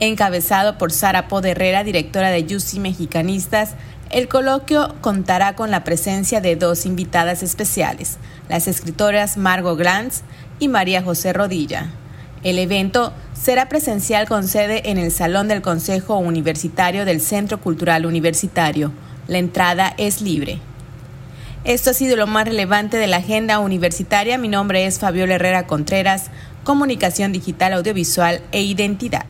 encabezado 0.00 0.78
por 0.78 0.92
Sara 0.92 1.28
Poderrera, 1.28 1.84
directora 1.84 2.30
de 2.30 2.44
Yusi 2.44 2.80
Mexicanistas. 2.80 3.74
El 4.10 4.26
coloquio 4.26 4.96
contará 5.00 5.54
con 5.54 5.70
la 5.70 5.84
presencia 5.84 6.40
de 6.40 6.56
dos 6.56 6.84
invitadas 6.84 7.42
especiales, 7.42 8.16
las 8.48 8.66
escritoras 8.66 9.36
Margot 9.36 9.78
Glantz 9.78 10.22
y 10.58 10.68
María 10.68 11.02
José 11.02 11.32
Rodilla. 11.32 11.90
El 12.42 12.58
evento 12.58 13.12
será 13.34 13.68
presencial 13.68 14.26
con 14.26 14.48
sede 14.48 14.90
en 14.90 14.98
el 14.98 15.12
Salón 15.12 15.46
del 15.48 15.60
Consejo 15.60 16.16
Universitario 16.16 17.04
del 17.04 17.20
Centro 17.20 17.60
Cultural 17.60 18.06
Universitario. 18.06 18.92
La 19.28 19.38
entrada 19.38 19.94
es 19.98 20.22
libre. 20.22 20.58
Esto 21.64 21.90
ha 21.90 21.94
sido 21.94 22.16
lo 22.16 22.26
más 22.26 22.46
relevante 22.46 22.96
de 22.96 23.06
la 23.06 23.18
agenda 23.18 23.58
universitaria. 23.58 24.38
Mi 24.38 24.48
nombre 24.48 24.86
es 24.86 24.98
Fabiola 24.98 25.34
Herrera 25.34 25.66
Contreras, 25.66 26.30
Comunicación 26.64 27.32
Digital, 27.32 27.74
Audiovisual 27.74 28.40
e 28.52 28.62
Identidad. 28.62 29.26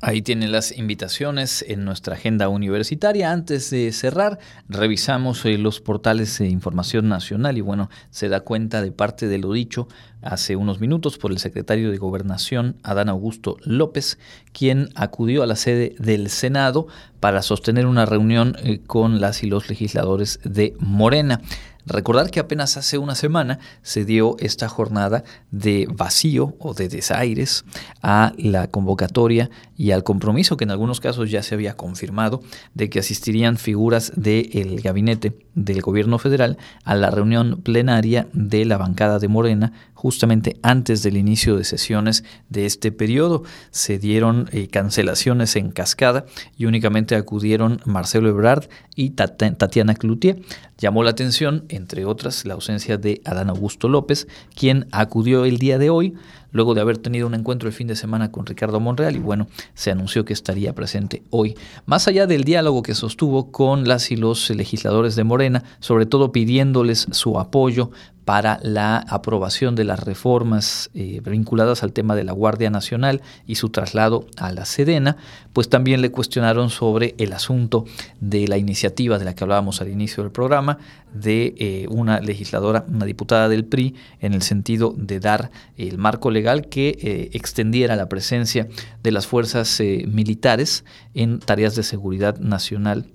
Ahí 0.00 0.22
tienen 0.22 0.52
las 0.52 0.70
invitaciones 0.78 1.64
en 1.66 1.84
nuestra 1.84 2.14
agenda 2.14 2.48
universitaria. 2.48 3.32
Antes 3.32 3.68
de 3.70 3.90
cerrar, 3.90 4.38
revisamos 4.68 5.44
eh, 5.44 5.58
los 5.58 5.80
portales 5.80 6.38
de 6.38 6.48
información 6.48 7.08
nacional 7.08 7.58
y 7.58 7.62
bueno, 7.62 7.90
se 8.10 8.28
da 8.28 8.40
cuenta 8.40 8.80
de 8.80 8.92
parte 8.92 9.26
de 9.26 9.38
lo 9.38 9.52
dicho 9.52 9.88
hace 10.22 10.54
unos 10.54 10.78
minutos 10.78 11.18
por 11.18 11.32
el 11.32 11.38
secretario 11.38 11.90
de 11.90 11.98
Gobernación, 11.98 12.76
Adán 12.84 13.08
Augusto 13.08 13.56
López, 13.64 14.18
quien 14.52 14.88
acudió 14.94 15.42
a 15.42 15.46
la 15.46 15.56
sede 15.56 15.96
del 15.98 16.30
Senado 16.30 16.86
para 17.18 17.42
sostener 17.42 17.86
una 17.86 18.06
reunión 18.06 18.56
eh, 18.62 18.78
con 18.86 19.20
las 19.20 19.42
y 19.42 19.48
los 19.48 19.68
legisladores 19.68 20.38
de 20.44 20.76
Morena 20.78 21.40
Recordar 21.88 22.30
que 22.30 22.38
apenas 22.38 22.76
hace 22.76 22.98
una 22.98 23.14
semana 23.14 23.58
se 23.82 24.04
dio 24.04 24.36
esta 24.40 24.68
jornada 24.68 25.24
de 25.50 25.88
vacío 25.90 26.54
o 26.58 26.74
de 26.74 26.88
desaires 26.88 27.64
a 28.02 28.34
la 28.36 28.66
convocatoria 28.66 29.48
y 29.74 29.92
al 29.92 30.04
compromiso 30.04 30.58
que 30.58 30.64
en 30.64 30.70
algunos 30.70 31.00
casos 31.00 31.30
ya 31.30 31.42
se 31.42 31.54
había 31.54 31.78
confirmado 31.78 32.42
de 32.74 32.90
que 32.90 32.98
asistirían 32.98 33.56
figuras 33.56 34.12
del 34.16 34.82
gabinete 34.82 35.38
del 35.54 35.80
gobierno 35.80 36.18
federal 36.18 36.58
a 36.84 36.94
la 36.94 37.10
reunión 37.10 37.62
plenaria 37.62 38.28
de 38.34 38.66
la 38.66 38.76
bancada 38.76 39.18
de 39.18 39.28
Morena 39.28 39.72
justamente 39.98 40.60
antes 40.62 41.02
del 41.02 41.16
inicio 41.16 41.56
de 41.56 41.64
sesiones 41.64 42.22
de 42.48 42.66
este 42.66 42.92
periodo. 42.92 43.42
Se 43.72 43.98
dieron 43.98 44.48
eh, 44.52 44.68
cancelaciones 44.68 45.56
en 45.56 45.72
cascada 45.72 46.24
y 46.56 46.66
únicamente 46.66 47.16
acudieron 47.16 47.80
Marcelo 47.84 48.28
Ebrard 48.28 48.68
y 48.94 49.10
Tatiana 49.10 49.96
Cloutier. 49.96 50.40
Llamó 50.78 51.02
la 51.02 51.10
atención, 51.10 51.64
entre 51.68 52.04
otras, 52.04 52.44
la 52.44 52.54
ausencia 52.54 52.96
de 52.96 53.20
Adán 53.24 53.48
Augusto 53.50 53.88
López, 53.88 54.28
quien 54.54 54.86
acudió 54.92 55.44
el 55.44 55.58
día 55.58 55.78
de 55.78 55.90
hoy 55.90 56.14
luego 56.52 56.74
de 56.74 56.80
haber 56.80 56.98
tenido 56.98 57.26
un 57.26 57.34
encuentro 57.34 57.68
el 57.68 57.74
fin 57.74 57.86
de 57.86 57.96
semana 57.96 58.30
con 58.30 58.46
Ricardo 58.46 58.80
Monreal 58.80 59.16
y 59.16 59.20
bueno, 59.20 59.46
se 59.74 59.90
anunció 59.90 60.24
que 60.24 60.32
estaría 60.32 60.74
presente 60.74 61.22
hoy. 61.30 61.56
Más 61.86 62.08
allá 62.08 62.26
del 62.26 62.44
diálogo 62.44 62.82
que 62.82 62.94
sostuvo 62.94 63.50
con 63.50 63.86
las 63.86 64.10
y 64.10 64.16
los 64.16 64.50
legisladores 64.50 65.16
de 65.16 65.24
Morena, 65.24 65.64
sobre 65.80 66.06
todo 66.06 66.32
pidiéndoles 66.32 67.06
su 67.10 67.38
apoyo 67.38 67.90
para 68.28 68.60
la 68.62 68.98
aprobación 68.98 69.74
de 69.74 69.84
las 69.84 70.00
reformas 70.00 70.90
eh, 70.92 71.22
vinculadas 71.24 71.82
al 71.82 71.94
tema 71.94 72.14
de 72.14 72.24
la 72.24 72.32
Guardia 72.32 72.68
Nacional 72.68 73.22
y 73.46 73.54
su 73.54 73.70
traslado 73.70 74.26
a 74.36 74.52
la 74.52 74.66
Sedena, 74.66 75.16
pues 75.54 75.70
también 75.70 76.02
le 76.02 76.10
cuestionaron 76.10 76.68
sobre 76.68 77.14
el 77.16 77.32
asunto 77.32 77.86
de 78.20 78.46
la 78.46 78.58
iniciativa 78.58 79.18
de 79.18 79.24
la 79.24 79.34
que 79.34 79.44
hablábamos 79.44 79.80
al 79.80 79.88
inicio 79.88 80.22
del 80.22 80.30
programa, 80.30 80.76
de 81.14 81.54
eh, 81.56 81.86
una 81.88 82.20
legisladora, 82.20 82.84
una 82.86 83.06
diputada 83.06 83.48
del 83.48 83.64
PRI, 83.64 83.94
en 84.20 84.34
el 84.34 84.42
sentido 84.42 84.94
de 84.94 85.20
dar 85.20 85.50
el 85.78 85.96
marco 85.96 86.30
legal 86.30 86.37
que 86.68 86.98
eh, 87.00 87.30
extendiera 87.32 87.96
la 87.96 88.08
presencia 88.08 88.68
de 89.02 89.12
las 89.12 89.26
fuerzas 89.26 89.80
militares 89.80 90.84
en 91.14 91.38
tareas 91.40 91.74
de 91.74 91.82
seguridad 91.82 92.38
nacional 92.38 93.06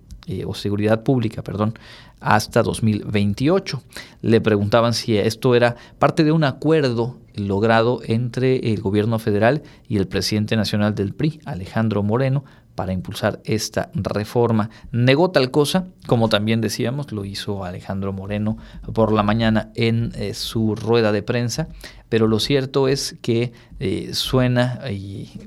o 0.45 0.53
seguridad 0.53 1.03
pública, 1.03 1.43
perdón, 1.43 1.73
hasta 2.21 2.63
2028. 2.63 3.83
Le 4.21 4.39
preguntaban 4.39 4.93
si 4.93 5.17
esto 5.17 5.53
era 5.55 5.75
parte 5.99 6.23
de 6.23 6.31
un 6.31 6.45
acuerdo 6.45 7.19
logrado 7.35 7.99
entre 8.05 8.71
el 8.71 8.81
gobierno 8.81 9.19
federal 9.19 9.63
y 9.87 9.97
el 9.97 10.07
presidente 10.07 10.55
nacional 10.55 10.95
del 10.95 11.13
PRI, 11.13 11.41
Alejandro 11.45 12.03
Moreno, 12.03 12.45
para 12.75 12.93
impulsar 12.93 13.39
esta 13.43 13.91
reforma. 13.93 14.69
Negó 14.91 15.29
tal 15.31 15.51
cosa, 15.51 15.87
como 16.07 16.29
también 16.29 16.61
decíamos, 16.61 17.11
lo 17.11 17.25
hizo 17.25 17.63
Alejandro 17.63 18.13
Moreno 18.13 18.57
por 18.93 19.11
la 19.11 19.23
mañana 19.23 19.71
en 19.75 20.11
eh, 20.15 20.33
su 20.33 20.75
rueda 20.75 21.11
de 21.11 21.21
prensa, 21.21 21.67
pero 22.13 22.27
lo 22.27 22.39
cierto 22.39 22.87
es 22.87 23.17
que 23.23 23.53
eh, 23.79 24.11
suena 24.13 24.81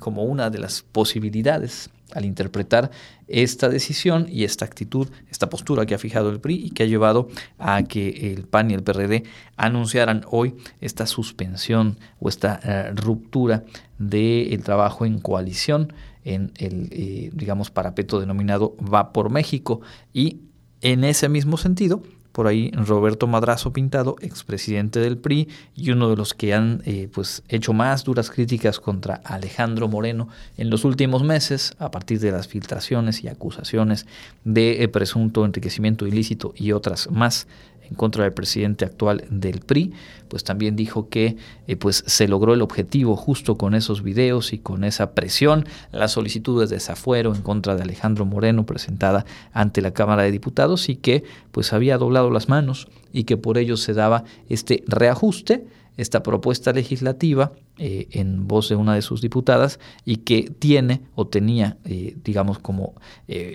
como 0.00 0.24
una 0.24 0.50
de 0.50 0.58
las 0.58 0.82
posibilidades 0.82 1.90
al 2.12 2.24
interpretar 2.24 2.90
esta 3.28 3.68
decisión 3.68 4.26
y 4.28 4.42
esta 4.42 4.64
actitud, 4.64 5.06
esta 5.30 5.48
postura 5.48 5.86
que 5.86 5.94
ha 5.94 5.98
fijado 5.98 6.28
el 6.28 6.40
PRI 6.40 6.56
y 6.56 6.70
que 6.70 6.82
ha 6.82 6.86
llevado 6.86 7.28
a 7.60 7.84
que 7.84 8.32
el 8.32 8.48
PAN 8.48 8.72
y 8.72 8.74
el 8.74 8.82
PRD 8.82 9.22
anunciaran 9.56 10.24
hoy 10.28 10.56
esta 10.80 11.06
suspensión 11.06 12.00
o 12.18 12.28
esta 12.28 12.58
eh, 12.64 12.90
ruptura 12.96 13.62
del 14.00 14.60
trabajo 14.64 15.06
en 15.06 15.20
coalición 15.20 15.92
en 16.24 16.50
el, 16.56 16.88
eh, 16.90 17.30
digamos, 17.32 17.70
parapeto 17.70 18.18
denominado 18.18 18.74
Va 18.92 19.12
por 19.12 19.30
México. 19.30 19.82
Y 20.12 20.40
en 20.80 21.04
ese 21.04 21.28
mismo 21.28 21.58
sentido, 21.58 22.02
por 22.36 22.48
ahí 22.48 22.70
Roberto 22.72 23.26
Madrazo 23.26 23.72
Pintado, 23.72 24.16
expresidente 24.20 25.00
del 25.00 25.16
PRI 25.16 25.48
y 25.74 25.90
uno 25.90 26.10
de 26.10 26.16
los 26.16 26.34
que 26.34 26.52
han 26.52 26.82
eh, 26.84 27.08
pues 27.10 27.42
hecho 27.48 27.72
más 27.72 28.04
duras 28.04 28.30
críticas 28.30 28.78
contra 28.78 29.22
Alejandro 29.24 29.88
Moreno 29.88 30.28
en 30.58 30.68
los 30.68 30.84
últimos 30.84 31.22
meses 31.22 31.74
a 31.78 31.90
partir 31.90 32.20
de 32.20 32.32
las 32.32 32.46
filtraciones 32.46 33.24
y 33.24 33.28
acusaciones 33.28 34.04
de 34.44 34.82
eh, 34.82 34.88
presunto 34.88 35.46
enriquecimiento 35.46 36.06
ilícito 36.06 36.52
y 36.54 36.72
otras 36.72 37.10
más 37.10 37.46
en 37.88 37.96
contra 37.96 38.24
del 38.24 38.32
presidente 38.32 38.84
actual 38.84 39.24
del 39.30 39.60
PRI, 39.60 39.92
pues 40.28 40.44
también 40.44 40.76
dijo 40.76 41.08
que 41.08 41.36
eh, 41.66 41.76
pues 41.76 42.04
se 42.06 42.28
logró 42.28 42.54
el 42.54 42.62
objetivo 42.62 43.16
justo 43.16 43.56
con 43.56 43.74
esos 43.74 44.02
videos 44.02 44.52
y 44.52 44.58
con 44.58 44.84
esa 44.84 45.12
presión, 45.12 45.66
las 45.92 46.12
solicitudes 46.12 46.70
de 46.70 46.76
desafuero 46.76 47.34
en 47.34 47.42
contra 47.42 47.76
de 47.76 47.82
Alejandro 47.82 48.24
Moreno 48.24 48.66
presentada 48.66 49.24
ante 49.52 49.80
la 49.80 49.92
Cámara 49.92 50.22
de 50.22 50.32
Diputados 50.32 50.88
y 50.88 50.96
que 50.96 51.24
pues 51.52 51.72
había 51.72 51.98
doblado 51.98 52.30
las 52.30 52.48
manos 52.48 52.88
y 53.12 53.24
que 53.24 53.36
por 53.36 53.58
ello 53.58 53.76
se 53.76 53.94
daba 53.94 54.24
este 54.48 54.84
reajuste 54.86 55.66
esta 55.96 56.22
propuesta 56.22 56.72
legislativa 56.72 57.52
eh, 57.78 58.08
en 58.10 58.46
voz 58.46 58.68
de 58.68 58.76
una 58.76 58.94
de 58.94 59.00
sus 59.00 59.22
diputadas 59.22 59.80
y 60.04 60.16
que 60.18 60.42
tiene 60.58 61.00
o 61.14 61.26
tenía, 61.26 61.78
eh, 61.86 62.14
digamos, 62.22 62.58
como 62.58 62.94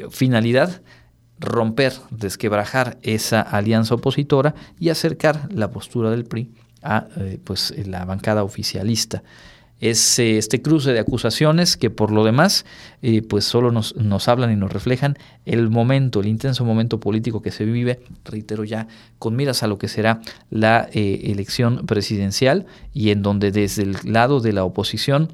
finalidad 0.09 0.82
romper, 1.42 1.94
desquebrajar 2.12 2.98
esa 3.02 3.42
alianza 3.42 3.96
opositora 3.96 4.56
y 4.80 4.89
acercar 4.89 5.50
la 5.52 5.72
postura 5.72 6.12
del 6.12 6.24
PRI 6.24 6.52
a 6.84 7.08
eh, 7.18 7.39
pues, 7.44 7.74
la 7.86 8.06
bancada 8.06 8.44
oficialista. 8.44 9.24
Es 9.80 10.20
eh, 10.20 10.38
este 10.38 10.62
cruce 10.62 10.94
de 10.94 11.00
acusaciones 11.00 11.76
que 11.76 11.89
por 11.89 12.12
lo 12.12 12.24
demás 12.24 12.66
eh, 13.02 13.24
pues 13.24 13.46
solo 13.46 13.72
nos, 13.72 13.96
nos, 13.96 14.28
hablan 14.28 14.52
y 14.52 14.56
nos 14.56 14.72
reflejan 14.72 15.18
el 15.46 15.72
momento, 15.72 16.20
el 16.20 16.28
intenso 16.28 16.64
momento 16.64 17.00
político 17.00 17.42
que 17.42 17.50
se 17.50 17.66
vive, 17.66 18.00
reitero 18.24 18.64
ya, 18.64 18.88
con 19.18 19.36
miras 19.36 19.64
a 19.64 19.68
lo 19.68 19.80
que 19.80 19.88
será 19.88 20.22
la 20.52 20.88
elección 20.94 21.88
presidencial 21.88 22.68
y 22.94 23.10
en 23.10 23.24
donde 23.24 23.52
desde 23.52 23.82
el 23.82 23.98
lado 24.04 24.39
de 24.39 24.54
la 24.54 24.64
oposición 24.64 25.30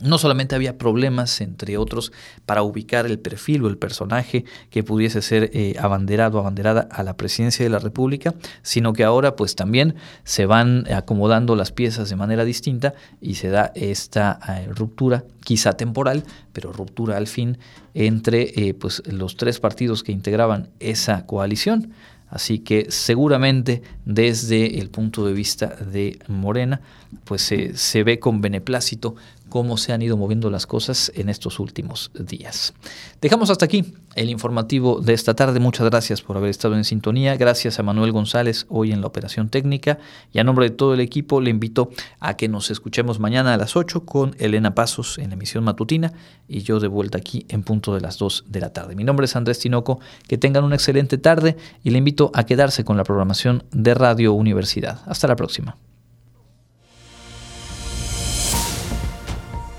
no 0.00 0.18
solamente 0.18 0.56
había 0.56 0.76
problemas, 0.76 1.40
entre 1.40 1.78
otros, 1.78 2.12
para 2.46 2.62
ubicar 2.62 3.06
el 3.06 3.18
perfil 3.18 3.62
o 3.62 3.68
el 3.68 3.78
personaje 3.78 4.44
que 4.70 4.82
pudiese 4.82 5.22
ser 5.22 5.50
eh, 5.52 5.76
abanderado 5.78 6.38
o 6.38 6.40
abanderada 6.40 6.88
a 6.90 7.04
la 7.04 7.16
presidencia 7.16 7.64
de 7.64 7.70
la 7.70 7.78
República, 7.78 8.34
sino 8.62 8.92
que 8.92 9.04
ahora 9.04 9.36
pues 9.36 9.54
también 9.54 9.94
se 10.24 10.46
van 10.46 10.92
acomodando 10.92 11.54
las 11.54 11.70
piezas 11.70 12.10
de 12.10 12.16
manera 12.16 12.44
distinta 12.44 12.94
y 13.20 13.34
se 13.34 13.50
da 13.50 13.70
esta 13.76 14.40
eh, 14.48 14.68
ruptura, 14.74 15.24
quizá 15.44 15.74
temporal, 15.74 16.24
pero 16.52 16.72
ruptura 16.72 17.16
al 17.16 17.28
fin, 17.28 17.58
entre 17.94 18.52
eh, 18.56 18.74
pues, 18.74 19.02
los 19.06 19.36
tres 19.36 19.60
partidos 19.60 20.02
que 20.02 20.12
integraban 20.12 20.70
esa 20.80 21.24
coalición. 21.24 21.92
Así 22.30 22.58
que 22.58 22.86
seguramente 22.90 23.82
desde 24.04 24.80
el 24.80 24.90
punto 24.90 25.24
de 25.24 25.34
vista 25.34 25.66
de 25.66 26.18
Morena, 26.26 26.80
pues 27.24 27.52
se 27.74 28.02
ve 28.02 28.18
con 28.18 28.40
beneplácito 28.40 29.14
cómo 29.54 29.76
se 29.76 29.92
han 29.92 30.02
ido 30.02 30.16
moviendo 30.16 30.50
las 30.50 30.66
cosas 30.66 31.12
en 31.14 31.28
estos 31.28 31.60
últimos 31.60 32.10
días. 32.18 32.74
Dejamos 33.20 33.50
hasta 33.50 33.66
aquí 33.66 33.94
el 34.16 34.28
informativo 34.28 35.00
de 35.00 35.12
esta 35.12 35.34
tarde. 35.34 35.60
Muchas 35.60 35.88
gracias 35.88 36.22
por 36.22 36.36
haber 36.36 36.50
estado 36.50 36.74
en 36.74 36.82
sintonía. 36.82 37.36
Gracias 37.36 37.78
a 37.78 37.84
Manuel 37.84 38.10
González 38.10 38.66
hoy 38.68 38.90
en 38.90 39.00
la 39.00 39.06
operación 39.06 39.50
técnica. 39.50 40.00
Y 40.32 40.40
a 40.40 40.44
nombre 40.44 40.68
de 40.68 40.74
todo 40.74 40.94
el 40.94 40.98
equipo 40.98 41.40
le 41.40 41.50
invito 41.50 41.90
a 42.18 42.36
que 42.36 42.48
nos 42.48 42.72
escuchemos 42.72 43.20
mañana 43.20 43.54
a 43.54 43.56
las 43.56 43.76
8 43.76 44.04
con 44.04 44.34
Elena 44.40 44.74
Pasos 44.74 45.18
en 45.18 45.28
la 45.28 45.34
emisión 45.34 45.62
matutina 45.62 46.12
y 46.48 46.62
yo 46.62 46.80
de 46.80 46.88
vuelta 46.88 47.18
aquí 47.18 47.46
en 47.48 47.62
punto 47.62 47.94
de 47.94 48.00
las 48.00 48.18
2 48.18 48.46
de 48.48 48.58
la 48.58 48.72
tarde. 48.72 48.96
Mi 48.96 49.04
nombre 49.04 49.26
es 49.26 49.36
Andrés 49.36 49.60
Tinoco. 49.60 50.00
Que 50.26 50.36
tengan 50.36 50.64
una 50.64 50.74
excelente 50.74 51.16
tarde 51.16 51.56
y 51.84 51.90
le 51.90 51.98
invito 51.98 52.32
a 52.34 52.42
quedarse 52.42 52.84
con 52.84 52.96
la 52.96 53.04
programación 53.04 53.62
de 53.70 53.94
Radio 53.94 54.32
Universidad. 54.32 55.02
Hasta 55.06 55.28
la 55.28 55.36
próxima. 55.36 55.76